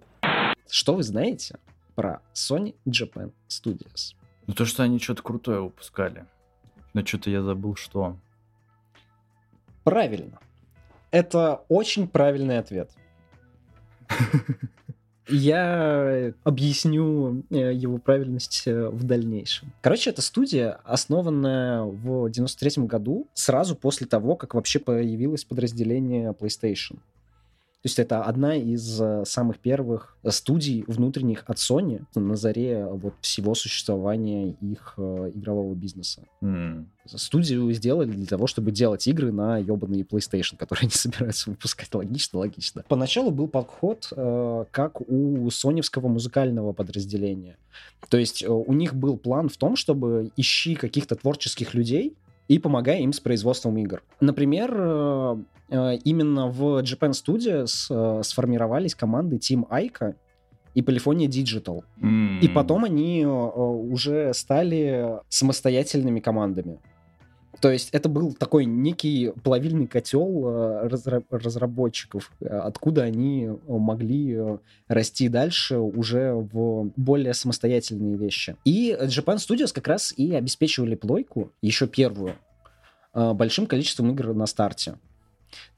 Что 0.69 0.95
вы 0.95 1.03
знаете 1.03 1.59
про 1.95 2.21
Sony 2.35 2.75
Japan 2.87 3.33
Studios? 3.49 4.15
Ну, 4.47 4.55
то, 4.55 4.65
что 4.65 4.83
они 4.83 4.99
что-то 4.99 5.23
крутое 5.23 5.61
выпускали. 5.63 6.27
Но 6.95 7.05
что-то 7.05 7.31
я 7.31 7.43
забыл, 7.43 7.75
что. 7.77 8.17
Правильно. 9.89 10.39
Это 11.11 11.63
очень 11.69 12.09
правильный 12.09 12.59
ответ. 12.59 12.91
Я 15.29 16.33
объясню 16.43 17.45
э, 17.51 17.75
его 17.75 17.99
правильность 17.99 18.63
э, 18.67 18.89
в 18.89 19.05
дальнейшем. 19.05 19.73
Короче, 19.83 20.09
эта 20.09 20.23
студия, 20.23 20.81
основанная 20.85 21.83
в 21.83 22.31
93 22.31 22.85
году, 22.85 23.29
сразу 23.35 23.77
после 23.77 24.07
того, 24.07 24.37
как 24.37 24.55
вообще 24.55 24.79
появилось 24.79 25.45
подразделение 25.45 26.33
PlayStation. 26.33 26.99
То 27.89 27.91
есть 27.91 27.99
это 28.01 28.23
одна 28.23 28.55
из 28.55 29.01
э, 29.01 29.25
самых 29.25 29.61
первых 29.61 30.19
э, 30.23 30.31
студий 30.31 30.85
внутренних 30.87 31.45
от 31.47 31.57
Sony 31.57 32.05
на 32.15 32.37
заре 32.37 32.85
вот 32.85 33.15
всего 33.23 33.55
существования 33.55 34.51
их 34.61 34.93
э, 34.99 35.31
игрового 35.35 35.75
бизнеса 35.75 36.23
М, 36.43 36.91
студию 37.07 37.73
сделали 37.73 38.11
для 38.11 38.27
того, 38.27 38.47
чтобы 38.47 38.73
делать 38.73 39.07
игры 39.07 39.33
на 39.33 39.57
ебаные 39.57 40.03
PlayStation, 40.03 40.59
которые 40.59 40.83
они 40.83 40.91
собираются 40.95 41.49
выпускать. 41.49 41.95
Логично, 41.95 42.41
логично. 42.41 42.85
Поначалу 42.89 43.31
был 43.31 43.49
подход, 43.49 44.13
э, 44.15 44.65
как 44.71 45.01
у 45.01 45.51
соневского 45.51 46.09
музыкального 46.09 46.75
подразделения. 46.75 47.57
То 48.11 48.19
есть 48.19 48.43
э, 48.43 48.49
у 48.49 48.75
них 48.75 48.95
был 48.95 49.17
план 49.17 49.49
в 49.49 49.57
том, 49.57 49.77
чтобы 49.77 50.31
ищи 50.37 50.75
каких-то 50.75 51.17
творческих 51.17 51.73
людей 51.73 52.19
и 52.49 52.59
помогай 52.59 53.03
им 53.03 53.13
с 53.13 53.21
производством 53.21 53.77
игр. 53.77 54.03
Например, 54.21 54.75
э, 54.75 55.37
э, 55.71 55.97
именно 56.05 56.49
в 56.49 56.83
Japan 56.83 57.11
Studios 57.11 57.87
э, 57.91 58.23
сформировались 58.23 58.95
команды 58.95 59.37
Team 59.37 59.69
Aika 59.69 60.15
и 60.75 60.81
Polyphony 60.81 61.27
Digital. 61.27 61.83
м. 62.01 62.41
И 62.41 62.49
потом 62.49 62.85
они 62.85 63.27
уже 63.27 64.33
стали 64.35 65.21
самостоятельными 65.29 66.21
командами. 66.21 66.79
То 67.61 67.71
есть 67.73 67.91
это 67.93 68.09
был 68.09 68.35
такой 68.35 68.65
некий 68.65 69.33
плавильный 69.43 69.87
котел 69.87 70.45
э, 70.47 70.89
разра- 70.89 71.25
разработчиков, 71.31 72.31
э, 72.41 72.47
откуда 72.47 73.03
они 73.03 73.47
э, 73.47 73.57
могли 73.67 74.39
расти 74.87 75.29
дальше 75.29 75.79
уже 75.79 76.35
в 76.35 76.93
более 76.97 77.35
самостоятельные 77.35 78.17
вещи. 78.17 78.57
И 78.65 78.97
Japan 79.01 79.37
Studios 79.37 79.73
как 79.73 79.89
раз 79.89 80.15
и 80.17 80.35
обеспечивали 80.35 80.95
плойку, 80.95 81.53
еще 81.63 81.87
первую, 81.89 82.35
большим 83.13 83.67
количеством 83.67 84.13
игр 84.13 84.35
на 84.35 84.47
старте. 84.47 84.97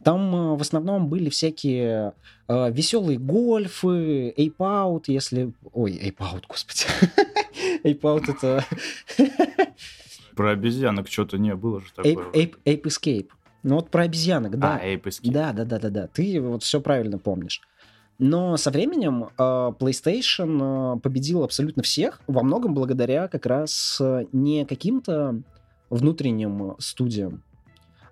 Там 0.03 0.57
в 0.57 0.61
основном 0.61 1.09
были 1.09 1.29
всякие 1.29 2.13
э, 2.49 2.73
веселые 2.73 3.19
гольфы, 3.19 4.35
Out, 4.37 5.05
если... 5.07 5.53
Ой, 5.73 5.93
Out, 6.19 6.45
господи. 6.49 6.85
Out 7.85 8.31
это... 8.31 8.65
Про 10.35 10.51
обезьянок 10.51 11.09
что-то 11.09 11.39
не 11.39 11.55
было 11.55 11.81
же 11.81 11.87
Ape, 11.97 12.15
такое. 12.15 12.33
Ape, 12.33 12.55
Ape 12.65 12.83
Escape. 12.83 13.29
Ну 13.63 13.77
вот 13.77 13.91
про 13.91 14.03
обезьянок, 14.03 14.59
да. 14.59 14.79
А, 14.81 14.87
Ape 14.87 15.05
Escape. 15.05 15.31
Да, 15.33 15.53
да, 15.53 15.65
да, 15.65 15.79
да, 15.79 15.91
да. 15.91 16.07
Ты 16.07 16.41
вот 16.41 16.63
все 16.63 16.81
правильно 16.81 17.19
помнишь. 17.19 17.61
Но 18.19 18.59
со 18.59 18.71
временем 18.71 19.25
э, 19.25 19.43
PlayStation 19.79 20.97
э, 20.97 21.01
победил 21.01 21.43
абсолютно 21.43 21.83
всех, 21.83 22.21
во 22.27 22.43
многом 22.43 22.75
благодаря 22.75 23.29
как 23.29 23.47
раз 23.47 23.99
э, 23.99 24.27
не 24.33 24.67
каким-то 24.67 25.41
внутренним 25.89 26.77
студиям, 26.79 27.43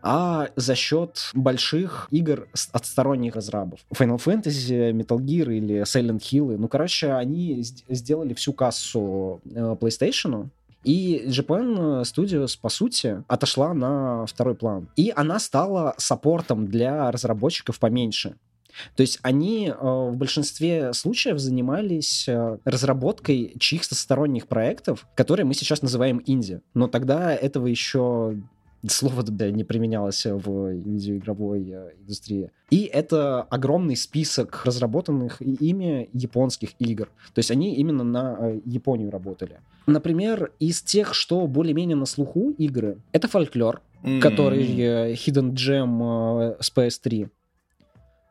а 0.00 0.48
за 0.56 0.74
счет 0.74 1.30
больших 1.34 2.08
игр 2.10 2.48
от 2.72 2.86
сторонних 2.86 3.34
разрабов. 3.34 3.80
Final 3.92 4.16
Fantasy, 4.16 4.92
Metal 4.92 5.18
Gear 5.18 5.54
или 5.54 5.82
Silent 5.82 6.20
Hill. 6.20 6.56
Ну, 6.56 6.68
короче, 6.68 7.12
они 7.12 7.62
сделали 7.62 8.32
всю 8.34 8.52
кассу 8.52 9.40
э, 9.44 9.76
PlayStation, 9.78 10.48
и 10.84 11.24
Japan 11.26 12.02
Studios, 12.02 12.58
по 12.60 12.68
сути, 12.68 13.22
отошла 13.28 13.74
на 13.74 14.26
второй 14.26 14.54
план. 14.54 14.88
И 14.96 15.12
она 15.14 15.38
стала 15.38 15.94
саппортом 15.98 16.66
для 16.66 17.10
разработчиков 17.10 17.78
поменьше. 17.78 18.36
То 18.94 19.00
есть 19.00 19.18
они 19.22 19.68
э, 19.68 19.72
в 19.74 20.14
большинстве 20.16 20.92
случаев 20.92 21.38
занимались 21.38 22.28
э, 22.28 22.58
разработкой 22.64 23.54
чьих-то 23.58 23.94
сторонних 23.94 24.46
проектов, 24.46 25.06
которые 25.14 25.46
мы 25.46 25.54
сейчас 25.54 25.82
называем 25.82 26.22
инди. 26.26 26.60
Но 26.74 26.86
тогда 26.86 27.34
этого 27.34 27.66
еще 27.66 28.36
слово 28.86 29.22
да, 29.22 29.50
не 29.50 29.64
применялось 29.64 30.24
в 30.24 30.72
видеоигровой 30.72 31.68
э, 31.70 31.90
индустрии. 32.00 32.50
И 32.70 32.82
это 32.84 33.42
огромный 33.42 33.96
список 33.96 34.64
разработанных 34.64 35.40
ими 35.42 36.08
японских 36.12 36.70
игр. 36.78 37.08
То 37.34 37.38
есть 37.38 37.50
они 37.50 37.74
именно 37.76 38.04
на 38.04 38.36
э, 38.38 38.60
Японию 38.64 39.10
работали. 39.10 39.60
Например, 39.86 40.52
из 40.60 40.82
тех, 40.82 41.14
что 41.14 41.46
более-менее 41.46 41.96
на 41.96 42.06
слуху 42.06 42.50
игры, 42.58 42.98
это 43.12 43.26
фольклор, 43.26 43.82
который 44.20 44.64
э, 44.78 45.12
Hidden 45.14 45.52
Gem 45.52 46.56
с 46.60 46.72
PS3. 46.74 47.30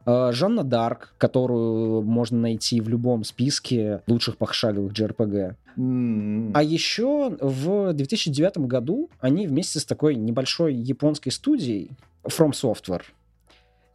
Э, 0.07 0.31
Жанна 0.31 0.63
Дарк, 0.63 1.13
которую 1.17 2.01
можно 2.01 2.39
найти 2.39 2.79
в 2.79 2.87
любом 2.87 3.25
списке 3.25 4.01
лучших 4.07 4.37
пошаговых 4.37 4.93
JRPG. 4.93 5.55
М. 5.75 6.51
А 6.55 6.63
еще 6.63 7.37
в 7.41 7.91
2009 7.91 8.67
году 8.67 9.09
они 9.19 9.47
вместе 9.47 9.79
с 9.79 9.85
такой 9.85 10.15
небольшой 10.15 10.73
японской 10.73 11.29
студией 11.29 11.91
From 12.23 12.51
Software 12.51 13.03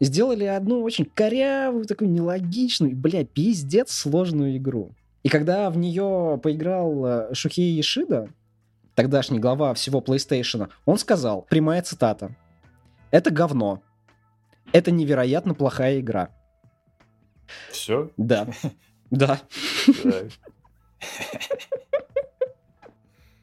сделали 0.00 0.44
одну 0.44 0.82
очень 0.82 1.06
корявую, 1.06 1.86
такую 1.86 2.10
нелогичную, 2.10 2.94
бля, 2.94 3.24
пиздец 3.24 3.90
сложную 3.92 4.56
игру. 4.58 4.90
И 5.22 5.28
когда 5.28 5.70
в 5.70 5.78
нее 5.78 6.38
поиграл 6.42 7.06
э, 7.06 7.34
Шухей 7.34 7.80
Ишида, 7.80 8.28
тогдашний 8.94 9.38
глава 9.38 9.72
всего 9.72 10.00
PlayStation, 10.00 10.68
он 10.84 10.98
сказал, 10.98 11.46
прямая 11.48 11.80
цитата, 11.82 12.34
«Это 13.12 13.30
говно. 13.30 13.80
Это 14.72 14.90
невероятно 14.90 15.54
плохая 15.54 16.00
игра». 16.00 16.30
Все? 17.70 18.10
Да. 18.16 18.46
Да. 19.10 19.40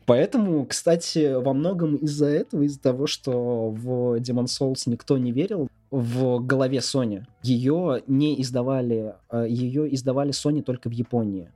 Поэтому, 0.05 0.65
кстати, 0.65 1.39
во 1.39 1.53
многом 1.53 1.95
из-за 1.97 2.25
этого, 2.25 2.63
из-за 2.63 2.81
того, 2.81 3.05
что 3.05 3.69
в 3.69 4.15
Demon 4.19 4.45
Souls 4.45 4.83
никто 4.87 5.19
не 5.19 5.31
верил, 5.31 5.69
в 5.91 6.39
голове 6.39 6.79
Sony 6.79 7.25
ее 7.43 8.01
не 8.07 8.41
издавали, 8.41 9.13
э, 9.31 9.45
ее 9.47 9.93
издавали 9.93 10.31
Sony 10.31 10.63
только 10.63 10.89
в 10.89 10.93
Японии. 10.93 11.51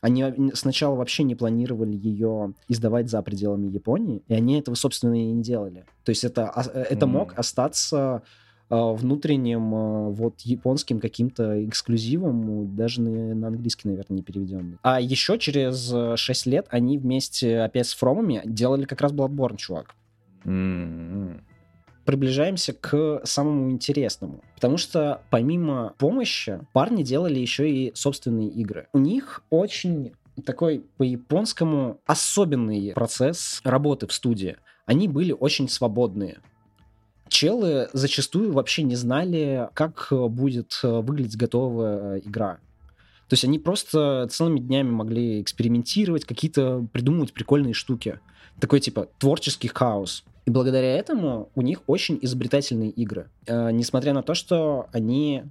Они 0.00 0.24
сначала 0.54 0.96
вообще 0.96 1.22
не 1.22 1.36
планировали 1.36 1.94
ее 1.94 2.54
издавать 2.66 3.08
за 3.08 3.22
пределами 3.22 3.68
Японии, 3.68 4.24
и 4.26 4.34
они 4.34 4.58
этого, 4.58 4.74
собственно, 4.74 5.14
и 5.14 5.30
не 5.30 5.42
делали. 5.42 5.84
То 6.02 6.10
есть 6.10 6.24
это, 6.24 6.50
а, 6.50 6.64
э, 6.64 6.86
это 6.90 7.06
мог 7.06 7.32
М. 7.34 7.38
остаться 7.38 8.22
внутренним 8.68 9.74
э, 9.74 10.10
вот 10.10 10.40
японским 10.40 11.00
каким-то 11.00 11.64
эксклюзивом, 11.64 12.74
даже 12.74 13.02
на, 13.02 13.34
на 13.34 13.48
английский, 13.48 13.88
наверное, 13.88 14.16
не 14.16 14.22
переведенный. 14.22 14.78
А 14.82 15.00
еще 15.00 15.38
через 15.38 15.92
э, 15.92 16.16
6 16.16 16.46
лет 16.46 16.66
они 16.70 16.98
вместе 16.98 17.60
опять 17.60 17.86
с 17.86 17.94
Фромами 17.94 18.42
делали 18.44 18.84
как 18.84 19.00
раз 19.00 19.12
Bloodborne, 19.12 19.56
чувак. 19.56 19.94
М-м. 20.44 21.42
Приближаемся 22.04 22.72
к 22.72 23.20
самому 23.24 23.70
интересному. 23.70 24.42
Потому 24.56 24.76
что 24.76 25.22
помимо 25.30 25.94
помощи, 25.98 26.60
парни 26.72 27.02
делали 27.02 27.38
еще 27.38 27.70
и 27.70 27.94
собственные 27.94 28.48
игры. 28.48 28.88
У 28.92 28.98
них 28.98 29.44
очень 29.50 30.12
такой 30.44 30.84
по-японскому 30.96 32.00
особенный 32.06 32.92
процесс 32.94 33.60
работы 33.64 34.06
в 34.06 34.12
студии. 34.12 34.56
Они 34.86 35.06
были 35.06 35.32
очень 35.32 35.68
свободные. 35.68 36.38
Челы 37.32 37.88
зачастую 37.94 38.52
вообще 38.52 38.82
не 38.82 38.94
знали, 38.94 39.70
как 39.72 40.08
э, 40.10 40.26
будет 40.28 40.78
э, 40.82 41.00
выглядеть 41.00 41.38
готовая 41.38 42.16
э, 42.16 42.20
игра. 42.26 42.58
То 43.28 43.34
есть 43.34 43.44
они 43.46 43.58
просто 43.58 44.28
целыми 44.30 44.60
днями 44.60 44.90
могли 44.90 45.40
экспериментировать, 45.40 46.26
какие-то 46.26 46.86
придумывать 46.92 47.32
прикольные 47.32 47.72
штуки. 47.72 48.20
Такой 48.60 48.80
типа 48.80 49.08
творческий 49.18 49.68
хаос. 49.68 50.24
И 50.44 50.50
благодаря 50.50 50.94
этому 50.94 51.48
у 51.54 51.62
них 51.62 51.80
очень 51.86 52.18
изобретательные 52.20 52.90
игры. 52.90 53.30
Э, 53.46 53.70
несмотря 53.72 54.12
на 54.12 54.22
то, 54.22 54.34
что 54.34 54.90
они, 54.92 55.44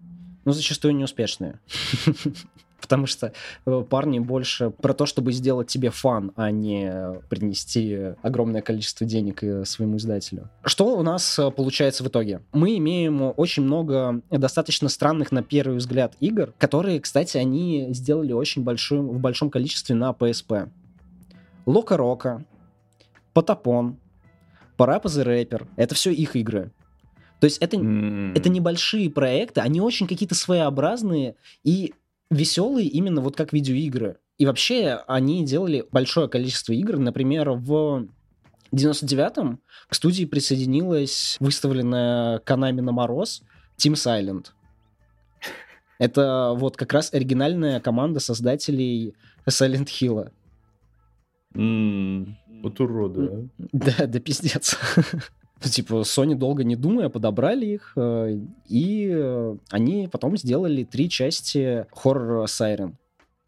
ну, 0.45 0.51
зачастую 0.51 0.95
неуспешные. 0.95 1.59
Потому 2.81 3.05
что 3.05 3.31
э, 3.65 3.83
парни 3.89 4.19
больше 4.19 4.71
про 4.71 4.93
то, 4.93 5.05
чтобы 5.05 5.31
сделать 5.31 5.67
тебе 5.67 5.91
фан, 5.91 6.31
а 6.35 6.51
не 6.51 7.21
принести 7.29 8.15
огромное 8.23 8.61
количество 8.61 9.05
денег 9.05 9.43
э, 9.43 9.63
своему 9.65 9.97
издателю. 9.97 10.49
Что 10.65 10.97
у 10.97 11.03
нас 11.03 11.37
э, 11.39 11.51
получается 11.51 12.03
в 12.03 12.07
итоге? 12.07 12.41
Мы 12.53 12.77
имеем 12.77 13.33
очень 13.37 13.63
много 13.63 14.21
достаточно 14.29 14.89
странных 14.89 15.31
на 15.31 15.43
первый 15.43 15.77
взгляд 15.77 16.15
игр, 16.19 16.53
которые, 16.57 16.99
кстати, 16.99 17.37
они 17.37 17.87
сделали 17.91 18.33
очень 18.33 18.63
большим, 18.63 19.07
в 19.07 19.19
большом 19.19 19.49
количестве 19.49 19.95
на 19.95 20.11
PSP. 20.11 20.69
Лока 21.65 21.95
Рока, 21.97 22.43
Потапон, 23.33 23.97
Парапа 24.75 25.07
the 25.07 25.23
Rapper. 25.23 25.67
Это 25.75 25.93
все 25.93 26.11
их 26.11 26.35
игры. 26.35 26.71
То 27.39 27.45
есть 27.45 27.57
это, 27.57 27.77
М. 27.77 28.33
это 28.35 28.49
небольшие 28.49 29.09
проекты, 29.09 29.61
они 29.61 29.81
очень 29.81 30.07
какие-то 30.07 30.35
своеобразные 30.35 31.35
и 31.63 31.93
веселые 32.31 32.87
именно 32.87 33.21
вот 33.21 33.35
как 33.35 33.53
видеоигры. 33.53 34.17
И 34.39 34.47
вообще 34.47 35.03
они 35.07 35.45
делали 35.45 35.85
большое 35.91 36.27
количество 36.27 36.73
игр. 36.73 36.97
Например, 36.97 37.51
в 37.51 38.07
99-м 38.73 39.59
к 39.87 39.93
студии 39.93 40.25
присоединилась 40.25 41.37
выставленная 41.39 42.39
Канами 42.39 42.81
на 42.81 42.91
мороз 42.91 43.43
Team 43.77 43.93
Silent. 43.93 44.47
Это 45.99 46.53
вот 46.55 46.77
как 46.77 46.93
раз 46.93 47.13
оригинальная 47.13 47.79
команда 47.79 48.19
создателей 48.19 49.13
Silent 49.47 49.87
Hill. 49.87 50.31
М. 51.53 52.37
Вот 52.63 52.79
уроды, 52.79 53.29
а. 53.59 53.67
Да, 53.71 54.07
да 54.07 54.19
пиздец. 54.19 54.77
Типа, 55.71 56.01
Sony 56.01 56.35
долго 56.35 56.63
не 56.63 56.75
думая 56.75 57.09
подобрали 57.09 57.65
их, 57.65 57.93
э, 57.95 58.39
и 58.67 59.53
они 59.69 60.09
потом 60.11 60.37
сделали 60.37 60.83
три 60.83 61.09
части 61.09 61.85
Horror 62.03 62.45
Siren. 62.45 62.93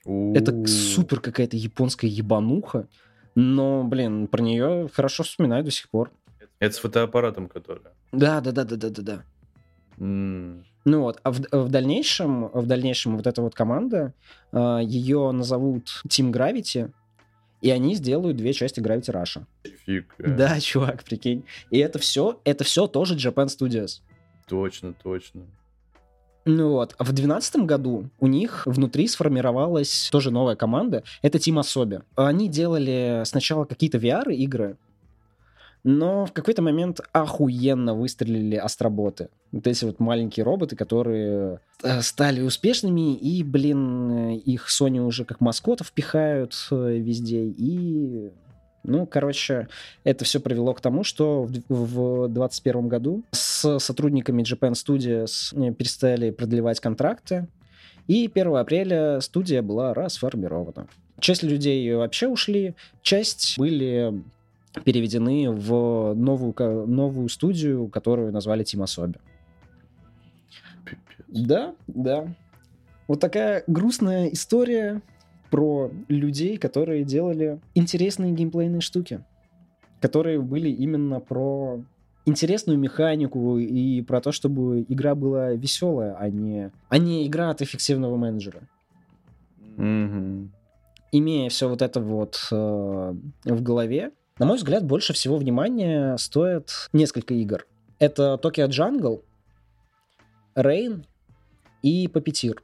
Это 0.06 0.68
супер 0.68 1.22
какая-то 1.22 1.56
японская 1.56 2.10
ебануха, 2.10 2.88
но, 3.36 3.84
блин, 3.84 4.28
про 4.28 4.42
нее 4.42 4.90
хорошо 4.94 5.24
вспоминаю 5.24 5.64
до 5.64 5.72
сих 5.72 5.90
пор. 5.90 6.12
Это 6.60 6.76
с 6.76 6.80
фотоаппаратом, 6.80 7.48
который. 7.48 7.82
Да, 8.12 8.42
да, 8.42 8.52
да, 8.52 8.64
да, 8.64 8.76
да, 8.76 8.90
да, 8.90 9.02
да. 9.02 9.24
М. 10.00 10.66
Ну 10.86 11.02
вот, 11.02 11.20
а 11.24 11.32
в, 11.32 11.40
в 11.52 11.70
дальнейшем, 11.70 12.50
в 12.50 12.66
дальнейшем 12.66 13.16
вот 13.16 13.28
эта 13.28 13.42
вот 13.42 13.56
команда, 13.56 14.14
э, 14.52 14.80
ее 14.84 15.32
назовут 15.32 16.04
Team 16.08 16.32
Gravity, 16.32 16.92
и 17.64 17.70
они 17.70 17.96
сделают 17.96 18.36
две 18.36 18.52
части 18.52 18.82
Gravity 18.82 19.14
Rush. 19.14 19.42
Фиг. 19.86 20.14
э. 20.20 20.36
Да, 20.36 20.60
чувак, 20.60 21.04
прикинь. 21.04 21.46
И 21.72 21.80
это 21.80 21.98
все, 21.98 22.40
это 22.44 22.66
все 22.66 22.88
тоже 22.88 23.16
Japan 23.16 23.48
Studios. 23.48 24.02
Точно, 24.48 24.94
точно. 25.02 25.44
Ну 26.46 26.72
вот, 26.72 26.94
в 27.00 27.06
2012 27.06 27.56
году 27.66 28.10
у 28.20 28.28
них 28.28 28.64
внутри 28.66 29.08
сформировалась 29.08 30.10
тоже 30.12 30.30
новая 30.30 30.58
команда, 30.58 31.04
это 31.22 31.38
Team 31.38 31.62
Asobi. 31.62 32.04
Они 32.16 32.50
делали 32.50 33.24
сначала 33.26 33.64
какие-то 33.64 33.98
VR-игры, 33.98 34.76
но 35.84 36.26
в 36.26 36.32
какой-то 36.32 36.62
момент 36.62 37.02
охуенно 37.12 37.94
выстрелили 37.94 38.56
астроботы. 38.56 39.30
Вот 39.52 39.68
эти 39.68 39.86
вот 39.86 40.00
маленькие 40.00 40.46
роботы, 40.46 40.76
которые 40.76 41.60
э, 41.84 42.02
стали 42.02 42.42
успешными, 42.42 43.16
и, 43.16 43.44
блин, 43.44 44.30
их 44.30 44.68
Sony 44.70 45.00
уже 45.00 45.26
как 45.26 45.42
маскотов 45.42 45.92
пихают 45.92 46.54
э, 46.72 46.98
везде, 46.98 47.44
и... 47.46 48.32
Ну, 48.86 49.06
короче, 49.06 49.70
это 50.04 50.26
все 50.26 50.42
привело 50.42 50.74
к 50.74 50.82
тому, 50.82 51.06
что 51.06 51.44
в 51.44 51.52
2021 52.28 52.88
году 52.90 53.24
с 53.32 53.80
сотрудниками 53.80 54.44
Japan 54.44 54.74
Studios 54.74 55.54
э, 55.54 55.74
перестали 55.74 56.32
продлевать 56.32 56.80
контракты, 56.80 57.48
и 58.08 58.30
1 58.34 58.56
апреля 58.56 59.22
студия 59.22 59.62
была 59.62 59.94
расформирована. 59.94 60.88
Часть 61.20 61.44
людей 61.44 61.94
вообще 61.94 62.28
ушли, 62.28 62.76
часть 63.02 63.58
были 63.58 64.22
переведены 64.84 65.50
в 65.52 66.14
новую, 66.14 66.54
новую 66.88 67.30
студию, 67.30 67.88
которую 67.88 68.32
назвали 68.32 68.64
Asobi. 68.64 69.18
Пипец. 70.86 71.26
Да, 71.28 71.76
да. 71.88 72.28
Вот 73.08 73.20
такая 73.20 73.64
грустная 73.68 74.28
история 74.28 75.02
про 75.52 75.92
людей, 76.08 76.58
которые 76.58 77.04
делали 77.04 77.60
интересные 77.76 78.32
геймплейные 78.32 78.82
штуки, 78.82 79.24
которые 80.02 80.42
были 80.42 80.70
именно 80.70 81.20
про 81.20 81.84
интересную 82.26 82.80
механику 82.80 83.58
и 83.58 84.02
про 84.02 84.22
то, 84.22 84.32
чтобы 84.32 84.86
игра 84.88 85.14
была 85.14 85.52
веселая, 85.52 86.16
а 86.16 86.30
не, 86.30 86.72
а 86.90 86.98
не 86.98 87.28
игра 87.28 87.50
от 87.50 87.62
эффективного 87.62 88.18
менеджера. 88.18 88.62
Мгм. 89.78 90.52
Имея 91.12 91.50
все 91.50 91.70
вот 91.70 91.82
это 91.82 92.00
вот 92.00 92.48
э, 92.52 92.56
в 93.46 93.62
голове, 93.62 94.12
на 94.40 94.46
мой 94.46 94.58
взгляд, 94.58 94.84
больше 94.86 95.14
всего 95.14 95.38
внимания 95.38 96.18
стоят 96.18 96.90
несколько 96.92 97.34
игр. 97.34 97.66
Это 98.00 98.40
Tokyo 98.42 98.68
Jungle, 98.68 99.24
Rain 100.56 101.06
и 101.82 102.08
Puppeteer. 102.08 102.58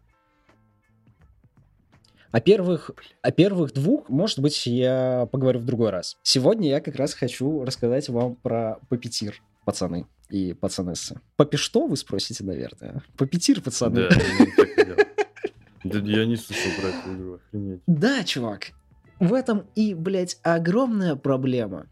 О 2.31 2.39
первых, 2.41 2.91
о 3.21 3.31
первых 3.31 3.73
двух, 3.73 4.09
может 4.09 4.39
быть, 4.39 4.67
я 4.67 5.27
поговорю 5.31 5.59
в 5.59 5.65
другой 5.65 5.89
раз. 5.89 6.17
Сегодня 6.21 6.69
я 6.69 6.79
как 6.79 6.95
раз 6.95 7.13
хочу 7.13 7.63
рассказать 7.63 8.07
вам 8.09 8.35
про 8.35 8.79
Puppeteer, 8.89 9.33
пацаны 9.65 10.05
и 10.29 10.53
пацанессы. 10.53 11.19
Попи 11.37 11.57
что, 11.57 11.87
вы 11.87 11.97
спросите, 11.97 12.43
наверное? 12.43 13.01
Puppeteer, 13.17 13.61
пацаны. 13.61 14.09
Да, 15.83 15.97
я 15.99 16.25
не 16.25 16.35
слышал 16.35 16.71
про 16.79 16.89
эту 16.89 17.15
игру, 17.15 17.33
охренеть. 17.35 17.81
Да, 17.87 18.23
чувак. 18.23 18.73
В 19.19 19.33
этом 19.33 19.65
и, 19.75 19.93
блядь, 19.93 20.39
огромная 20.43 21.15
проблема. 21.15 21.87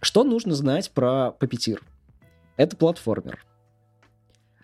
Что 0.00 0.24
нужно 0.24 0.54
знать 0.54 0.90
про 0.90 1.32
Папетир? 1.32 1.82
Это 2.56 2.76
платформер. 2.76 3.44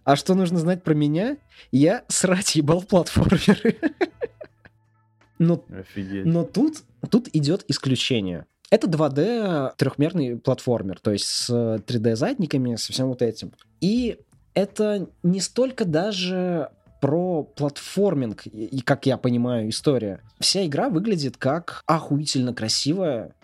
А 0.05 0.17
что 0.17 0.35
нужно 0.35 0.59
знать 0.59 0.83
про 0.83 0.95
меня? 0.95 1.37
Я 1.73 2.05
срать 2.09 2.55
ебал 2.57 2.83
платформеры. 2.83 3.77
Но, 5.39 5.65
Офигеть. 5.71 6.27
но 6.27 6.45
тут, 6.45 6.83
тут 7.11 7.29
идет 7.33 7.65
исключение. 7.69 8.45
Это 8.71 8.87
2D 8.89 9.73
трехмерный 9.79 10.37
платформер, 10.39 11.01
то 11.01 11.13
есть 11.13 11.25
с 11.25 11.49
3D 11.51 12.15
задниками, 12.15 12.77
со 12.77 12.93
всем 12.93 13.09
вот 13.09 13.23
этим. 13.23 13.53
И 13.81 14.19
это 14.53 15.09
не 15.23 15.41
столько 15.41 15.87
даже 15.87 16.71
про 17.01 17.43
платформинг, 17.43 18.47
и, 18.47 18.81
как 18.81 19.07
я 19.07 19.17
понимаю, 19.17 19.69
история. 19.71 20.21
Вся 20.39 20.67
игра 20.67 20.89
выглядит 20.89 21.37
как 21.37 21.83
охуительно 21.87 22.55
красивая 22.55 23.35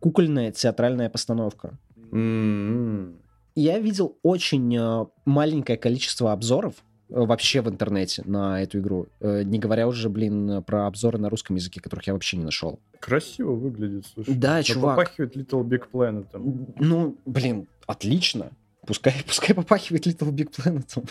кукольная 0.00 0.52
театральная 0.52 1.08
постановка. 1.08 1.78
М-м. 2.12 3.16
Я 3.54 3.78
видел 3.78 4.16
очень 4.22 4.76
э, 4.76 5.06
маленькое 5.24 5.78
количество 5.78 6.32
обзоров 6.32 6.74
э, 7.08 7.14
вообще 7.14 7.62
в 7.62 7.68
интернете 7.70 8.22
на 8.26 8.62
эту 8.62 8.80
игру. 8.80 9.06
Э, 9.20 9.42
Не 9.44 9.58
говоря 9.58 9.88
уже, 9.88 10.08
блин, 10.10 10.62
про 10.64 10.86
обзоры 10.86 11.18
на 11.18 11.30
русском 11.30 11.56
языке, 11.56 11.80
которых 11.80 12.06
я 12.06 12.12
вообще 12.12 12.36
не 12.36 12.44
нашел. 12.44 12.78
Красиво 13.00 13.52
выглядит, 13.52 14.04
слушай. 14.12 14.34
Да, 14.34 14.56
Но 14.58 14.62
чувак. 14.62 14.96
Попахивает 14.96 15.36
Little 15.36 15.64
Big 15.64 15.84
Planet. 15.90 16.74
Ну, 16.78 17.16
блин, 17.24 17.66
отлично. 17.86 18.50
Пускай, 18.86 19.14
пускай 19.26 19.54
попахивает 19.54 20.06
Little 20.06 20.32
Big 20.32 20.50
Planet. 20.54 21.08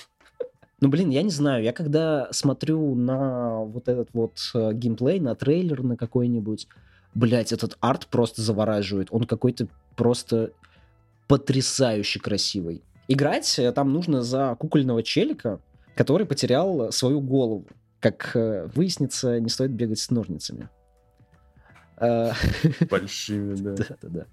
Ну, 0.81 0.89
блин, 0.89 1.09
я 1.09 1.21
не 1.21 1.29
знаю, 1.29 1.63
я 1.63 1.71
когда 1.71 2.27
смотрю 2.31 2.95
на 2.95 3.59
вот 3.59 3.87
этот 3.87 4.09
вот 4.13 4.37
э, 4.53 4.73
геймплей, 4.73 5.19
на 5.19 5.33
трейлер 5.33 5.83
на 5.83 5.95
какой-нибудь, 5.95 6.67
блять, 7.13 7.53
этот 7.53 7.77
арт 7.79 8.07
просто 8.07 8.41
завораживает. 8.41 9.07
Он 9.11 9.23
какой-то 9.23 9.67
просто 9.95 10.51
потрясающе 11.27 12.19
красивый. 12.19 12.81
Играть 13.07 13.57
э, 13.57 13.71
там 13.71 13.93
нужно 13.93 14.21
за 14.21 14.55
кукольного 14.59 15.01
челика, 15.01 15.61
который 15.95 16.25
потерял 16.25 16.91
свою 16.91 17.21
голову. 17.21 17.65
Как 18.01 18.35
э, 18.35 18.67
выяснится, 18.75 19.39
не 19.39 19.49
стоит 19.49 19.71
бегать 19.71 19.99
с 19.99 20.11
ножницами. 20.11 20.69
Большими, 22.89 23.55
да. 23.61 23.75
да-да-да. 23.75 24.25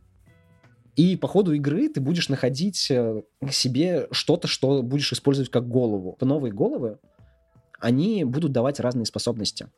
И 0.96 1.16
по 1.16 1.26
ходу 1.26 1.52
игры 1.52 1.88
ты 1.88 2.00
будешь 2.00 2.28
находить 2.28 2.90
э, 2.90 3.22
себе 3.50 4.08
что-то, 4.10 4.46
что 4.46 4.82
будешь 4.82 5.12
использовать 5.12 5.50
как 5.50 5.66
голову. 5.66 6.16
Новые 6.20 6.52
головы, 6.52 6.98
они 7.80 8.24
будут 8.24 8.52
давать 8.52 8.78
разные 8.78 9.06
способности. 9.06 9.68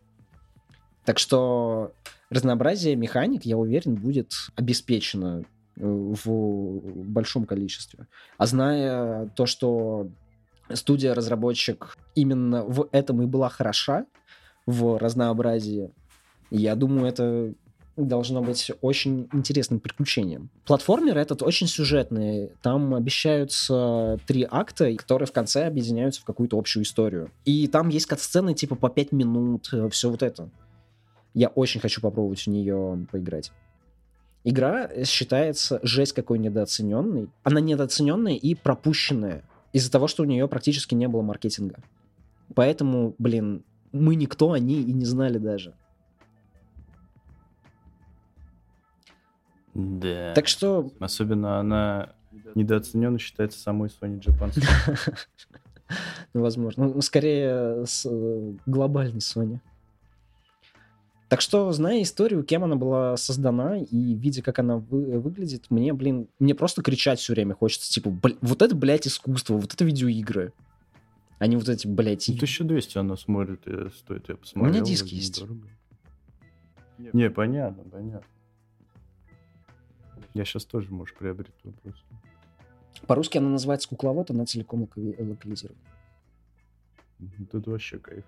Так 1.05 1.19
что 1.19 1.93
разнообразие 2.31 2.97
механик, 2.97 3.45
я 3.45 3.57
уверен, 3.57 3.95
будет 3.95 4.33
обеспечено 4.57 5.43
э, 5.43 5.45
в 5.77 6.81
большом 7.05 7.45
количестве. 7.45 8.09
А 8.37 8.47
зная 8.47 9.29
то, 9.37 9.47
что 9.47 10.09
студия-разработчик 10.73 11.97
именно 12.15 12.65
в 12.65 12.89
этом 12.91 13.23
и 13.23 13.27
была 13.27 13.51
хороша, 13.51 14.07
в 14.67 14.99
разнообразии, 14.99 15.93
я 16.51 16.75
думаю, 16.75 17.07
это 17.07 17.53
должно 17.97 18.43
быть 18.43 18.73
очень 18.81 19.29
интересным 19.33 19.81
приключением. 19.81 20.51
Платформер 20.67 21.17
этот 21.17 21.43
очень 21.43 21.67
сюжетный. 21.69 22.51
Там 22.63 22.95
обещаются 22.95 24.19
три 24.27 24.47
акта, 24.51 24.95
которые 24.97 25.27
в 25.27 25.33
конце 25.33 25.67
объединяются 25.67 26.21
в 26.21 26.25
какую-то 26.25 26.59
общую 26.59 26.83
историю. 26.83 27.31
И 27.45 27.69
там 27.69 27.89
есть 27.89 28.07
кат-сцены 28.07 28.55
типа 28.55 28.75
по 28.75 28.89
пять 28.89 29.13
минут, 29.13 29.71
все 29.91 30.11
вот 30.11 30.23
это. 30.23 30.49
Я 31.35 31.49
очень 31.49 31.81
хочу 31.81 32.01
попробовать 32.01 32.41
в 32.41 32.47
нее 32.49 33.07
поиграть. 33.11 33.53
Игра 34.45 34.91
считается 35.05 35.81
жесть 35.83 36.13
какой 36.13 36.39
недооцененной. 36.39 37.29
Она 37.45 37.61
недооцененная 37.61 38.35
и 38.35 38.55
пропущенная 38.55 39.43
из-за 39.73 39.91
того, 39.91 40.07
что 40.07 40.23
у 40.23 40.27
нее 40.27 40.47
практически 40.49 40.95
не 40.95 41.09
было 41.09 41.23
маркетинга. 41.23 41.77
Поэтому, 42.55 43.15
блин, 43.19 43.65
мы 43.93 44.17
никто 44.17 44.53
о 44.53 44.59
ней 44.59 44.83
и 44.83 44.93
не 44.93 45.05
знали 45.05 45.39
даже. 45.39 45.75
Да. 49.75 50.33
Так 50.35 50.47
что 50.49 50.91
Особенно 51.01 51.59
она 51.59 52.13
недооцененно 52.55 53.19
считается 53.19 53.59
самой 53.59 53.89
Sony 53.91 54.21
Japan. 54.21 54.53
Ну, 56.33 56.41
возможно. 56.41 56.87
Ну, 56.89 57.01
скорее, 57.03 57.85
с 57.85 58.07
э, 58.11 58.53
глобальной 58.65 59.19
Sony. 59.19 59.61
Так 61.29 61.43
что, 61.43 61.71
зная 61.73 62.03
историю, 62.03 62.43
кем 62.43 62.65
она 62.65 62.75
была 62.77 63.17
создана 63.19 63.77
и 63.79 64.15
видя, 64.15 64.43
как 64.43 64.59
она 64.59 64.79
вы- 64.79 65.19
выглядит, 65.21 65.67
мне, 65.71 65.93
блин, 65.93 66.29
мне 66.39 66.55
просто 66.55 66.83
кричать 66.83 67.19
все 67.21 67.35
время 67.35 67.55
хочется, 67.55 67.93
типа, 67.93 68.09
«Бл- 68.09 68.39
вот 68.41 68.63
это, 68.63 68.75
блядь, 68.75 69.07
искусство, 69.07 69.55
вот 69.57 69.75
это 69.75 69.85
видеоигры. 69.85 70.53
А 71.39 71.47
не 71.47 71.57
вот 71.57 71.69
эти, 71.69 71.87
блядь, 71.87 72.27
Ну, 72.29 72.35
и- 72.35 72.39
1200 72.39 72.99
она 72.99 73.17
смотрит, 73.17 73.61
э, 73.67 73.91
стоит, 73.97 74.29
я 74.31 74.37
посмотрел. 74.37 74.83
диск 74.85 75.03
вроде 75.05 75.17
есть. 75.17 75.37
недорого. 75.43 75.69
Не, 77.13 77.31
понятно, 77.31 77.83
понятно. 77.85 78.27
Я 80.35 80.45
сейчас 80.45 80.65
тоже, 80.65 80.91
может, 80.91 81.17
приобрету 81.17 81.73
просто. 81.83 82.05
По-русски 83.07 83.39
она 83.39 83.49
называется 83.49 83.89
кукловод, 83.89 84.31
она 84.31 84.47
целиком 84.47 84.83
локали- 84.83 85.17
локализирована. 85.21 85.81
Тут 87.51 87.67
вообще 87.67 87.99
кайф. 87.99 88.25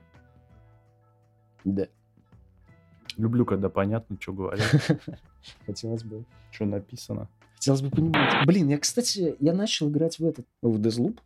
Да. 1.64 1.88
Люблю, 3.16 3.44
когда 3.44 3.68
понятно, 3.68 4.16
что 4.20 4.32
говорят, 4.32 4.66
Хотелось 5.66 6.04
бы. 6.04 6.24
что 6.50 6.64
написано. 6.66 7.28
Хотелось 7.54 7.82
бы 7.82 7.90
понимать. 7.90 8.46
Блин, 8.46 8.68
я, 8.68 8.78
кстати, 8.78 9.36
я 9.40 9.52
начал 9.52 9.88
играть 9.88 10.18
в 10.18 10.24
этот, 10.24 10.46
в 10.62 10.78
Deathloop. 10.80 11.18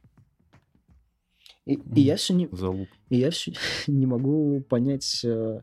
И, 1.66 1.74
и 1.74 2.01
я 2.01 2.16
все 2.16 2.32
не, 2.35 2.48
Залуп. 2.52 2.89
И 3.11 3.16
я 3.19 3.31
все 3.31 3.52
не 3.86 4.07
могу 4.07 4.61
понять, 4.62 5.24
э, 5.24 5.61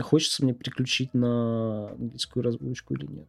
хочется 0.00 0.44
мне 0.44 0.54
переключить 0.54 1.14
на 1.14 1.90
английскую 1.90 2.46
озвучку 2.46 2.94
или 2.94 3.06
нет. 3.06 3.28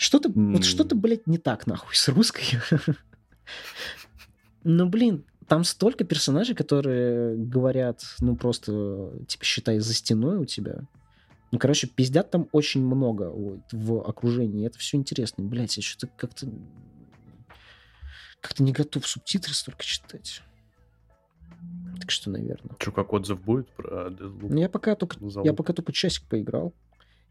Что-то, 0.00 0.30
М. 0.30 0.54
вот 0.54 0.64
что-то, 0.64 0.94
блядь, 0.94 1.26
не 1.26 1.36
так, 1.36 1.66
нахуй, 1.66 1.94
с 1.94 2.08
русской. 2.08 2.44
Ну, 4.62 4.86
блин, 4.90 5.24
там 5.48 5.64
столько 5.64 6.04
персонажей, 6.04 6.54
которые 6.54 7.34
говорят, 7.34 8.02
ну, 8.20 8.36
просто, 8.36 9.10
типа, 9.26 9.42
считай, 9.42 9.78
за 9.78 9.94
стеной 9.94 10.36
у 10.36 10.44
тебя. 10.44 10.82
Ну, 11.50 11.58
короче, 11.58 11.86
пиздят 11.86 12.30
там 12.30 12.46
очень 12.52 12.84
много 12.84 13.30
вот, 13.30 13.60
в 13.72 14.06
окружении. 14.06 14.66
Это 14.66 14.78
все 14.78 14.98
интересно. 14.98 15.44
Блять, 15.44 15.78
я 15.78 15.82
что-то 15.82 16.08
как-то... 16.14 16.46
Как-то 18.42 18.62
не 18.62 18.72
готов 18.72 19.06
субтитры 19.06 19.54
столько 19.54 19.82
читать. 19.82 20.42
Так 22.00 22.10
что, 22.10 22.28
наверное. 22.30 22.76
Что, 22.78 22.92
как 22.92 23.14
отзыв 23.14 23.40
будет 23.40 23.68
про 23.70 24.08
Deathloop? 24.10 24.46
Ну, 24.50 24.60
я 24.60 24.68
пока 24.68 24.94
только, 24.94 25.16
Залуп. 25.26 25.46
я 25.46 25.54
пока 25.54 25.72
только 25.72 25.92
часик 25.92 26.24
поиграл. 26.24 26.74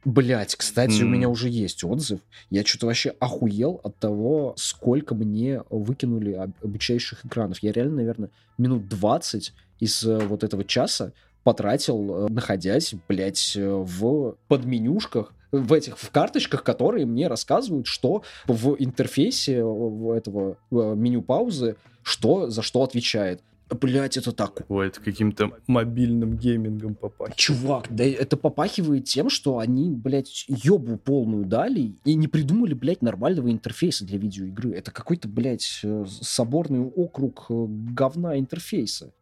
Блять, 0.06 0.56
кстати, 0.56 1.02
у 1.02 1.06
М. 1.06 1.12
меня 1.12 1.30
уже 1.30 1.50
есть 1.50 1.84
отзыв. 1.84 2.20
Я 2.50 2.64
что-то 2.64 2.86
вообще 2.88 3.10
охуел 3.20 3.82
от 3.84 3.98
того, 3.98 4.54
сколько 4.58 5.14
мне 5.14 5.62
выкинули 5.70 6.34
об- 6.34 6.54
обучающих 6.64 7.26
экранов. 7.26 7.60
Я 7.62 7.72
реально, 7.74 7.98
наверное, 7.98 8.30
минут 8.58 8.88
20 8.88 9.54
из 9.80 10.04
э, 10.06 10.18
вот 10.20 10.44
этого 10.44 10.64
часа 10.64 11.12
потратил, 11.44 12.28
э, 12.28 12.30
находясь, 12.30 12.94
блядь, 13.08 13.54
э, 13.56 13.70
в 13.70 14.36
подменюшках, 14.48 15.34
в 15.52 15.74
этих, 15.74 15.98
в 15.98 16.10
карточках, 16.12 16.64
которые 16.64 17.06
мне 17.06 17.28
рассказывают, 17.28 17.88
что 17.88 18.24
в 18.48 18.76
интерфейсе 18.80 19.56
этого 19.56 20.58
меню 20.72 21.22
паузы, 21.24 21.76
что 22.04 22.50
за 22.50 22.62
что 22.62 22.84
отвечает. 22.84 23.42
Блять, 23.70 24.18
это 24.18 24.32
так 24.32 24.66
Ой, 24.68 24.88
это 24.88 25.00
каким-то 25.00 25.52
мобильным 25.68 26.38
геймингом 26.38 26.96
попахивает. 26.96 27.36
Чувак, 27.36 27.96
да 27.96 28.04
это 28.04 28.36
попахивает 28.36 29.06
тем, 29.06 29.30
что 29.30 29.60
они, 29.60 29.92
блядь, 29.92 30.46
ёбу 30.48 30.98
полную 30.98 31.46
дали 31.46 31.96
и 32.04 32.16
не 32.16 32.28
придумали, 32.28 32.74
блядь, 32.74 33.04
нормального 33.04 33.52
интерфейса 33.52 34.06
для 34.06 34.18
видеоигры. 34.18 34.74
Это 34.74 34.92
какой-то, 34.92 35.28
блядь, 35.28 35.82
э, 35.84 36.06
соборный 36.10 36.82
округ 36.82 37.46
э, 37.50 37.66
говна 37.68 38.40
интерфейса. 38.40 39.14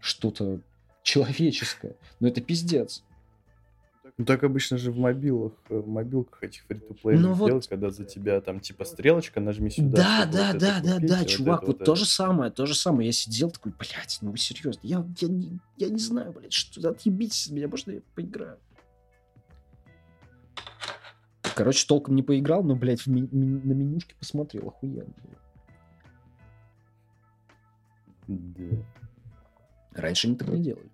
Что-то 0.00 0.60
человеческое. 1.04 1.96
Но 2.18 2.26
это 2.26 2.40
пиздец. 2.40 3.04
Ну 4.16 4.24
так 4.24 4.44
обычно 4.44 4.78
же 4.78 4.92
в 4.92 4.96
мобилах, 4.98 5.52
э, 5.70 5.76
в 5.76 5.88
мобилках 5.88 6.44
этих 6.44 6.62
фри 6.66 6.78
то 6.78 6.94
Ну 7.04 7.32
вот- 7.32 7.66
когда 7.66 7.90
за 7.90 8.04
тебя 8.04 8.40
там 8.40 8.60
типа 8.60 8.84
стрелочка, 8.84 9.40
нажми 9.40 9.70
сюда. 9.70 9.96
Да, 9.96 10.26
да, 10.32 10.52
вот 10.52 10.60
да, 10.60 10.80
да, 10.80 10.94
купить, 10.94 11.08
да, 11.10 11.18
вот 11.18 11.28
чувак, 11.28 11.62
это, 11.62 11.66
вот, 11.66 11.78
вот 11.78 11.84
то 11.84 11.92
это. 11.92 11.96
же 11.96 12.06
самое, 12.06 12.50
то 12.52 12.66
же 12.66 12.74
самое. 12.76 13.06
Я 13.06 13.12
сидел 13.12 13.50
такой, 13.50 13.72
блядь, 13.76 14.18
ну 14.20 14.30
вы 14.30 14.38
серьезно, 14.38 14.80
я, 14.84 15.04
я, 15.18 15.28
не, 15.28 15.58
я 15.78 15.88
не 15.88 15.98
знаю, 15.98 16.32
блядь, 16.32 16.52
что, 16.52 16.88
отъебитесь 16.88 17.46
от 17.48 17.52
меня, 17.54 17.66
можно 17.66 17.90
я 17.90 18.00
поиграю? 18.14 18.58
Короче, 21.56 21.84
толком 21.86 22.14
не 22.14 22.22
поиграл, 22.22 22.62
но, 22.62 22.76
блядь, 22.76 23.00
в 23.02 23.06
ми- 23.08 23.28
ми- 23.30 23.60
на 23.64 23.72
менюшке 23.72 24.14
посмотрел, 24.18 24.68
охуенно. 24.68 25.12
Да. 28.28 28.76
Раньше 29.92 30.28
они 30.28 30.36
так 30.36 30.48
не 30.48 30.60
делали. 30.62 30.90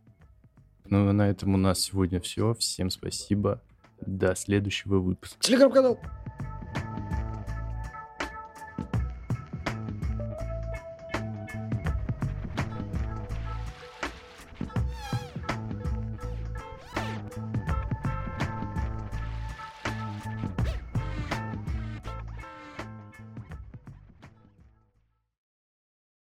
Ну, 0.91 1.13
на 1.13 1.31
этом 1.31 1.55
у 1.55 1.57
нас 1.57 1.81
сегодня 1.81 2.21
все. 2.21 2.53
Всем 2.55 2.91
спасибо. 2.91 3.63
До 4.01 4.35
следующего 4.35 4.99
выпуска. 4.99 5.39
Телеграм-канал. 5.41 5.99